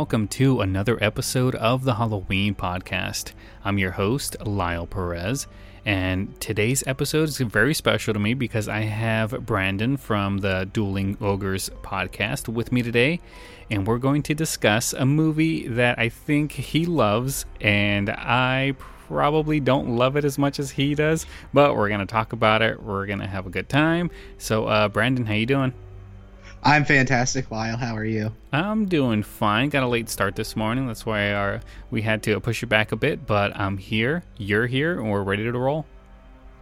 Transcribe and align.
welcome 0.00 0.26
to 0.26 0.62
another 0.62 0.96
episode 1.04 1.54
of 1.56 1.84
the 1.84 1.96
Halloween 1.96 2.54
podcast. 2.54 3.32
I'm 3.62 3.76
your 3.76 3.90
host, 3.90 4.34
Lyle 4.46 4.86
Perez, 4.86 5.46
and 5.84 6.40
today's 6.40 6.82
episode 6.86 7.28
is 7.28 7.36
very 7.36 7.74
special 7.74 8.14
to 8.14 8.18
me 8.18 8.32
because 8.32 8.66
I 8.66 8.80
have 8.80 9.44
Brandon 9.44 9.98
from 9.98 10.38
the 10.38 10.66
Dueling 10.72 11.18
Ogres 11.20 11.68
podcast 11.82 12.48
with 12.48 12.72
me 12.72 12.80
today, 12.80 13.20
and 13.70 13.86
we're 13.86 13.98
going 13.98 14.22
to 14.22 14.34
discuss 14.34 14.94
a 14.94 15.04
movie 15.04 15.68
that 15.68 15.98
I 15.98 16.08
think 16.08 16.52
he 16.52 16.86
loves, 16.86 17.44
and 17.60 18.08
I 18.08 18.76
probably 19.06 19.60
don't 19.60 19.96
love 19.96 20.16
it 20.16 20.24
as 20.24 20.38
much 20.38 20.58
as 20.58 20.70
he 20.70 20.94
does, 20.94 21.26
but 21.52 21.76
we're 21.76 21.88
going 21.88 22.00
to 22.00 22.06
talk 22.06 22.32
about 22.32 22.62
it. 22.62 22.82
We're 22.82 23.04
going 23.04 23.20
to 23.20 23.26
have 23.26 23.46
a 23.46 23.50
good 23.50 23.68
time. 23.68 24.10
So, 24.38 24.64
uh, 24.64 24.88
Brandon, 24.88 25.26
how 25.26 25.34
you 25.34 25.44
doing? 25.44 25.74
I'm 26.62 26.84
fantastic, 26.84 27.50
Lyle. 27.50 27.76
How 27.76 27.96
are 27.96 28.04
you? 28.04 28.32
I'm 28.52 28.86
doing 28.86 29.22
fine. 29.22 29.70
Got 29.70 29.82
a 29.82 29.88
late 29.88 30.10
start 30.10 30.36
this 30.36 30.54
morning. 30.54 30.86
That's 30.86 31.06
why 31.06 31.32
our, 31.32 31.60
we 31.90 32.02
had 32.02 32.22
to 32.24 32.38
push 32.40 32.62
it 32.62 32.66
back 32.66 32.92
a 32.92 32.96
bit, 32.96 33.26
but 33.26 33.56
I'm 33.56 33.78
here. 33.78 34.22
You're 34.36 34.66
here, 34.66 35.00
and 35.00 35.10
we're 35.10 35.22
ready 35.22 35.44
to 35.44 35.52
roll. 35.52 35.86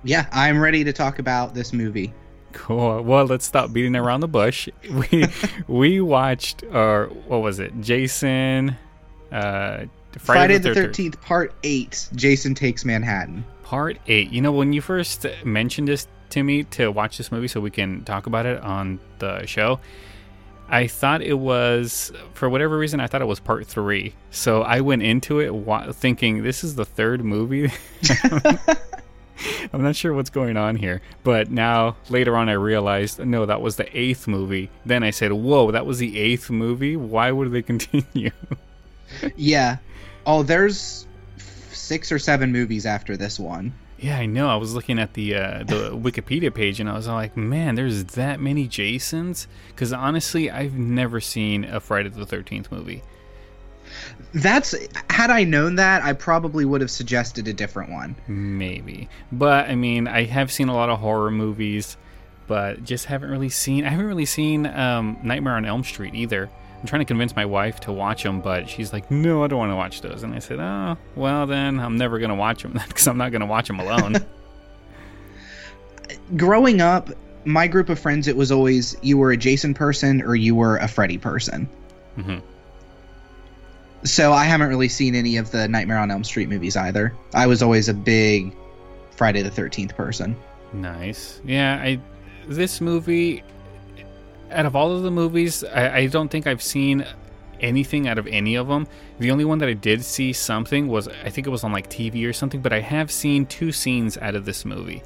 Yeah, 0.05 0.27
I'm 0.31 0.61
ready 0.61 0.85
to 0.85 0.93
talk 0.93 1.19
about 1.19 1.55
this 1.55 1.73
movie. 1.73 2.13
Cool. 2.53 3.03
Well, 3.03 3.25
let's 3.27 3.45
stop 3.45 3.73
beating 3.73 3.97
around 3.97 4.21
the 4.21 4.29
bush. 4.29 4.69
We 5.11 5.27
we 5.67 6.01
watched, 6.01 6.63
or 6.63 7.07
what 7.27 7.39
was 7.39 7.59
it? 7.59 7.79
Jason. 7.81 8.77
Uh, 9.33 9.85
Friday, 10.19 10.19
Friday 10.19 10.59
the 10.59 10.75
Thirteenth, 10.75 11.21
Part 11.21 11.55
Eight. 11.63 12.09
Jason 12.15 12.55
takes 12.55 12.85
Manhattan. 12.85 13.45
Part 13.65 13.99
Eight. 14.07 14.31
You 14.31 14.41
know, 14.41 14.53
when 14.53 14.73
you 14.73 14.81
first 14.81 15.27
mentioned 15.45 15.89
this 15.89 16.07
to 16.31 16.43
me 16.43 16.65
to 16.65 16.91
watch 16.91 17.19
this 17.19 17.31
movie 17.33 17.49
so 17.49 17.61
we 17.61 17.71
can 17.71 18.05
talk 18.05 18.27
about 18.27 18.47
it 18.47 18.61
on 18.63 18.99
the 19.19 19.47
show. 19.47 19.81
I 20.71 20.87
thought 20.87 21.23
it 21.23 21.39
was, 21.39 22.13
for 22.35 22.51
whatever 22.51 22.77
reason, 22.77 23.01
I 23.01 23.07
thought 23.07 23.23
it 23.23 23.27
was 23.27 23.41
part 23.41 23.67
three. 23.67 24.15
So 24.31 24.63
I 24.63 24.81
went 24.83 25.03
into 25.03 25.41
it 25.41 25.55
wa- 25.55 25.93
thinking 25.93 26.43
this 26.43 26.63
is 26.63 26.75
the 26.75 26.85
third 26.85 27.25
movie. 27.25 27.71
I'm 29.73 29.83
not 29.83 29.97
sure 29.97 30.13
what's 30.13 30.31
going 30.31 30.57
on 30.57 30.77
here. 30.77 31.01
But 31.23 31.51
now, 31.51 31.97
later 32.11 32.37
on, 32.37 32.49
I 32.49 32.53
realized 32.53 33.19
no, 33.25 33.47
that 33.47 33.61
was 33.63 33.77
the 33.77 33.99
eighth 33.99 34.27
movie. 34.27 34.71
Then 34.85 35.03
I 35.03 35.11
said, 35.11 35.33
whoa, 35.33 35.71
that 35.71 35.87
was 35.87 35.99
the 35.99 36.19
eighth 36.19 36.51
movie? 36.51 36.97
Why 36.97 37.31
would 37.31 37.51
they 37.51 37.63
continue? 37.73 38.31
yeah. 39.37 39.79
Oh, 40.27 40.43
there's 40.43 41.07
six 41.71 42.13
or 42.13 42.19
seven 42.19 42.53
movies 42.53 42.85
after 42.85 43.17
this 43.17 43.39
one. 43.39 43.73
Yeah, 43.99 44.17
I 44.19 44.27
know. 44.27 44.49
I 44.49 44.57
was 44.57 44.75
looking 44.75 44.99
at 44.99 45.15
the 45.15 45.35
uh, 45.35 45.65
the 45.65 45.91
Wikipedia 45.93 46.55
page 46.55 46.81
and 46.81 46.89
I 46.89 46.95
was 46.95 47.09
like, 47.09 47.37
man, 47.37 47.75
there's 47.75 48.05
that 48.05 48.41
many 48.41 48.69
Jasons. 48.69 49.49
Because 49.69 49.93
honestly, 49.93 50.51
I've 50.51 50.75
never 50.75 51.21
seen 51.21 51.65
a 51.65 51.81
Friday 51.81 52.09
the 52.09 52.27
Thirteenth 52.27 52.71
movie. 52.71 53.03
That's 54.35 54.75
had 55.11 55.31
I 55.31 55.45
known 55.45 55.77
that, 55.77 56.03
I 56.03 56.13
probably 56.13 56.65
would 56.65 56.81
have 56.81 56.91
suggested 56.91 57.49
a 57.49 57.53
different 57.53 57.91
one. 57.91 58.15
Maybe, 58.29 59.09
but 59.33 59.69
I 59.69 59.75
mean, 59.75 60.07
I 60.07 60.25
have 60.25 60.53
seen 60.53 60.69
a 60.69 60.75
lot 60.75 60.91
of 60.91 60.99
horror 60.99 61.31
movies, 61.31 61.97
but 62.47 62.85
just 62.85 63.07
haven't 63.07 63.31
really 63.31 63.49
seen. 63.49 63.85
I 63.85 63.89
haven't 63.89 64.07
really 64.07 64.27
seen 64.27 64.67
um, 64.67 65.19
Nightmare 65.23 65.55
on 65.55 65.65
Elm 65.65 65.83
Street 65.83 66.15
either. 66.15 66.51
I'm 66.81 66.87
trying 66.87 67.01
to 67.01 67.07
convince 67.07 67.35
my 67.35 67.45
wife 67.45 67.81
to 67.81 67.93
watch 67.93 68.23
them, 68.23 68.41
but 68.41 68.69
she's 68.69 68.93
like, 68.93 69.11
"No, 69.11 69.43
I 69.43 69.49
don't 69.49 69.59
want 69.59 69.73
to 69.73 69.77
watch 69.77 70.01
those." 70.01 70.23
And 70.23 70.33
I 70.33 70.39
said, 70.39 70.61
"Oh, 70.61 70.97
well 71.17 71.47
then, 71.47 71.81
I'm 71.81 71.97
never 71.97 72.19
gonna 72.19 72.37
watch 72.37 72.63
them 72.63 72.81
because 72.89 73.09
I'm 73.09 73.19
not 73.19 73.33
gonna 73.33 73.47
watch 73.47 73.67
them 73.67 73.81
alone." 73.81 74.17
Growing 76.37 76.81
up, 76.81 77.11
my 77.45 77.67
group 77.67 77.89
of 77.89 77.99
friends, 77.99 78.29
it 78.29 78.37
was 78.37 78.53
always 78.53 78.97
you 79.03 79.19
were 79.19 79.33
a 79.33 79.37
Jason 79.37 79.75
person 79.75 80.23
or 80.23 80.37
you 80.37 80.55
were 80.55 80.77
a 80.77 80.87
Freddy 80.87 81.19
person. 81.19 81.69
Mm-hmm. 82.17 82.39
So 84.05 84.33
I 84.33 84.45
haven't 84.45 84.69
really 84.69 84.89
seen 84.89 85.17
any 85.17 85.37
of 85.37 85.51
the 85.51 85.67
Nightmare 85.67 85.99
on 85.99 86.11
Elm 86.11 86.23
Street 86.23 86.49
movies 86.49 86.77
either. 86.77 87.13
I 87.35 87.49
was 87.49 87.63
always 87.63 87.89
a 87.89 87.95
big 87.95 88.55
Friday 89.11 89.43
the 89.43 89.51
Thirteenth 89.51 89.97
person. 89.97 90.37
Nice. 90.73 91.41
Yeah, 91.45 91.81
I 91.83 91.99
this 92.47 92.81
movie 92.81 93.43
out 94.51 94.67
of 94.67 94.77
all 94.77 94.93
of 94.93 95.03
the 95.03 95.11
movies, 95.11 95.65
I, 95.65 95.97
I, 95.97 96.07
don't 96.07 96.29
think 96.29 96.47
I've 96.47 96.63
seen 96.63 97.07
anything 97.61 98.09
out 98.09 98.19
of 98.19 98.27
any 98.27 98.55
of 98.55 98.69
them. 98.69 98.87
The 99.19 99.31
only 99.31 99.45
one 99.45 99.59
that 99.59 99.69
I 99.69 99.75
did 99.75 100.05
see 100.05 100.33
something 100.33 100.89
was 100.89 101.09
I 101.09 101.31
think 101.31 101.47
it 101.47 101.51
was 101.51 101.65
on 101.65 101.73
like 101.73 101.91
TV 101.91 102.29
or 102.29 102.33
something, 102.33 102.61
but 102.61 102.73
I 102.73 102.81
have 102.81 103.11
seen 103.11 103.47
two 103.47 103.73
scenes 103.73 104.17
out 104.19 104.35
of 104.35 104.45
this 104.45 104.65
movie. 104.65 105.03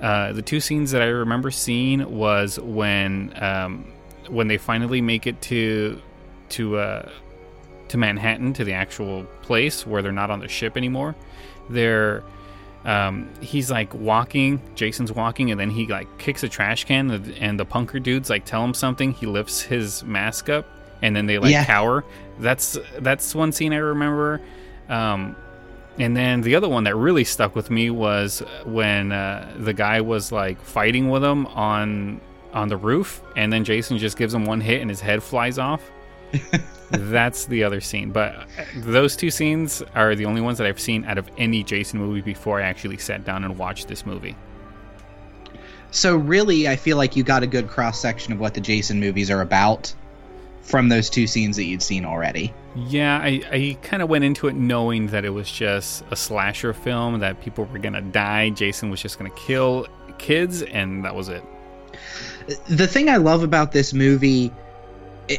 Uh, 0.00 0.32
the 0.32 0.42
two 0.42 0.60
scenes 0.60 0.92
that 0.92 1.02
I 1.02 1.06
remember 1.06 1.50
seeing 1.50 2.10
was 2.16 2.58
when 2.58 3.34
um, 3.42 3.92
when 4.28 4.48
they 4.48 4.56
finally 4.56 5.00
make 5.00 5.26
it 5.26 5.40
to 5.42 6.00
to 6.50 6.78
uh, 6.78 7.08
to 7.88 7.98
Manhattan 7.98 8.52
to 8.54 8.64
the 8.64 8.72
actual 8.72 9.24
place 9.42 9.86
where 9.86 10.00
they're 10.00 10.12
not 10.12 10.30
on 10.30 10.40
the 10.40 10.48
ship 10.48 10.76
anymore. 10.76 11.14
They're 11.68 12.22
um, 12.84 13.28
he's 13.40 13.70
like 13.70 13.92
walking 13.94 14.60
jason's 14.74 15.12
walking 15.12 15.50
and 15.50 15.60
then 15.60 15.70
he 15.70 15.86
like 15.86 16.08
kicks 16.18 16.42
a 16.42 16.48
trash 16.48 16.84
can 16.84 17.10
and 17.38 17.60
the 17.60 17.66
punker 17.66 18.02
dudes 18.02 18.30
like 18.30 18.44
tell 18.44 18.64
him 18.64 18.74
something. 18.74 19.12
He 19.12 19.26
lifts 19.26 19.60
his 19.60 20.02
mask 20.04 20.48
up 20.48 20.66
and 21.02 21.14
then 21.14 21.26
they 21.26 21.38
like 21.38 21.52
yeah. 21.52 21.64
cower. 21.64 22.04
That's 22.38 22.78
that's 22.98 23.34
one 23.34 23.52
scene 23.52 23.72
i 23.72 23.76
remember. 23.76 24.40
Um, 24.88 25.36
and 25.98 26.16
then 26.16 26.40
the 26.40 26.54
other 26.54 26.68
one 26.68 26.84
that 26.84 26.96
really 26.96 27.24
stuck 27.24 27.54
with 27.54 27.70
me 27.70 27.90
was 27.90 28.42
when 28.64 29.12
uh, 29.12 29.54
the 29.58 29.74
guy 29.74 30.00
was 30.00 30.32
like 30.32 30.60
fighting 30.62 31.10
with 31.10 31.22
him 31.22 31.46
on 31.48 32.20
on 32.52 32.68
the 32.68 32.76
roof 32.76 33.22
and 33.36 33.52
then 33.52 33.62
jason 33.62 33.96
just 33.96 34.16
gives 34.16 34.34
him 34.34 34.44
one 34.44 34.60
hit 34.60 34.80
and 34.80 34.90
his 34.90 35.00
head 35.00 35.22
flies 35.22 35.56
off 35.56 35.88
That's 36.90 37.46
the 37.46 37.64
other 37.64 37.80
scene. 37.80 38.10
But 38.10 38.34
uh, 38.34 38.44
those 38.76 39.16
two 39.16 39.30
scenes 39.30 39.82
are 39.94 40.14
the 40.14 40.26
only 40.26 40.40
ones 40.40 40.58
that 40.58 40.66
I've 40.66 40.80
seen 40.80 41.04
out 41.04 41.18
of 41.18 41.30
any 41.38 41.62
Jason 41.62 42.00
movie 42.00 42.20
before 42.20 42.60
I 42.60 42.64
actually 42.64 42.98
sat 42.98 43.24
down 43.24 43.44
and 43.44 43.56
watched 43.56 43.88
this 43.88 44.04
movie. 44.04 44.36
So 45.92 46.16
really, 46.16 46.68
I 46.68 46.76
feel 46.76 46.96
like 46.96 47.16
you 47.16 47.24
got 47.24 47.42
a 47.42 47.46
good 47.46 47.68
cross 47.68 48.00
section 48.00 48.32
of 48.32 48.40
what 48.40 48.54
the 48.54 48.60
Jason 48.60 49.00
movies 49.00 49.30
are 49.30 49.40
about 49.40 49.92
from 50.62 50.88
those 50.88 51.10
two 51.10 51.26
scenes 51.26 51.56
that 51.56 51.64
you'd 51.64 51.82
seen 51.82 52.04
already. 52.04 52.52
Yeah, 52.76 53.18
I, 53.18 53.42
I 53.50 53.78
kind 53.82 54.02
of 54.02 54.08
went 54.08 54.22
into 54.22 54.46
it 54.46 54.54
knowing 54.54 55.08
that 55.08 55.24
it 55.24 55.30
was 55.30 55.50
just 55.50 56.04
a 56.10 56.16
slasher 56.16 56.72
film, 56.72 57.18
that 57.18 57.40
people 57.40 57.64
were 57.64 57.78
going 57.78 57.94
to 57.94 58.00
die, 58.00 58.50
Jason 58.50 58.90
was 58.90 59.02
just 59.02 59.18
going 59.18 59.30
to 59.30 59.36
kill 59.36 59.88
kids, 60.18 60.62
and 60.62 61.04
that 61.04 61.14
was 61.14 61.28
it. 61.28 61.42
The 62.68 62.86
thing 62.86 63.08
I 63.08 63.16
love 63.16 63.42
about 63.42 63.72
this 63.72 63.92
movie 63.92 64.52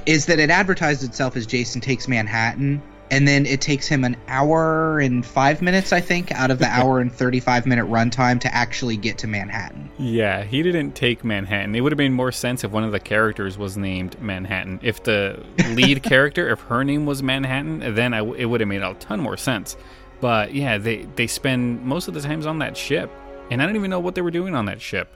is 0.05 0.25
that 0.27 0.39
it 0.39 0.49
advertised 0.49 1.03
itself 1.03 1.35
as 1.35 1.45
Jason 1.45 1.81
Takes 1.81 2.07
Manhattan, 2.07 2.81
and 3.11 3.27
then 3.27 3.45
it 3.45 3.59
takes 3.59 3.87
him 3.87 4.05
an 4.05 4.15
hour 4.29 4.99
and 4.99 5.25
five 5.25 5.61
minutes, 5.61 5.91
I 5.91 5.99
think, 5.99 6.31
out 6.31 6.49
of 6.49 6.59
the 6.59 6.65
hour 6.69 6.99
and 6.99 7.11
35 7.11 7.65
minute 7.65 7.85
runtime 7.85 8.39
to 8.39 8.55
actually 8.55 8.95
get 8.95 9.17
to 9.19 9.27
Manhattan. 9.27 9.89
Yeah, 9.99 10.43
he 10.43 10.63
didn't 10.63 10.93
take 10.93 11.23
Manhattan. 11.23 11.75
It 11.75 11.81
would 11.81 11.91
have 11.91 11.99
made 11.99 12.13
more 12.13 12.31
sense 12.31 12.63
if 12.63 12.71
one 12.71 12.83
of 12.83 12.93
the 12.93 12.99
characters 12.99 13.57
was 13.57 13.75
named 13.77 14.19
Manhattan. 14.21 14.79
If 14.81 15.03
the 15.03 15.43
lead 15.71 16.01
character, 16.03 16.49
if 16.49 16.61
her 16.61 16.83
name 16.83 17.05
was 17.05 17.21
Manhattan, 17.21 17.95
then 17.95 18.13
I, 18.13 18.19
it 18.19 18.45
would 18.45 18.61
have 18.61 18.69
made 18.69 18.81
a 18.81 18.93
ton 18.95 19.19
more 19.19 19.37
sense. 19.37 19.75
But 20.21 20.53
yeah, 20.53 20.77
they, 20.77 21.07
they 21.15 21.27
spend 21.27 21.83
most 21.83 22.07
of 22.07 22.13
the 22.13 22.21
times 22.21 22.45
on 22.45 22.59
that 22.59 22.77
ship, 22.77 23.11
and 23.49 23.61
I 23.61 23.65
don't 23.65 23.75
even 23.75 23.89
know 23.89 23.99
what 23.99 24.15
they 24.15 24.21
were 24.21 24.31
doing 24.31 24.55
on 24.55 24.65
that 24.65 24.79
ship. 24.79 25.13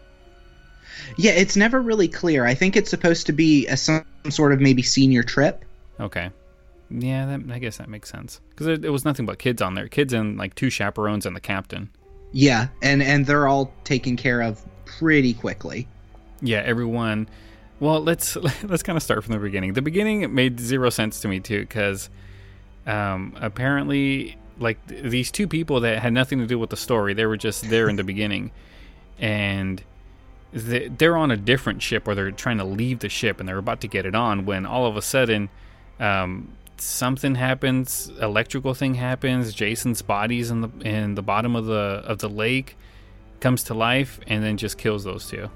Yeah, 1.17 1.31
it's 1.31 1.55
never 1.55 1.81
really 1.81 2.07
clear. 2.07 2.45
I 2.45 2.53
think 2.53 2.75
it's 2.75 2.89
supposed 2.89 3.25
to 3.27 3.33
be 3.33 3.67
a, 3.67 3.77
some 3.77 4.05
sort 4.29 4.53
of 4.53 4.59
maybe 4.61 4.81
senior 4.81 5.23
trip. 5.23 5.63
Okay. 5.99 6.29
Yeah, 6.89 7.25
that, 7.25 7.51
I 7.51 7.59
guess 7.59 7.77
that 7.77 7.89
makes 7.89 8.09
sense 8.09 8.41
because 8.49 8.67
there, 8.67 8.77
there, 8.77 8.91
was 8.91 9.05
nothing 9.05 9.25
but 9.25 9.39
kids 9.39 9.61
on 9.61 9.73
there. 9.73 9.87
Kids 9.87 10.13
and 10.13 10.37
like 10.37 10.53
two 10.55 10.69
chaperones 10.69 11.25
and 11.25 11.35
the 11.35 11.39
captain. 11.41 11.89
Yeah, 12.31 12.67
and 12.81 13.01
and 13.01 13.25
they're 13.25 13.47
all 13.47 13.73
taken 13.83 14.17
care 14.17 14.41
of 14.41 14.63
pretty 14.85 15.33
quickly. 15.33 15.87
Yeah, 16.41 16.59
everyone. 16.59 17.27
Well, 17.79 18.01
let's 18.01 18.35
let's 18.63 18.83
kind 18.83 18.97
of 18.97 19.03
start 19.03 19.23
from 19.23 19.33
the 19.33 19.39
beginning. 19.39 19.73
The 19.73 19.81
beginning 19.81 20.33
made 20.33 20.59
zero 20.59 20.89
sense 20.89 21.21
to 21.21 21.27
me 21.27 21.39
too 21.39 21.61
because 21.61 22.09
um, 22.85 23.33
apparently, 23.41 24.37
like 24.59 24.85
th- 24.87 25.03
these 25.03 25.31
two 25.31 25.47
people 25.47 25.79
that 25.81 25.99
had 25.99 26.13
nothing 26.13 26.39
to 26.39 26.45
do 26.45 26.59
with 26.59 26.69
the 26.69 26.77
story, 26.77 27.13
they 27.13 27.25
were 27.25 27.37
just 27.37 27.67
there 27.69 27.89
in 27.89 27.95
the 27.95 28.03
beginning, 28.03 28.51
and 29.17 29.81
they're 30.55 31.17
on 31.17 31.31
a 31.31 31.37
different 31.37 31.81
ship 31.81 32.07
or 32.07 32.15
they're 32.15 32.31
trying 32.31 32.57
to 32.59 32.63
leave 32.63 32.99
the 32.99 33.09
ship 33.09 33.39
and 33.39 33.49
they're 33.49 33.57
about 33.57 33.81
to 33.81 33.87
get 33.87 34.05
it 34.05 34.15
on 34.15 34.45
when 34.45 34.65
all 34.65 34.85
of 34.85 34.95
a 34.95 35.01
sudden 35.01 35.49
um, 35.99 36.55
something 36.77 37.35
happens, 37.35 38.09
electrical 38.21 38.73
thing 38.73 38.93
happens. 38.93 39.53
Jason's 39.53 40.01
body's 40.01 40.49
in 40.51 40.61
the 40.61 40.69
in 40.81 41.15
the 41.15 41.21
bottom 41.21 41.55
of 41.55 41.65
the 41.65 42.01
of 42.05 42.19
the 42.19 42.29
lake, 42.29 42.77
comes 43.41 43.63
to 43.63 43.73
life, 43.73 44.19
and 44.27 44.43
then 44.43 44.55
just 44.55 44.77
kills 44.77 45.03
those 45.03 45.27
two. 45.27 45.49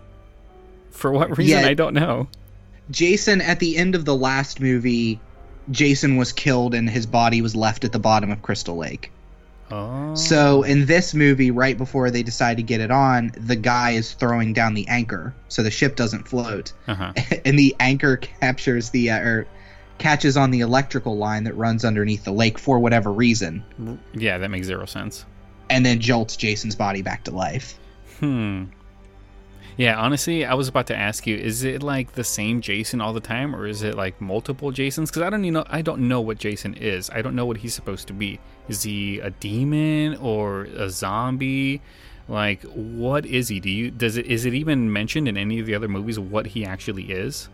For 0.92 1.12
what 1.12 1.38
reason, 1.38 1.62
Yeah. 1.62 1.68
I 1.68 1.74
don't 1.74 1.94
know. 1.94 2.28
Jason 2.92 3.40
at 3.42 3.60
the 3.60 3.78
end 3.78 3.96
of 3.96 4.04
the 4.04 4.16
last 4.16 4.60
movie, 4.60 5.20
Jason 5.72 6.18
was 6.18 6.34
killed 6.34 6.74
and 6.74 6.90
his 6.90 7.06
body 7.06 7.42
was 7.42 7.56
left 7.56 7.86
at 7.86 7.94
the 7.94 8.00
bottom 8.00 8.32
of 8.32 8.42
Crystal 8.42 8.76
Lake. 8.76 9.12
Oh, 9.72 10.16
So 10.16 10.64
in 10.64 10.86
this 10.86 11.14
movie, 11.14 11.52
right 11.52 11.78
before 11.78 12.10
they 12.10 12.24
decide 12.24 12.58
to 12.58 12.64
get 12.64 12.82
it 12.82 12.90
on, 12.92 13.32
the 13.38 13.56
guy 13.56 13.92
is 13.92 14.14
throwing 14.14 14.54
down 14.54 14.74
the 14.74 14.88
anchor 14.88 15.34
so 15.48 15.62
the 15.62 15.72
ship 15.72 15.96
doesn't 15.96 16.28
float, 16.28 16.74
uh-huh. 16.88 17.14
and 17.46 17.58
the 17.58 17.76
anchor 17.80 18.18
captures 18.18 18.90
the 18.90 19.12
uh, 19.12 19.20
or 19.20 19.48
catches 20.00 20.38
on 20.38 20.50
the 20.52 20.62
electrical 20.62 21.18
line 21.18 21.44
that 21.44 21.54
runs 21.56 21.84
underneath 21.86 22.24
the 22.24 22.32
lake 22.32 22.58
for 22.58 22.80
whatever 22.80 23.12
reason, 23.12 23.64
yeah, 24.14 24.38
that 24.38 24.50
makes 24.50 24.66
zero 24.68 24.86
sense. 24.86 25.26
and 25.70 25.86
then 25.86 26.00
jolts 26.00 26.36
Jason's 26.38 26.76
body 26.76 27.02
back 27.02 27.26
to 27.26 27.32
life. 27.32 27.78
Hmm. 28.20 28.66
Yeah, 29.78 29.98
honestly, 29.98 30.46
I 30.46 30.56
was 30.56 30.68
about 30.68 30.88
to 30.88 30.96
ask 30.96 31.26
you: 31.26 31.38
Is 31.38 31.64
it 31.64 31.82
like 31.84 32.12
the 32.14 32.24
same 32.24 32.60
Jason 32.60 33.00
all 33.00 33.14
the 33.14 33.22
time, 33.22 33.56
or 33.56 33.66
is 33.66 33.82
it 33.82 33.96
like 33.96 34.20
multiple 34.20 34.72
Jasons? 34.72 35.10
Because 35.10 35.22
I 35.22 35.30
don't 35.30 35.46
even 35.46 35.54
know. 35.54 35.66
I 35.68 35.82
don't 35.82 36.08
know 36.08 36.20
what 36.20 36.38
Jason 36.38 36.74
is. 36.74 37.10
I 37.10 37.22
don't 37.22 37.34
know 37.34 37.46
what 37.46 37.58
he's 37.58 37.74
supposed 37.76 38.08
to 38.08 38.14
be. 38.14 38.40
Is 38.70 38.84
he 38.84 39.20
a 39.20 39.32
demon 39.32 40.16
or 40.18 40.64
a 40.64 40.90
zombie? 40.90 41.82
Like, 42.28 42.62
what 42.64 43.26
is 43.26 43.48
he? 43.48 43.60
Do 43.60 43.70
you 43.70 43.90
does 43.90 44.16
it? 44.16 44.28
Is 44.28 44.46
it 44.46 44.54
even 44.54 44.94
mentioned 44.94 45.28
in 45.28 45.36
any 45.36 45.60
of 45.60 45.66
the 45.66 45.74
other 45.74 45.88
movies 45.88 46.20
what 46.20 46.46
he 46.46 46.64
actually 46.64 47.12
is? 47.12 47.50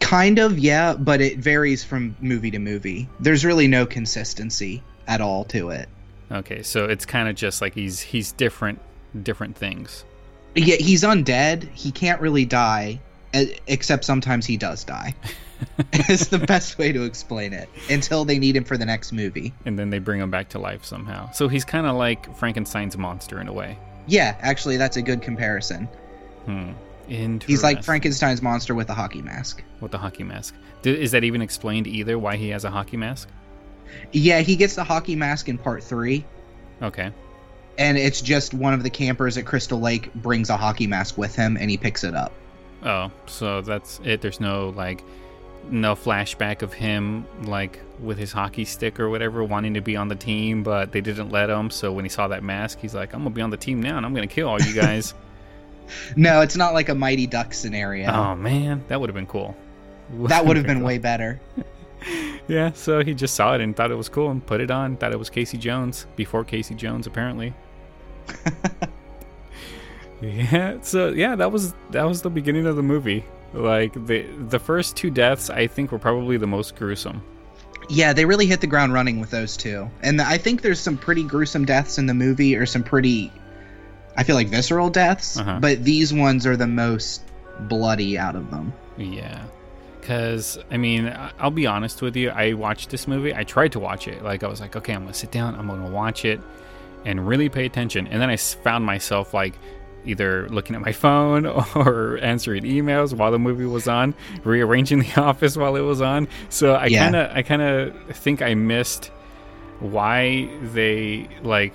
Kind 0.00 0.38
of, 0.38 0.58
yeah, 0.58 0.94
but 0.94 1.22
it 1.22 1.38
varies 1.38 1.82
from 1.82 2.14
movie 2.20 2.50
to 2.50 2.58
movie. 2.58 3.08
There's 3.20 3.44
really 3.44 3.66
no 3.66 3.86
consistency 3.86 4.82
at 5.08 5.22
all 5.22 5.44
to 5.44 5.70
it. 5.70 5.88
Okay, 6.30 6.62
so 6.62 6.84
it's 6.84 7.06
kind 7.06 7.28
of 7.28 7.34
just 7.34 7.62
like 7.62 7.74
he's 7.74 8.00
he's 8.00 8.32
different, 8.32 8.78
different 9.22 9.56
things. 9.56 10.04
Yeah, 10.54 10.76
he's 10.76 11.02
undead. 11.02 11.68
He 11.72 11.90
can't 11.90 12.20
really 12.20 12.44
die, 12.44 13.00
except 13.66 14.04
sometimes 14.04 14.44
he 14.44 14.58
does 14.58 14.84
die. 14.84 15.14
it's 15.92 16.28
the 16.28 16.38
best 16.38 16.78
way 16.78 16.92
to 16.92 17.04
explain 17.04 17.52
it 17.52 17.68
until 17.88 18.24
they 18.24 18.38
need 18.38 18.56
him 18.56 18.64
for 18.64 18.76
the 18.76 18.86
next 18.86 19.12
movie. 19.12 19.52
and 19.64 19.78
then 19.78 19.90
they 19.90 19.98
bring 19.98 20.20
him 20.20 20.30
back 20.30 20.48
to 20.50 20.58
life 20.58 20.84
somehow. 20.84 21.30
So 21.32 21.48
he's 21.48 21.64
kind 21.64 21.86
of 21.86 21.96
like 21.96 22.34
Frankenstein's 22.36 22.96
monster 22.96 23.40
in 23.40 23.48
a 23.48 23.52
way. 23.52 23.78
Yeah, 24.06 24.36
actually, 24.40 24.76
that's 24.76 24.96
a 24.96 25.02
good 25.02 25.22
comparison. 25.22 25.88
Hmm. 26.46 26.72
He's 27.08 27.62
like 27.64 27.82
Frankenstein's 27.82 28.40
monster 28.40 28.74
with 28.74 28.88
a 28.88 28.94
hockey 28.94 29.20
mask. 29.22 29.62
with 29.80 29.90
the 29.90 29.98
hockey 29.98 30.22
mask. 30.22 30.54
Is 30.84 31.10
that 31.10 31.24
even 31.24 31.42
explained 31.42 31.86
either? 31.88 32.18
Why 32.18 32.36
he 32.36 32.50
has 32.50 32.64
a 32.64 32.70
hockey 32.70 32.96
mask? 32.96 33.28
Yeah, 34.12 34.40
he 34.40 34.54
gets 34.56 34.76
the 34.76 34.84
hockey 34.84 35.16
mask 35.16 35.48
in 35.48 35.58
part 35.58 35.82
three, 35.82 36.24
Okay. 36.80 37.10
and 37.78 37.98
it's 37.98 38.20
just 38.20 38.54
one 38.54 38.72
of 38.74 38.84
the 38.84 38.90
campers 38.90 39.36
at 39.36 39.44
Crystal 39.44 39.80
Lake 39.80 40.14
brings 40.14 40.48
a 40.50 40.56
hockey 40.56 40.86
mask 40.86 41.18
with 41.18 41.34
him, 41.34 41.56
and 41.56 41.68
he 41.68 41.76
picks 41.76 42.04
it 42.04 42.14
up. 42.14 42.32
Oh, 42.84 43.10
so 43.26 43.60
that's 43.60 44.00
it. 44.04 44.20
There's 44.22 44.38
no 44.40 44.68
like, 44.70 45.02
no 45.70 45.94
flashback 45.94 46.62
of 46.62 46.72
him 46.72 47.26
like 47.42 47.80
with 48.00 48.18
his 48.18 48.32
hockey 48.32 48.64
stick 48.64 48.98
or 48.98 49.10
whatever, 49.10 49.44
wanting 49.44 49.74
to 49.74 49.80
be 49.80 49.96
on 49.96 50.08
the 50.08 50.14
team, 50.14 50.62
but 50.62 50.92
they 50.92 51.00
didn't 51.00 51.30
let 51.30 51.50
him. 51.50 51.70
So 51.70 51.92
when 51.92 52.04
he 52.04 52.08
saw 52.08 52.28
that 52.28 52.42
mask, 52.42 52.78
he's 52.80 52.94
like, 52.94 53.12
"I'm 53.12 53.20
gonna 53.20 53.30
be 53.34 53.42
on 53.42 53.50
the 53.50 53.56
team 53.56 53.82
now, 53.82 53.96
and 53.96 54.06
I'm 54.06 54.14
gonna 54.14 54.26
kill 54.26 54.48
all 54.48 54.60
you 54.60 54.74
guys." 54.74 55.14
No, 56.14 56.40
it's 56.40 56.54
not 56.54 56.72
like 56.72 56.88
a 56.88 56.94
Mighty 56.94 57.26
Duck 57.26 57.52
scenario. 57.52 58.08
Oh 58.12 58.36
man, 58.36 58.84
that 58.86 59.00
would 59.00 59.08
have 59.08 59.14
been 59.16 59.26
cool. 59.26 59.56
that 60.28 60.46
would 60.46 60.56
have 60.56 60.64
been 60.64 60.82
way 60.82 60.98
better. 60.98 61.40
Yeah, 62.48 62.72
so 62.72 63.04
he 63.04 63.14
just 63.14 63.34
saw 63.34 63.54
it 63.54 63.60
and 63.60 63.76
thought 63.76 63.90
it 63.92 63.94
was 63.94 64.08
cool 64.08 64.30
and 64.30 64.44
put 64.44 64.60
it 64.60 64.70
on. 64.72 64.96
Thought 64.96 65.12
it 65.12 65.18
was 65.18 65.30
Casey 65.30 65.56
Jones 65.58 66.06
before 66.16 66.42
Casey 66.44 66.74
Jones, 66.74 67.06
apparently. 67.06 67.54
yeah, 70.20 70.80
so 70.80 71.10
yeah, 71.10 71.36
that 71.36 71.52
was 71.52 71.74
that 71.90 72.02
was 72.02 72.22
the 72.22 72.30
beginning 72.30 72.66
of 72.66 72.76
the 72.76 72.82
movie. 72.82 73.24
Like 73.52 73.94
the 74.06 74.22
the 74.22 74.58
first 74.58 74.96
two 74.96 75.10
deaths, 75.10 75.50
I 75.50 75.66
think, 75.66 75.92
were 75.92 75.98
probably 75.98 76.36
the 76.36 76.46
most 76.46 76.76
gruesome. 76.76 77.22
Yeah, 77.88 78.12
they 78.12 78.24
really 78.24 78.46
hit 78.46 78.60
the 78.60 78.68
ground 78.68 78.92
running 78.92 79.18
with 79.18 79.30
those 79.30 79.56
two. 79.56 79.90
And 80.02 80.20
I 80.20 80.38
think 80.38 80.62
there's 80.62 80.78
some 80.78 80.96
pretty 80.96 81.24
gruesome 81.24 81.64
deaths 81.64 81.98
in 81.98 82.06
the 82.06 82.14
movie, 82.14 82.54
or 82.54 82.64
some 82.64 82.84
pretty, 82.84 83.32
I 84.16 84.22
feel 84.22 84.36
like, 84.36 84.48
visceral 84.48 84.90
deaths. 84.90 85.36
Uh-huh. 85.36 85.58
But 85.60 85.82
these 85.82 86.14
ones 86.14 86.46
are 86.46 86.56
the 86.56 86.68
most 86.68 87.22
bloody 87.62 88.16
out 88.16 88.36
of 88.36 88.52
them. 88.52 88.72
Yeah. 88.96 89.44
Because, 90.00 90.56
I 90.70 90.76
mean, 90.76 91.12
I'll 91.38 91.50
be 91.50 91.66
honest 91.66 92.00
with 92.00 92.14
you. 92.14 92.30
I 92.30 92.52
watched 92.52 92.90
this 92.90 93.08
movie. 93.08 93.34
I 93.34 93.42
tried 93.42 93.72
to 93.72 93.80
watch 93.80 94.06
it. 94.06 94.22
Like, 94.22 94.44
I 94.44 94.46
was 94.46 94.60
like, 94.60 94.76
okay, 94.76 94.94
I'm 94.94 95.02
going 95.02 95.12
to 95.12 95.18
sit 95.18 95.32
down. 95.32 95.56
I'm 95.56 95.66
going 95.66 95.82
to 95.82 95.90
watch 95.90 96.24
it 96.24 96.40
and 97.04 97.26
really 97.26 97.48
pay 97.48 97.66
attention. 97.66 98.06
And 98.06 98.22
then 98.22 98.30
I 98.30 98.36
found 98.36 98.84
myself, 98.84 99.34
like, 99.34 99.54
either 100.06 100.48
looking 100.48 100.74
at 100.76 100.82
my 100.82 100.92
phone 100.92 101.46
or 101.74 102.18
answering 102.18 102.64
emails 102.64 103.12
while 103.14 103.30
the 103.30 103.38
movie 103.38 103.66
was 103.66 103.86
on, 103.88 104.14
rearranging 104.44 105.00
the 105.00 105.20
office 105.20 105.56
while 105.56 105.76
it 105.76 105.80
was 105.82 106.00
on. 106.00 106.28
So 106.48 106.74
I 106.74 106.86
Yeah. 106.86 107.04
kind 107.04 107.16
of, 107.16 107.36
I 107.36 107.42
kind 107.42 107.62
of 107.62 108.16
think 108.16 108.42
I 108.42 108.54
missed 108.54 109.10
why 109.80 110.48
they, 110.72 111.28
like, 111.42 111.74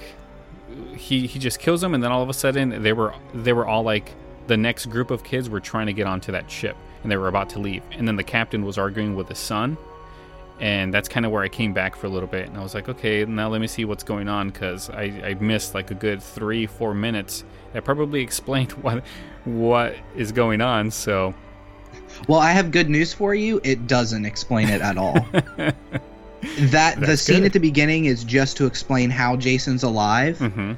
he, 0.96 1.28
he 1.28 1.40
just 1.40 1.60
kills 1.60 1.82
them. 1.82 1.94
And 1.94 2.04
then 2.04 2.12
all 2.12 2.22
of 2.24 2.30
a 2.30 2.34
sudden, 2.34 2.82
they 2.84 2.94
were, 2.94 3.14
they 3.34 3.54
were 3.54 3.66
all 3.68 3.84
like, 3.84 4.14
the 4.48 4.58
next 4.58 4.88
group 4.88 5.10
of 5.10 5.24
kids 5.24 5.50
were 5.50 5.60
trying 5.60 5.88
to 5.88 5.94
get 5.94 6.06
onto 6.06 6.32
that 6.32 6.52
ship 6.52 6.76
and 7.02 7.12
they 7.12 7.18
were 7.18 7.28
about 7.28 7.50
to 7.50 7.60
leave. 7.60 7.82
And 7.92 8.08
then 8.08 8.16
the 8.16 8.24
captain 8.24 8.64
was 8.64 8.78
arguing 8.78 9.16
with 9.16 9.28
his 9.30 9.40
son. 9.40 9.76
And 10.60 10.94
that's 10.94 11.10
kind 11.10 11.26
of 11.26 11.32
where 11.32 11.44
I 11.44 11.50
came 11.50 11.74
back 11.74 11.96
for 11.96 12.08
a 12.08 12.10
little 12.10 12.30
bit. 12.30 12.48
And 12.48 12.56
I 12.58 12.62
was 12.64 12.74
like, 12.76 12.88
okay, 12.88 13.26
now 13.26 13.50
let 13.50 13.60
me 13.60 13.68
see 13.68 13.86
what's 13.86 14.04
going 14.04 14.28
on 14.30 14.50
because 14.52 14.90
I, 14.90 15.04
I 15.26 15.34
missed 15.34 15.74
like 15.74 15.92
a 15.92 15.96
good 15.96 16.22
three, 16.22 16.66
four 16.68 16.94
minutes. 16.94 17.44
That 17.76 17.84
probably 17.84 18.22
explained 18.22 18.72
what 18.84 19.04
what 19.44 19.98
is 20.16 20.32
going 20.32 20.62
on. 20.62 20.90
So, 20.90 21.34
Well, 22.26 22.40
I 22.40 22.52
have 22.52 22.72
good 22.72 22.90
news 22.90 23.14
for 23.14 23.36
you. 23.36 23.60
It 23.66 23.86
doesn't 23.86 24.24
explain 24.26 24.70
it 24.70 24.82
at 24.82 24.98
all. 24.98 25.14
that 26.72 27.02
the 27.02 27.18
scene 27.18 27.40
good. 27.40 27.48
at 27.48 27.54
the 27.54 27.60
beginning 27.60 28.06
is 28.06 28.24
just 28.24 28.56
to 28.58 28.66
explain 28.66 29.10
how 29.10 29.36
Jason's 29.36 29.84
alive, 29.84 30.40
hmm 30.40 30.74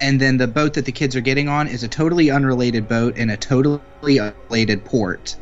and 0.00 0.20
then 0.20 0.36
the 0.36 0.48
boat 0.48 0.74
that 0.74 0.84
the 0.84 0.92
kids 0.92 1.16
are 1.16 1.22
getting 1.22 1.48
on 1.48 1.66
is 1.66 1.82
a 1.82 1.88
totally 1.88 2.30
unrelated 2.30 2.88
boat 2.88 3.16
in 3.16 3.30
a 3.30 3.36
totally 3.38 3.80
unrelated 4.18 4.84
port. 4.84 5.36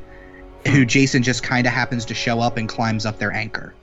Hmm. 0.64 0.72
Who 0.72 0.84
Jason 0.84 1.24
just 1.24 1.42
kind 1.42 1.66
of 1.66 1.72
happens 1.72 2.04
to 2.04 2.14
show 2.14 2.38
up 2.38 2.58
and 2.58 2.68
climbs 2.68 3.06
up 3.06 3.18
their 3.18 3.32
anchor. 3.32 3.74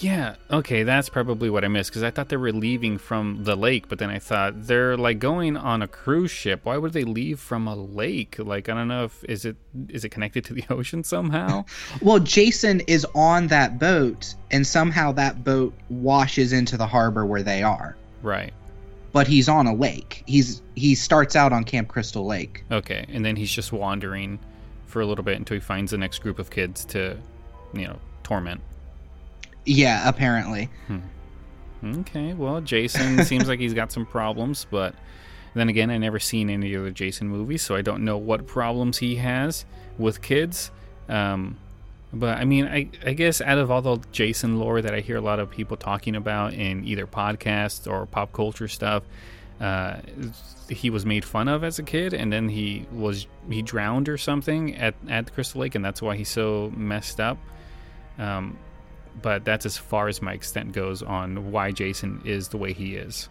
Yeah, 0.00 0.36
okay, 0.50 0.82
that's 0.82 1.08
probably 1.08 1.50
what 1.50 1.64
I 1.64 1.68
missed 1.68 1.90
because 1.90 2.02
I 2.02 2.10
thought 2.10 2.28
they 2.28 2.36
were 2.36 2.52
leaving 2.52 2.98
from 2.98 3.44
the 3.44 3.56
lake, 3.56 3.88
but 3.88 3.98
then 3.98 4.10
I 4.10 4.18
thought 4.18 4.66
they're 4.66 4.96
like 4.96 5.18
going 5.18 5.56
on 5.56 5.82
a 5.82 5.88
cruise 5.88 6.30
ship. 6.30 6.60
Why 6.64 6.76
would 6.76 6.92
they 6.92 7.04
leave 7.04 7.40
from 7.40 7.66
a 7.66 7.74
lake? 7.74 8.36
Like, 8.38 8.68
I 8.68 8.74
don't 8.74 8.88
know 8.88 9.04
if 9.04 9.24
is 9.24 9.44
it 9.44 9.56
is 9.88 10.04
it 10.04 10.10
connected 10.10 10.44
to 10.46 10.54
the 10.54 10.64
ocean 10.70 11.04
somehow? 11.04 11.64
Well, 12.02 12.18
Jason 12.20 12.80
is 12.80 13.06
on 13.14 13.48
that 13.48 13.78
boat, 13.78 14.34
and 14.50 14.66
somehow 14.66 15.12
that 15.12 15.42
boat 15.42 15.74
washes 15.88 16.52
into 16.52 16.76
the 16.76 16.86
harbor 16.86 17.26
where 17.26 17.42
they 17.42 17.62
are. 17.62 17.96
right. 18.22 18.52
But 19.10 19.26
he's 19.26 19.48
on 19.48 19.66
a 19.66 19.74
lake. 19.74 20.22
He's 20.26 20.60
he 20.74 20.94
starts 20.94 21.34
out 21.34 21.52
on 21.52 21.64
Camp 21.64 21.88
Crystal 21.88 22.26
Lake. 22.26 22.62
Okay, 22.70 23.06
and 23.08 23.24
then 23.24 23.36
he's 23.36 23.50
just 23.50 23.72
wandering 23.72 24.38
for 24.86 25.00
a 25.00 25.06
little 25.06 25.24
bit 25.24 25.38
until 25.38 25.54
he 25.54 25.60
finds 25.60 25.90
the 25.92 25.98
next 25.98 26.18
group 26.18 26.38
of 26.38 26.50
kids 26.50 26.84
to, 26.86 27.16
you 27.72 27.86
know, 27.86 27.98
torment. 28.22 28.60
Yeah, 29.68 30.08
apparently. 30.08 30.70
Okay, 31.84 32.32
well, 32.32 32.60
Jason 32.62 33.22
seems 33.26 33.48
like 33.48 33.60
he's 33.60 33.74
got 33.74 33.92
some 33.92 34.06
problems, 34.06 34.66
but 34.70 34.94
then 35.54 35.68
again, 35.68 35.90
I 35.90 35.98
never 35.98 36.18
seen 36.18 36.48
any 36.48 36.74
other 36.74 36.90
Jason 36.90 37.28
movies, 37.28 37.62
so 37.62 37.76
I 37.76 37.82
don't 37.82 38.04
know 38.04 38.16
what 38.16 38.46
problems 38.46 38.98
he 38.98 39.16
has 39.16 39.66
with 39.98 40.22
kids. 40.22 40.70
Um, 41.08 41.58
but 42.12 42.38
I 42.38 42.46
mean, 42.46 42.66
I, 42.66 42.88
I 43.04 43.12
guess 43.12 43.42
out 43.42 43.58
of 43.58 43.70
all 43.70 43.82
the 43.82 43.98
Jason 44.10 44.58
lore 44.58 44.80
that 44.80 44.94
I 44.94 45.00
hear 45.00 45.16
a 45.16 45.20
lot 45.20 45.38
of 45.38 45.50
people 45.50 45.76
talking 45.76 46.16
about 46.16 46.54
in 46.54 46.84
either 46.86 47.06
podcasts 47.06 47.86
or 47.86 48.06
pop 48.06 48.32
culture 48.32 48.68
stuff, 48.68 49.02
uh, 49.60 49.98
he 50.70 50.88
was 50.88 51.04
made 51.04 51.24
fun 51.26 51.46
of 51.48 51.62
as 51.62 51.78
a 51.78 51.82
kid, 51.82 52.14
and 52.14 52.32
then 52.32 52.48
he 52.48 52.86
was 52.90 53.26
he 53.50 53.60
drowned 53.60 54.08
or 54.08 54.16
something 54.16 54.74
at 54.76 54.94
at 55.10 55.32
Crystal 55.34 55.60
Lake, 55.60 55.74
and 55.74 55.84
that's 55.84 56.00
why 56.00 56.16
he's 56.16 56.30
so 56.30 56.72
messed 56.74 57.20
up. 57.20 57.36
Um, 58.18 58.56
but 59.22 59.44
that's 59.44 59.66
as 59.66 59.76
far 59.76 60.08
as 60.08 60.22
my 60.22 60.32
extent 60.32 60.72
goes 60.72 61.02
on 61.02 61.52
why 61.52 61.72
Jason 61.72 62.22
is 62.24 62.48
the 62.48 62.56
way 62.56 62.72
he 62.72 62.96
is. 62.96 63.28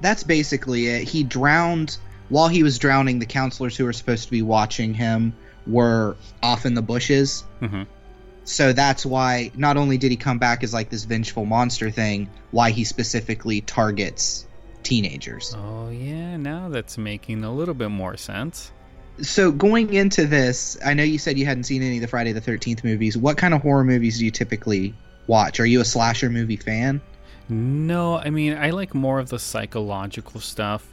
That's 0.00 0.22
basically 0.22 0.86
it. 0.88 1.08
He 1.08 1.24
drowned 1.24 1.98
while 2.28 2.48
he 2.48 2.62
was 2.62 2.78
drowning. 2.78 3.18
The 3.18 3.26
counselors 3.26 3.76
who 3.76 3.84
were 3.84 3.92
supposed 3.92 4.24
to 4.24 4.30
be 4.30 4.42
watching 4.42 4.94
him 4.94 5.32
were 5.66 6.16
off 6.42 6.66
in 6.66 6.74
the 6.74 6.82
bushes. 6.82 7.44
hmm 7.60 7.82
So 8.44 8.72
that's 8.72 9.04
why 9.04 9.50
not 9.56 9.76
only 9.76 9.98
did 9.98 10.10
he 10.10 10.16
come 10.16 10.38
back 10.38 10.62
as 10.62 10.72
like 10.72 10.88
this 10.88 11.04
vengeful 11.04 11.44
monster 11.44 11.90
thing, 11.90 12.28
why 12.50 12.70
he 12.70 12.84
specifically 12.84 13.60
targets 13.60 14.46
teenagers. 14.82 15.54
Oh 15.56 15.90
yeah, 15.90 16.36
now 16.36 16.68
that's 16.68 16.96
making 16.96 17.44
a 17.44 17.52
little 17.52 17.74
bit 17.74 17.90
more 17.90 18.16
sense. 18.16 18.72
So 19.20 19.50
going 19.50 19.92
into 19.94 20.26
this, 20.26 20.78
I 20.84 20.94
know 20.94 21.02
you 21.02 21.18
said 21.18 21.38
you 21.38 21.46
hadn't 21.46 21.64
seen 21.64 21.82
any 21.82 21.96
of 21.96 22.02
the 22.02 22.08
Friday 22.08 22.32
the 22.32 22.40
13th 22.40 22.84
movies. 22.84 23.16
What 23.16 23.36
kind 23.36 23.54
of 23.54 23.62
horror 23.62 23.84
movies 23.84 24.18
do 24.18 24.24
you 24.24 24.30
typically 24.30 24.94
watch? 25.26 25.60
Are 25.60 25.66
you 25.66 25.80
a 25.80 25.84
slasher 25.84 26.30
movie 26.30 26.56
fan? 26.56 27.00
No, 27.48 28.16
I 28.16 28.30
mean 28.30 28.56
I 28.56 28.70
like 28.70 28.94
more 28.94 29.18
of 29.18 29.30
the 29.30 29.38
psychological 29.38 30.40
stuff. 30.40 30.86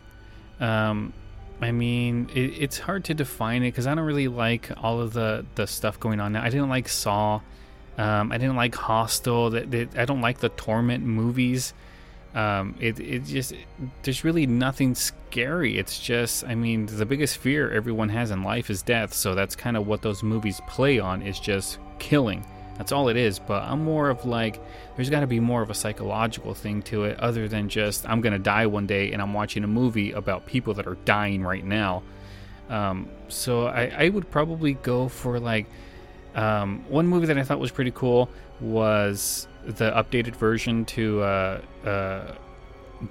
Um, 0.60 1.13
I 1.62 1.72
mean 1.72 2.29
it, 2.34 2.53
it's 2.60 2.79
hard 2.79 3.05
to 3.05 3.13
define 3.13 3.63
it 3.63 3.67
because 3.72 3.88
I 3.88 3.96
don't 3.96 4.05
really 4.05 4.27
like 4.27 4.72
all 4.77 5.01
of 5.01 5.13
the 5.13 5.46
the 5.55 5.67
stuff 5.67 6.00
going 6.00 6.20
on 6.20 6.34
now. 6.34 6.41
I 6.41 6.50
didn't 6.50 6.70
like 6.70 6.88
Saw. 6.88 7.41
Um, 7.98 8.32
I 8.32 8.38
didn't 8.38 8.55
like 8.55 8.75
Hostel. 8.75 9.51
That 9.51 9.98
I 9.98 10.05
don't 10.05 10.22
like 10.22 10.39
the 10.39 10.50
Torment 10.50 11.03
movies. 11.03 11.74
Um, 12.36 12.75
it 12.80 13.00
it 13.00 13.24
just 13.24 13.54
there's 14.04 14.24
really 14.24 14.46
nothing 14.46 14.94
scary. 14.94 15.77
It's 15.77 16.00
just 16.00 16.44
I 16.46 16.54
mean 16.54 16.86
the 16.86 17.06
biggest 17.06 17.38
fear 17.38 17.72
everyone 17.72 18.10
has 18.10 18.30
in 18.30 18.44
life 18.44 18.70
is 18.70 18.82
death. 18.82 19.13
So 19.13 19.34
that's 19.34 19.56
kind 19.56 19.77
of 19.77 19.88
what 19.88 20.01
those 20.01 20.22
movies 20.22 20.62
play 20.68 21.00
on 21.00 21.22
is 21.22 21.39
just 21.39 21.80
killing. 21.98 22.46
That's 22.77 22.92
all 22.92 23.10
it 23.10 23.18
is. 23.18 23.39
But 23.39 23.63
I'm 23.63 23.84
more 23.84 24.10
of 24.10 24.25
like, 24.25 24.62
there's 24.96 25.10
got 25.10 25.22
to 25.22 25.27
be 25.27 25.39
more 25.39 25.62
of 25.62 25.70
a 25.70 25.74
psychological 25.74 26.54
thing 26.54 26.82
to 26.84 27.06
it 27.06 27.20
other 27.20 27.48
than 27.48 27.70
just, 27.70 28.08
I'm 28.08 28.22
going 28.22 28.34
to 28.34 28.39
die 28.39 28.68
one 28.68 28.86
day 28.86 29.12
and 29.12 29.22
I'm 29.22 29.34
watching 29.34 29.63
a 29.63 29.68
movie 29.68 30.12
about 30.12 30.46
people 30.46 30.74
that 30.75 30.88
are 30.88 30.98
dying 31.06 31.44
right 31.44 31.63
now. 31.63 32.04
Um, 32.70 33.10
so 33.27 33.68
I, 33.68 34.06
I, 34.06 34.10
would 34.10 34.30
probably 34.32 34.74
go 34.74 35.08
for 35.08 35.39
like, 35.39 35.68
um, 36.34 36.84
one 36.89 37.08
movie 37.08 37.27
that 37.27 37.38
I 37.38 37.44
thought 37.44 37.60
was 37.60 37.70
pretty 37.70 37.92
cool 37.92 38.27
was 38.60 39.48
the 39.66 39.92
updated 39.92 40.36
version 40.36 40.86
to 40.86 41.22
uh, 41.22 41.62
uh, 41.86 42.36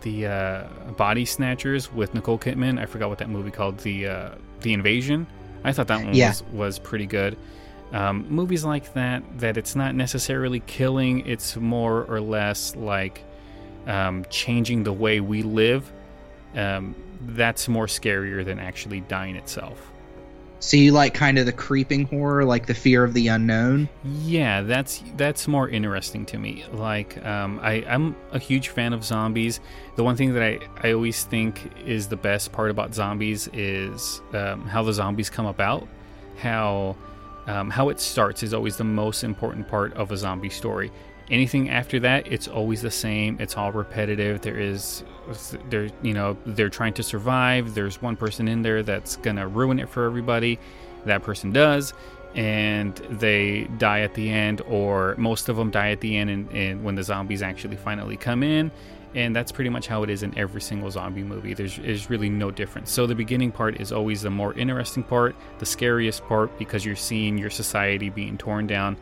the 0.03 0.27
uh, 0.27 0.65
Body 0.97 1.25
Snatchers 1.25 1.93
with 1.93 2.15
Nicole 2.15 2.39
Kidman. 2.39 2.81
I 2.81 2.87
forgot 2.87 3.09
what 3.09 3.19
that 3.19 3.29
movie 3.29 3.51
called. 3.51 3.79
The 3.79 4.07
uh, 4.07 4.31
The 4.61 4.73
Invasion. 4.73 5.27
I 5.65 5.73
thought 5.73 5.89
that 5.89 6.05
one 6.05 6.15
yeah. 6.15 6.29
was, 6.29 6.43
was 6.45 6.79
pretty 6.79 7.07
good. 7.07 7.37
Um, 7.93 8.27
movies 8.29 8.65
like 8.65 8.93
that, 8.95 9.23
that 9.39 9.57
it's 9.57 9.77
not 9.77 9.95
necessarily 9.95 10.61
killing, 10.61 11.27
it's 11.27 11.57
more 11.57 12.05
or 12.05 12.21
less 12.21 12.75
like 12.75 13.23
um, 13.87 14.25
changing 14.31 14.83
the 14.83 14.93
way 14.93 15.21
we 15.21 15.43
live. 15.43 15.91
Um, 16.57 16.95
that's 17.21 17.69
more 17.69 17.87
scarier 17.87 18.45
than 18.45 18.59
actually 18.59 19.01
dying 19.03 19.37
itself. 19.37 19.93
So 20.61 20.79
you 20.79 20.93
like 20.93 21.13
kind 21.13 21.39
of 21.39 21.45
the 21.45 21.53
creeping 21.53 22.07
horror, 22.07 22.45
like 22.45 22.67
the 22.67 22.75
fear 22.75 23.05
of 23.05 23.13
the 23.13 23.29
unknown? 23.29 23.89
Yeah, 24.03 24.63
that's 24.63 25.03
that's 25.17 25.47
more 25.47 25.69
interesting 25.69 26.25
to 26.27 26.39
me. 26.39 26.65
Like, 26.73 27.23
um, 27.25 27.61
I, 27.63 27.85
I'm 27.87 28.17
a 28.33 28.39
huge 28.39 28.69
fan 28.69 28.93
of 28.95 29.05
zombies. 29.05 29.61
The 29.97 30.05
one 30.05 30.17
thing 30.17 30.33
that 30.33 30.43
I, 30.43 30.61
I 30.83 30.93
always 30.93 31.25
think 31.25 31.71
is 31.85 32.09
the 32.09 32.17
best 32.17 32.51
part 32.51 32.71
about 32.71 32.95
zombies 32.95 33.49
is 33.53 34.23
um, 34.33 34.67
how 34.67 34.83
the 34.83 34.93
zombies 34.93 35.29
come 35.29 35.47
about. 35.47 35.87
How 36.39 36.97
um, 37.47 37.71
how 37.71 37.91
it 37.91 38.01
starts 38.01 38.43
is 38.43 38.55
always 38.55 38.77
the 38.77 38.85
most 38.85 39.23
important 39.23 39.69
part 39.69 39.93
of 39.95 40.13
a 40.13 40.17
zombie 40.17 40.51
story. 40.51 40.91
Anything 41.31 41.71
after 41.71 41.99
that, 42.01 42.31
it's 42.31 42.49
always 42.49 42.83
the 42.83 42.91
same. 42.91 43.39
It's 43.41 43.57
all 43.57 43.73
repetitive. 43.73 44.43
There 44.43 44.59
is, 44.59 45.05
there, 45.71 45.89
you 46.03 46.13
know, 46.13 46.37
they're 46.45 46.69
trying 46.69 46.93
to 46.95 47.03
survive. 47.03 47.75
There's 47.75 48.03
one 48.03 48.17
person 48.17 48.47
in 48.47 48.63
there 48.63 48.83
that's 48.83 49.17
gonna 49.17 49.49
ruin 49.49 49.79
it 49.81 49.89
for 49.89 50.05
everybody. 50.05 50.59
That 51.07 51.23
person 51.23 51.53
does, 51.53 51.95
and 52.35 52.95
they 53.11 53.65
die 53.79 54.01
at 54.01 54.15
the 54.15 54.29
end, 54.31 54.61
or 54.63 55.15
most 55.17 55.49
of 55.49 55.57
them 55.57 55.71
die 55.71 55.91
at 55.91 56.01
the 56.01 56.17
end. 56.17 56.31
And, 56.31 56.51
and 56.51 56.85
when 56.85 56.95
the 56.95 57.03
zombies 57.03 57.43
actually 57.43 57.77
finally 57.77 58.17
come 58.17 58.43
in, 58.43 58.71
and 59.15 59.35
that's 59.35 59.53
pretty 59.53 59.71
much 59.71 59.87
how 59.87 60.03
it 60.03 60.11
is 60.11 60.23
in 60.23 60.37
every 60.37 60.61
single 60.61 60.91
zombie 60.91 61.23
movie. 61.23 61.55
There's 61.55 61.79
is 61.79 62.11
really 62.11 62.29
no 62.29 62.51
difference. 62.51 62.91
So 62.91 63.07
the 63.07 63.15
beginning 63.15 63.53
part 63.53 63.81
is 63.81 63.93
always 63.93 64.23
the 64.23 64.31
more 64.31 64.53
interesting 64.55 65.05
part, 65.05 65.37
the 65.59 65.67
scariest 65.67 66.25
part, 66.27 66.57
because 66.59 66.85
you're 66.85 66.97
seeing 66.97 67.39
your 67.39 67.51
society 67.51 68.11
being 68.11 68.37
torn 68.37 68.67
down, 68.67 68.97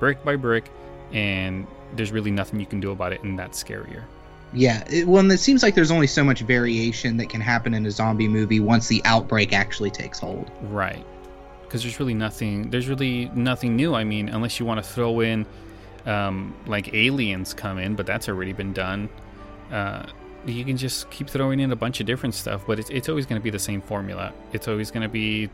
brick 0.00 0.22
by 0.24 0.36
brick, 0.36 0.70
and 1.12 1.66
there's 1.94 2.12
really 2.12 2.30
nothing 2.30 2.60
you 2.60 2.66
can 2.66 2.80
do 2.80 2.90
about 2.90 3.12
it, 3.12 3.22
and 3.22 3.38
that's 3.38 3.62
scarier. 3.62 4.04
Yeah, 4.52 4.84
it, 4.90 5.06
well, 5.06 5.28
it 5.30 5.38
seems 5.38 5.62
like 5.62 5.74
there's 5.74 5.90
only 5.90 6.06
so 6.06 6.22
much 6.22 6.40
variation 6.40 7.16
that 7.16 7.30
can 7.30 7.40
happen 7.40 7.72
in 7.74 7.86
a 7.86 7.90
zombie 7.90 8.28
movie 8.28 8.60
once 8.60 8.88
the 8.88 9.02
outbreak 9.04 9.52
actually 9.52 9.90
takes 9.90 10.18
hold. 10.18 10.50
Right, 10.62 11.04
because 11.62 11.82
there's 11.82 11.98
really 11.98 12.14
nothing. 12.14 12.70
There's 12.70 12.88
really 12.88 13.30
nothing 13.34 13.76
new. 13.76 13.94
I 13.94 14.04
mean, 14.04 14.28
unless 14.28 14.60
you 14.60 14.66
want 14.66 14.82
to 14.82 14.88
throw 14.90 15.20
in 15.20 15.46
um, 16.06 16.54
like 16.66 16.92
aliens 16.94 17.54
come 17.54 17.78
in, 17.78 17.94
but 17.94 18.06
that's 18.06 18.28
already 18.28 18.52
been 18.52 18.72
done. 18.72 19.08
Uh, 19.70 20.04
you 20.44 20.64
can 20.64 20.76
just 20.76 21.08
keep 21.10 21.28
throwing 21.28 21.60
in 21.60 21.72
a 21.72 21.76
bunch 21.76 22.00
of 22.00 22.06
different 22.06 22.34
stuff, 22.34 22.64
but 22.66 22.78
it's, 22.78 22.90
it's 22.90 23.08
always 23.08 23.26
going 23.26 23.40
to 23.40 23.42
be 23.42 23.50
the 23.50 23.58
same 23.58 23.80
formula. 23.80 24.32
It's 24.52 24.68
always 24.68 24.90
going 24.90 25.02
to 25.02 25.08
be 25.08 25.48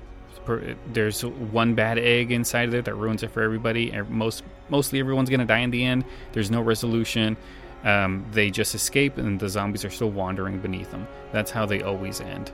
there's 0.92 1.25
one 1.25 1.75
bad 1.75 1.99
egg 1.99 2.32
inside 2.32 2.68
of 2.68 2.75
it 2.75 2.85
that 2.87 2.94
ruins 2.94 3.23
it 3.23 3.30
for 3.30 3.42
everybody. 3.42 3.90
and 3.90 4.08
Most 4.08 4.44
mostly 4.68 4.99
everyone's 5.00 5.28
going 5.28 5.40
to 5.40 5.47
die 5.47 5.58
in 5.58 5.70
the 5.70 5.85
end. 5.85 6.04
There's 6.32 6.50
no 6.50 6.61
resolution. 6.61 7.37
Um, 7.85 8.26
they 8.32 8.50
just 8.50 8.75
escape, 8.75 9.18
and 9.18 9.38
the 9.38 9.49
zombies 9.49 9.85
are 9.85 9.90
still 9.90 10.11
wandering 10.11 10.58
beneath 10.58 10.90
them. 10.90 11.06
That's 11.32 11.50
how 11.50 11.66
they 11.66 11.82
always 11.82 12.20
end. 12.20 12.50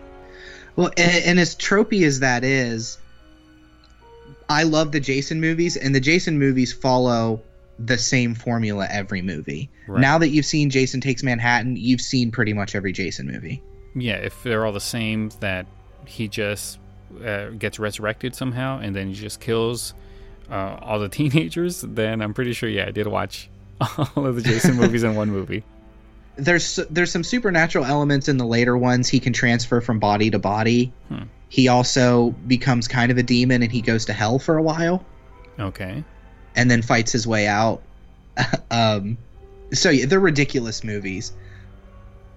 Well, 0.76 0.90
and, 0.96 1.24
and 1.24 1.40
as 1.40 1.54
tropey 1.54 2.04
as 2.06 2.20
that 2.20 2.44
is, 2.44 2.98
I 4.48 4.64
love 4.64 4.92
the 4.92 5.00
Jason 5.00 5.40
movies, 5.40 5.76
and 5.76 5.94
the 5.94 6.00
Jason 6.00 6.38
movies 6.38 6.72
follow 6.72 7.40
the 7.78 7.98
same 7.98 8.34
formula 8.34 8.86
every 8.90 9.22
movie. 9.22 9.70
Right. 9.88 10.00
Now 10.00 10.18
that 10.18 10.28
you've 10.28 10.46
seen 10.46 10.70
Jason 10.70 11.00
Takes 11.00 11.22
Manhattan, 11.22 11.76
you've 11.76 12.00
seen 12.00 12.30
pretty 12.30 12.52
much 12.52 12.74
every 12.74 12.92
Jason 12.92 13.26
movie. 13.26 13.62
Yeah, 13.94 14.16
if 14.16 14.42
they're 14.42 14.66
all 14.66 14.72
the 14.72 14.80
same, 14.80 15.30
that 15.40 15.66
he 16.06 16.28
just 16.28 16.78
uh, 17.24 17.50
gets 17.50 17.78
resurrected 17.78 18.34
somehow 18.34 18.78
and 18.80 18.94
then 18.94 19.08
he 19.08 19.14
just 19.14 19.40
kills 19.40 19.94
uh, 20.50 20.78
all 20.80 20.98
the 20.98 21.08
teenagers, 21.20 21.80
then 21.80 22.20
I'm 22.20 22.34
pretty 22.34 22.52
sure, 22.52 22.68
yeah, 22.68 22.86
I 22.86 22.90
did 22.90 23.06
watch 23.06 23.48
all 24.16 24.26
of 24.26 24.36
the 24.36 24.42
Jason 24.42 24.76
movies 24.76 25.02
in 25.02 25.14
one 25.14 25.30
movie. 25.30 25.64
There's 26.36 26.80
there's 26.90 27.12
some 27.12 27.22
supernatural 27.22 27.84
elements 27.84 28.28
in 28.28 28.38
the 28.38 28.44
later 28.44 28.76
ones. 28.76 29.08
He 29.08 29.20
can 29.20 29.32
transfer 29.32 29.80
from 29.80 30.00
body 30.00 30.30
to 30.30 30.40
body. 30.40 30.92
Hmm. 31.06 31.24
He 31.48 31.68
also 31.68 32.30
becomes 32.48 32.88
kind 32.88 33.12
of 33.12 33.18
a 33.18 33.22
demon 33.22 33.62
and 33.62 33.70
he 33.70 33.80
goes 33.80 34.06
to 34.06 34.12
hell 34.12 34.40
for 34.40 34.56
a 34.56 34.62
while. 34.62 35.04
Okay 35.60 36.02
and 36.56 36.70
then 36.70 36.82
fights 36.82 37.12
his 37.12 37.26
way 37.26 37.46
out. 37.46 37.82
um, 38.70 39.18
so 39.72 39.90
yeah, 39.90 40.06
they're 40.06 40.20
ridiculous 40.20 40.84
movies. 40.84 41.32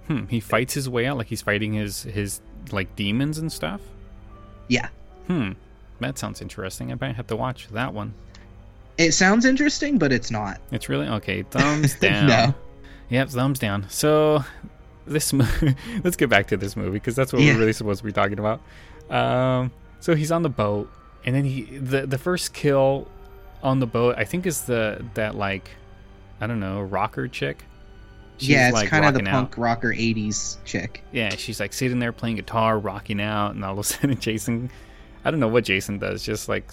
Hmm. 0.08 0.26
He 0.26 0.40
fights 0.40 0.74
his 0.74 0.88
way 0.88 1.06
out 1.06 1.18
like 1.18 1.28
he's 1.28 1.42
fighting 1.42 1.74
his 1.74 2.04
his 2.04 2.42
like 2.72 2.96
demons 2.96 3.38
and 3.38 3.52
stuff. 3.52 3.82
Yeah. 4.68 4.90
Hmm. 5.28 5.52
That 6.00 6.18
sounds 6.18 6.42
interesting. 6.42 6.92
I 6.92 6.98
might 7.00 7.16
have 7.16 7.28
to 7.28 7.36
watch 7.36 7.68
that 7.70 7.94
one. 7.94 8.14
It 8.98 9.12
sounds 9.12 9.46
interesting, 9.46 9.98
but 9.98 10.12
it's 10.12 10.32
not. 10.32 10.60
It's 10.72 10.90
really 10.90 11.08
okay. 11.08 11.42
Thumbs 11.50 11.96
down. 12.00 12.28
no. 12.28 12.56
Yep, 13.10 13.30
thumbs 13.30 13.60
down. 13.60 13.90
So 13.90 14.44
this 15.06 15.32
movie. 15.32 15.76
let's 16.04 16.18
get 16.18 16.30
back 16.30 16.48
to 16.48 16.58
this 16.58 16.76
movie 16.76 16.92
because 16.92 17.16
that's 17.16 17.32
what 17.32 17.42
yeah. 17.42 17.54
we're 17.54 17.60
really 17.60 17.74
supposed 17.74 18.00
to 18.00 18.06
be 18.06 18.12
talking 18.12 18.40
about. 18.40 18.62
Um, 19.10 19.72
so 20.00 20.16
he's 20.16 20.32
on 20.32 20.44
the 20.44 20.50
boat, 20.50 20.92
and 21.26 21.34
then 21.36 21.46
he 21.46 21.64
the 21.64 22.06
the 22.06 22.18
first 22.18 22.54
kill 22.54 23.08
on 23.64 23.80
the 23.80 23.88
boat, 23.88 24.16
I 24.18 24.26
think 24.26 24.46
is 24.46 24.62
the 24.62 25.06
that 25.14 25.36
like 25.36 25.70
I 26.42 26.48
don't 26.48 26.60
know 26.60 26.82
rocker 26.82 27.28
chick. 27.28 27.64
She's 28.38 28.50
yeah, 28.50 28.68
it's 28.68 28.76
like 28.76 28.90
kind 28.90 29.06
of 29.06 29.14
the 29.14 29.24
punk 29.24 29.54
out. 29.54 29.58
rocker 29.58 29.94
'80s 29.94 30.58
chick. 30.64 31.04
Yeah, 31.12 31.30
she's 31.32 31.60
like 31.60 31.74
sitting 31.74 32.00
there 32.00 32.12
playing 32.12 32.36
guitar, 32.36 32.78
rocking 32.78 33.20
out, 33.20 33.56
and 33.56 33.64
all 33.66 33.74
of 33.74 33.80
a 33.80 33.84
sudden 33.84 34.20
Jason, 34.20 34.70
I 35.26 35.32
don't 35.32 35.40
know 35.40 35.48
what 35.48 35.64
Jason 35.64 35.98
does, 35.98 36.24
just 36.24 36.48
like 36.48 36.72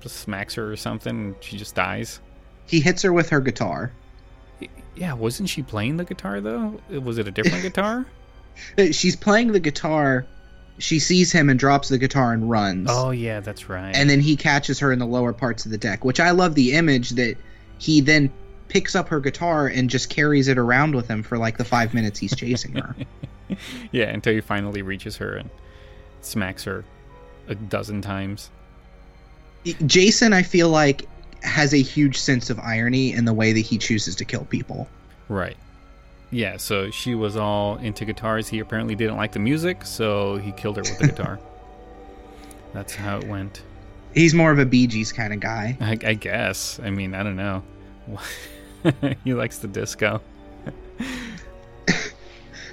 just 0.00 0.16
smacks 0.16 0.54
her 0.54 0.70
or 0.70 0.76
something, 0.76 1.10
and 1.10 1.34
she 1.40 1.56
just 1.56 1.74
dies. 1.74 2.20
He 2.66 2.80
hits 2.80 3.02
her 3.02 3.12
with 3.12 3.28
her 3.30 3.40
guitar. 3.40 3.92
Yeah, 4.96 5.12
wasn't 5.14 5.48
she 5.48 5.62
playing 5.62 5.96
the 5.96 6.04
guitar 6.04 6.40
though? 6.40 6.80
Uh, 6.92 7.00
was 7.00 7.18
it 7.18 7.28
a 7.28 7.30
different 7.30 7.62
guitar? 7.62 8.06
Uh, 8.78 8.92
she's 8.92 9.16
playing 9.16 9.52
the 9.52 9.60
guitar 9.60 10.26
she 10.78 10.98
sees 10.98 11.30
him 11.30 11.48
and 11.48 11.58
drops 11.58 11.88
the 11.88 11.98
guitar 11.98 12.32
and 12.32 12.50
runs. 12.50 12.88
Oh 12.90 13.10
yeah, 13.10 13.40
that's 13.40 13.68
right. 13.68 13.94
And 13.94 14.08
then 14.10 14.20
he 14.20 14.36
catches 14.36 14.78
her 14.80 14.92
in 14.92 14.98
the 14.98 15.06
lower 15.06 15.32
parts 15.32 15.64
of 15.64 15.70
the 15.70 15.78
deck, 15.78 16.04
which 16.04 16.20
I 16.20 16.30
love 16.30 16.54
the 16.54 16.72
image 16.72 17.10
that 17.10 17.36
he 17.78 18.00
then 18.00 18.30
picks 18.74 18.94
up 18.94 19.08
her 19.08 19.20
guitar 19.20 19.68
and 19.68 19.88
just 19.88 20.10
carries 20.10 20.48
it 20.48 20.58
around 20.58 20.94
with 20.94 21.08
him 21.08 21.22
for 21.22 21.38
like 21.38 21.56
the 21.56 21.64
5 21.64 21.94
minutes 21.94 22.18
he's 22.18 22.34
chasing 22.36 22.72
her. 22.72 22.94
yeah, 23.92 24.10
until 24.10 24.34
he 24.34 24.40
finally 24.40 24.82
reaches 24.82 25.16
her 25.16 25.36
and 25.36 25.48
smacks 26.20 26.64
her 26.64 26.84
a 27.48 27.54
dozen 27.54 28.02
times. 28.02 28.50
Jason 29.86 30.34
I 30.34 30.42
feel 30.42 30.68
like 30.68 31.08
has 31.42 31.72
a 31.72 31.80
huge 31.80 32.18
sense 32.18 32.50
of 32.50 32.58
irony 32.58 33.12
in 33.12 33.24
the 33.24 33.32
way 33.32 33.52
that 33.52 33.60
he 33.60 33.78
chooses 33.78 34.14
to 34.16 34.24
kill 34.26 34.44
people. 34.44 34.88
Right 35.30 35.56
yeah, 36.34 36.56
so 36.56 36.90
she 36.90 37.14
was 37.14 37.36
all 37.36 37.76
into 37.76 38.04
guitars. 38.04 38.48
He 38.48 38.58
apparently 38.58 38.96
didn't 38.96 39.16
like 39.16 39.32
the 39.32 39.38
music, 39.38 39.84
so 39.84 40.36
he 40.36 40.50
killed 40.52 40.76
her 40.76 40.82
with 40.82 40.98
the 40.98 41.06
guitar. 41.06 41.38
That's 42.72 42.94
how 42.94 43.18
it 43.18 43.28
went. 43.28 43.62
He's 44.14 44.34
more 44.34 44.50
of 44.50 44.58
a 44.58 44.66
Bee 44.66 44.88
Gees 44.88 45.12
kind 45.12 45.32
of 45.32 45.38
guy. 45.38 45.76
I, 45.80 45.92
I 45.92 46.14
guess. 46.14 46.80
I 46.82 46.90
mean, 46.90 47.14
I 47.14 47.22
don't 47.22 47.36
know. 47.36 47.62
he 49.24 49.34
likes 49.34 49.58
the 49.58 49.68
disco. 49.68 50.20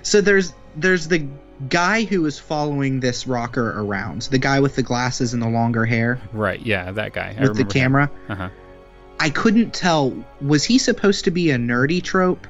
so 0.03 0.21
there's 0.21 0.53
there's 0.75 1.07
the 1.07 1.27
guy 1.69 2.03
who 2.03 2.25
is 2.25 2.39
following 2.39 2.99
this 2.99 3.27
rocker 3.27 3.79
around. 3.79 4.23
The 4.23 4.37
guy 4.37 4.59
with 4.59 4.75
the 4.75 4.83
glasses 4.83 5.33
and 5.33 5.41
the 5.41 5.49
longer 5.49 5.85
hair. 5.85 6.19
Right. 6.33 6.59
Yeah, 6.59 6.91
that 6.91 7.13
guy. 7.13 7.35
with 7.39 7.57
the 7.57 7.65
camera. 7.65 8.09
Uh 8.29 8.35
huh. 8.35 8.49
I 9.19 9.29
couldn't 9.29 9.73
tell. 9.73 10.13
Was 10.41 10.63
he 10.63 10.77
supposed 10.77 11.25
to 11.25 11.31
be 11.31 11.51
a 11.51 11.57
nerdy 11.57 12.01
trope? 12.01 12.47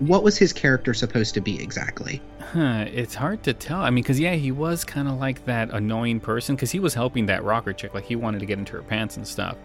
What 0.00 0.22
was 0.22 0.38
his 0.38 0.52
character 0.52 0.94
supposed 0.94 1.34
to 1.34 1.40
be 1.40 1.62
exactly? 1.62 2.22
Huh, 2.52 2.86
it's 2.92 3.14
hard 3.14 3.44
to 3.44 3.52
tell. 3.52 3.80
I 3.80 3.90
mean, 3.90 4.02
because 4.02 4.18
yeah, 4.18 4.34
he 4.34 4.50
was 4.50 4.82
kind 4.82 5.06
of 5.06 5.20
like 5.20 5.44
that 5.44 5.70
annoying 5.70 6.18
person 6.18 6.56
because 6.56 6.72
he 6.72 6.80
was 6.80 6.94
helping 6.94 7.26
that 7.26 7.44
rocker 7.44 7.72
chick. 7.72 7.94
Like 7.94 8.04
he 8.04 8.16
wanted 8.16 8.40
to 8.40 8.46
get 8.46 8.58
into 8.58 8.72
her 8.72 8.82
pants 8.82 9.16
and 9.16 9.26
stuff. 9.26 9.56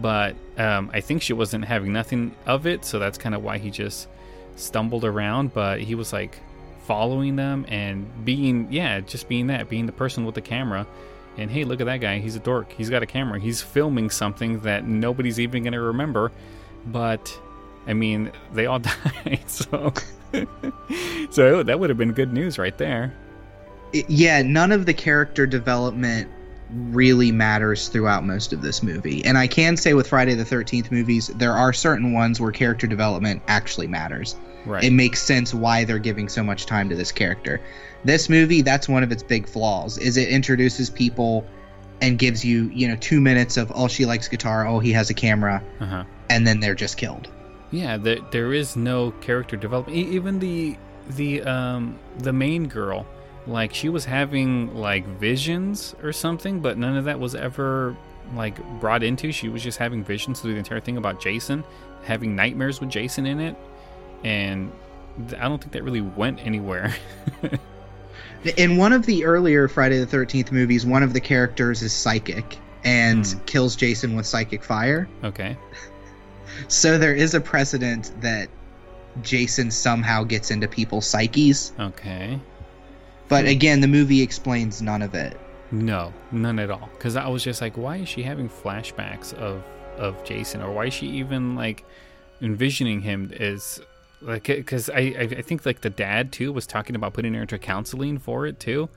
But 0.00 0.36
um, 0.58 0.90
I 0.92 1.00
think 1.00 1.22
she 1.22 1.32
wasn't 1.32 1.64
having 1.64 1.92
nothing 1.92 2.34
of 2.46 2.66
it, 2.66 2.84
so 2.84 2.98
that's 2.98 3.18
kind 3.18 3.34
of 3.34 3.42
why 3.42 3.58
he 3.58 3.70
just 3.70 4.08
stumbled 4.56 5.04
around. 5.04 5.54
But 5.54 5.80
he 5.80 5.94
was 5.94 6.12
like 6.12 6.38
following 6.84 7.36
them 7.36 7.64
and 7.68 8.06
being, 8.24 8.68
yeah, 8.70 9.00
just 9.00 9.28
being 9.28 9.48
that, 9.48 9.68
being 9.68 9.86
the 9.86 9.92
person 9.92 10.24
with 10.24 10.34
the 10.34 10.40
camera. 10.40 10.86
And 11.38 11.50
hey, 11.50 11.64
look 11.64 11.80
at 11.80 11.86
that 11.86 11.98
guy. 11.98 12.18
He's 12.18 12.36
a 12.36 12.40
dork. 12.40 12.72
He's 12.72 12.88
got 12.88 13.02
a 13.02 13.06
camera. 13.06 13.38
He's 13.38 13.60
filming 13.60 14.10
something 14.10 14.60
that 14.60 14.86
nobody's 14.86 15.38
even 15.38 15.64
going 15.64 15.72
to 15.72 15.80
remember. 15.80 16.32
But 16.86 17.38
I 17.86 17.94
mean, 17.94 18.32
they 18.52 18.66
all 18.66 18.78
died. 18.80 19.40
So, 19.46 19.92
so 21.30 21.62
that 21.62 21.78
would 21.78 21.90
have 21.90 21.98
been 21.98 22.12
good 22.12 22.32
news 22.32 22.58
right 22.58 22.76
there. 22.76 23.14
Yeah, 23.92 24.42
none 24.42 24.72
of 24.72 24.86
the 24.86 24.94
character 24.94 25.46
development 25.46 26.30
really 26.70 27.30
matters 27.30 27.88
throughout 27.88 28.24
most 28.24 28.52
of 28.52 28.62
this 28.62 28.82
movie. 28.82 29.24
And 29.24 29.38
I 29.38 29.46
can 29.46 29.76
say 29.76 29.94
with 29.94 30.08
Friday 30.08 30.34
the 30.34 30.44
13th 30.44 30.90
movies, 30.90 31.28
there 31.28 31.52
are 31.52 31.72
certain 31.72 32.12
ones 32.12 32.40
where 32.40 32.52
character 32.52 32.86
development 32.86 33.42
actually 33.46 33.86
matters. 33.86 34.36
Right. 34.64 34.82
It 34.82 34.90
makes 34.90 35.22
sense 35.22 35.54
why 35.54 35.84
they're 35.84 35.98
giving 35.98 36.28
so 36.28 36.42
much 36.42 36.66
time 36.66 36.88
to 36.88 36.96
this 36.96 37.12
character. 37.12 37.60
This 38.04 38.28
movie, 38.28 38.62
that's 38.62 38.88
one 38.88 39.02
of 39.02 39.12
its 39.12 39.22
big 39.22 39.48
flaws, 39.48 39.96
is 39.98 40.16
it 40.16 40.28
introduces 40.28 40.90
people 40.90 41.46
and 42.00 42.18
gives 42.18 42.44
you, 42.44 42.68
you 42.74 42.88
know, 42.88 42.96
2 42.96 43.20
minutes 43.20 43.56
of 43.56 43.72
oh 43.74 43.88
she 43.88 44.04
likes 44.04 44.28
guitar, 44.28 44.66
oh 44.66 44.80
he 44.80 44.92
has 44.92 45.08
a 45.08 45.14
camera, 45.14 45.62
uh-huh. 45.80 46.04
and 46.28 46.46
then 46.46 46.60
they're 46.60 46.74
just 46.74 46.96
killed. 46.96 47.28
Yeah, 47.70 47.96
there, 47.96 48.18
there 48.30 48.52
is 48.52 48.76
no 48.76 49.12
character 49.12 49.56
development. 49.56 49.96
Even 49.96 50.38
the 50.38 50.76
the 51.10 51.42
um 51.42 51.98
the 52.18 52.32
main 52.32 52.68
girl, 52.68 53.06
like 53.46 53.72
she 53.72 53.88
was 53.88 54.04
having 54.04 54.74
like 54.74 55.06
visions 55.06 55.94
or 56.02 56.12
something, 56.12 56.60
but 56.60 56.78
none 56.78 56.96
of 56.96 57.04
that 57.04 57.18
was 57.18 57.34
ever 57.34 57.96
like 58.34 58.58
brought 58.80 59.02
into. 59.02 59.32
She 59.32 59.48
was 59.48 59.62
just 59.62 59.78
having 59.78 60.02
visions 60.02 60.40
through 60.40 60.52
the 60.52 60.58
entire 60.58 60.80
thing 60.80 60.96
about 60.96 61.20
Jason, 61.20 61.64
having 62.04 62.34
nightmares 62.34 62.80
with 62.80 62.90
Jason 62.90 63.26
in 63.26 63.40
it, 63.40 63.56
and 64.24 64.72
I 65.38 65.48
don't 65.48 65.60
think 65.60 65.72
that 65.72 65.84
really 65.84 66.00
went 66.00 66.44
anywhere. 66.44 66.94
In 68.56 68.76
one 68.76 68.92
of 68.92 69.06
the 69.06 69.24
earlier 69.24 69.66
Friday 69.66 69.98
the 69.98 70.16
13th 70.16 70.52
movies, 70.52 70.86
one 70.86 71.02
of 71.02 71.12
the 71.12 71.20
characters 71.20 71.82
is 71.82 71.92
psychic 71.92 72.58
and 72.84 73.26
hmm. 73.26 73.38
kills 73.46 73.74
Jason 73.74 74.14
with 74.14 74.26
psychic 74.26 74.62
fire. 74.62 75.08
okay. 75.24 75.56
So 76.68 76.96
there 76.96 77.14
is 77.14 77.34
a 77.34 77.40
precedent 77.40 78.12
that 78.22 78.48
Jason 79.20 79.70
somehow 79.70 80.24
gets 80.24 80.50
into 80.50 80.66
people's 80.66 81.06
psyches. 81.06 81.72
Okay. 81.78 82.40
But 83.28 83.46
again, 83.46 83.80
the 83.80 83.88
movie 83.88 84.22
explains 84.22 84.80
none 84.80 85.02
of 85.02 85.14
it. 85.14 85.38
No, 85.70 86.12
none 86.30 86.58
at 86.58 86.70
all. 86.70 86.88
Because 86.92 87.16
I 87.16 87.28
was 87.28 87.42
just 87.42 87.60
like, 87.60 87.76
why 87.76 87.96
is 87.96 88.08
she 88.08 88.22
having 88.22 88.48
flashbacks 88.48 89.34
of 89.34 89.62
of 89.96 90.22
Jason, 90.24 90.62
or 90.62 90.70
why 90.70 90.86
is 90.86 90.94
she 90.94 91.06
even 91.06 91.56
like 91.56 91.84
envisioning 92.40 93.00
him 93.00 93.32
as 93.38 93.80
like? 94.20 94.44
Because 94.44 94.88
I 94.90 95.14
I 95.18 95.42
think 95.42 95.66
like 95.66 95.80
the 95.80 95.90
dad 95.90 96.32
too 96.32 96.52
was 96.52 96.66
talking 96.66 96.94
about 96.94 97.14
putting 97.14 97.34
her 97.34 97.42
into 97.42 97.58
counseling 97.58 98.18
for 98.18 98.46
it 98.46 98.60
too, 98.60 98.88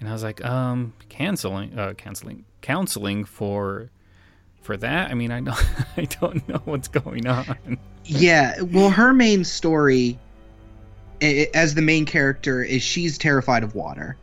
and 0.00 0.08
I 0.08 0.12
was 0.12 0.22
like, 0.22 0.44
um, 0.44 0.94
canceling, 1.08 1.78
uh, 1.78 1.94
canceling, 1.94 2.44
counseling 2.60 3.24
for 3.24 3.90
for 4.62 4.76
that. 4.78 5.10
I 5.10 5.14
mean, 5.14 5.30
I 5.30 5.40
know 5.40 5.54
I 5.96 6.04
don't 6.04 6.48
know 6.48 6.62
what's 6.64 6.88
going 6.88 7.26
on. 7.26 7.78
Yeah, 8.04 8.60
well, 8.62 8.90
her 8.90 9.12
main 9.12 9.44
story 9.44 10.18
as 11.22 11.74
the 11.74 11.82
main 11.82 12.04
character 12.04 12.62
is 12.62 12.82
she's 12.82 13.18
terrified 13.18 13.62
of 13.62 13.74
water. 13.74 14.16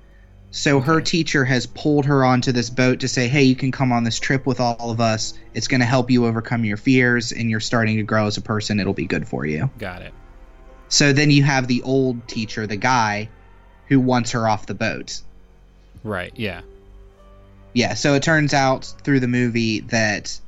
So 0.52 0.80
her 0.80 1.00
teacher 1.00 1.46
has 1.46 1.68
pulled 1.68 2.06
her 2.06 2.26
onto 2.26 2.52
this 2.52 2.70
boat 2.70 3.02
to 3.02 3.08
say, 3.08 3.28
"Hey, 3.28 3.44
you 3.44 3.56
can 3.56 3.72
come 3.72 3.92
on 3.92 4.04
this 4.04 4.20
trip 4.20 4.46
with 4.46 4.60
all 4.60 4.92
of 4.92 5.00
us. 5.00 5.36
It's 5.54 5.68
going 5.68 5.82
to 5.82 5.86
help 5.86 6.10
you 6.10 6.26
overcome 6.26 6.66
your 6.66 6.78
fears 6.78 7.32
and 7.32 7.50
you're 7.50 7.60
starting 7.60 7.98
to 7.98 8.04
grow 8.04 8.26
as 8.26 8.38
a 8.38 8.42
person. 8.42 8.80
It'll 8.80 8.94
be 8.94 9.06
good 9.06 9.28
for 9.28 9.46
you." 9.46 9.70
Got 9.78 10.02
it. 10.02 10.14
So 10.88 11.14
then 11.14 11.30
you 11.30 11.44
have 11.44 11.68
the 11.68 11.84
old 11.84 12.28
teacher, 12.28 12.66
the 12.66 12.78
guy 12.78 13.30
who 13.88 14.00
wants 14.00 14.32
her 14.32 14.48
off 14.48 14.66
the 14.66 14.74
boat. 14.74 15.22
Right. 16.04 16.34
Yeah. 16.36 16.62
Yeah, 17.74 17.94
so 17.94 18.16
it 18.16 18.24
turns 18.24 18.54
out 18.54 18.92
through 19.04 19.20
the 19.20 19.28
movie 19.28 19.82
that 19.82 20.40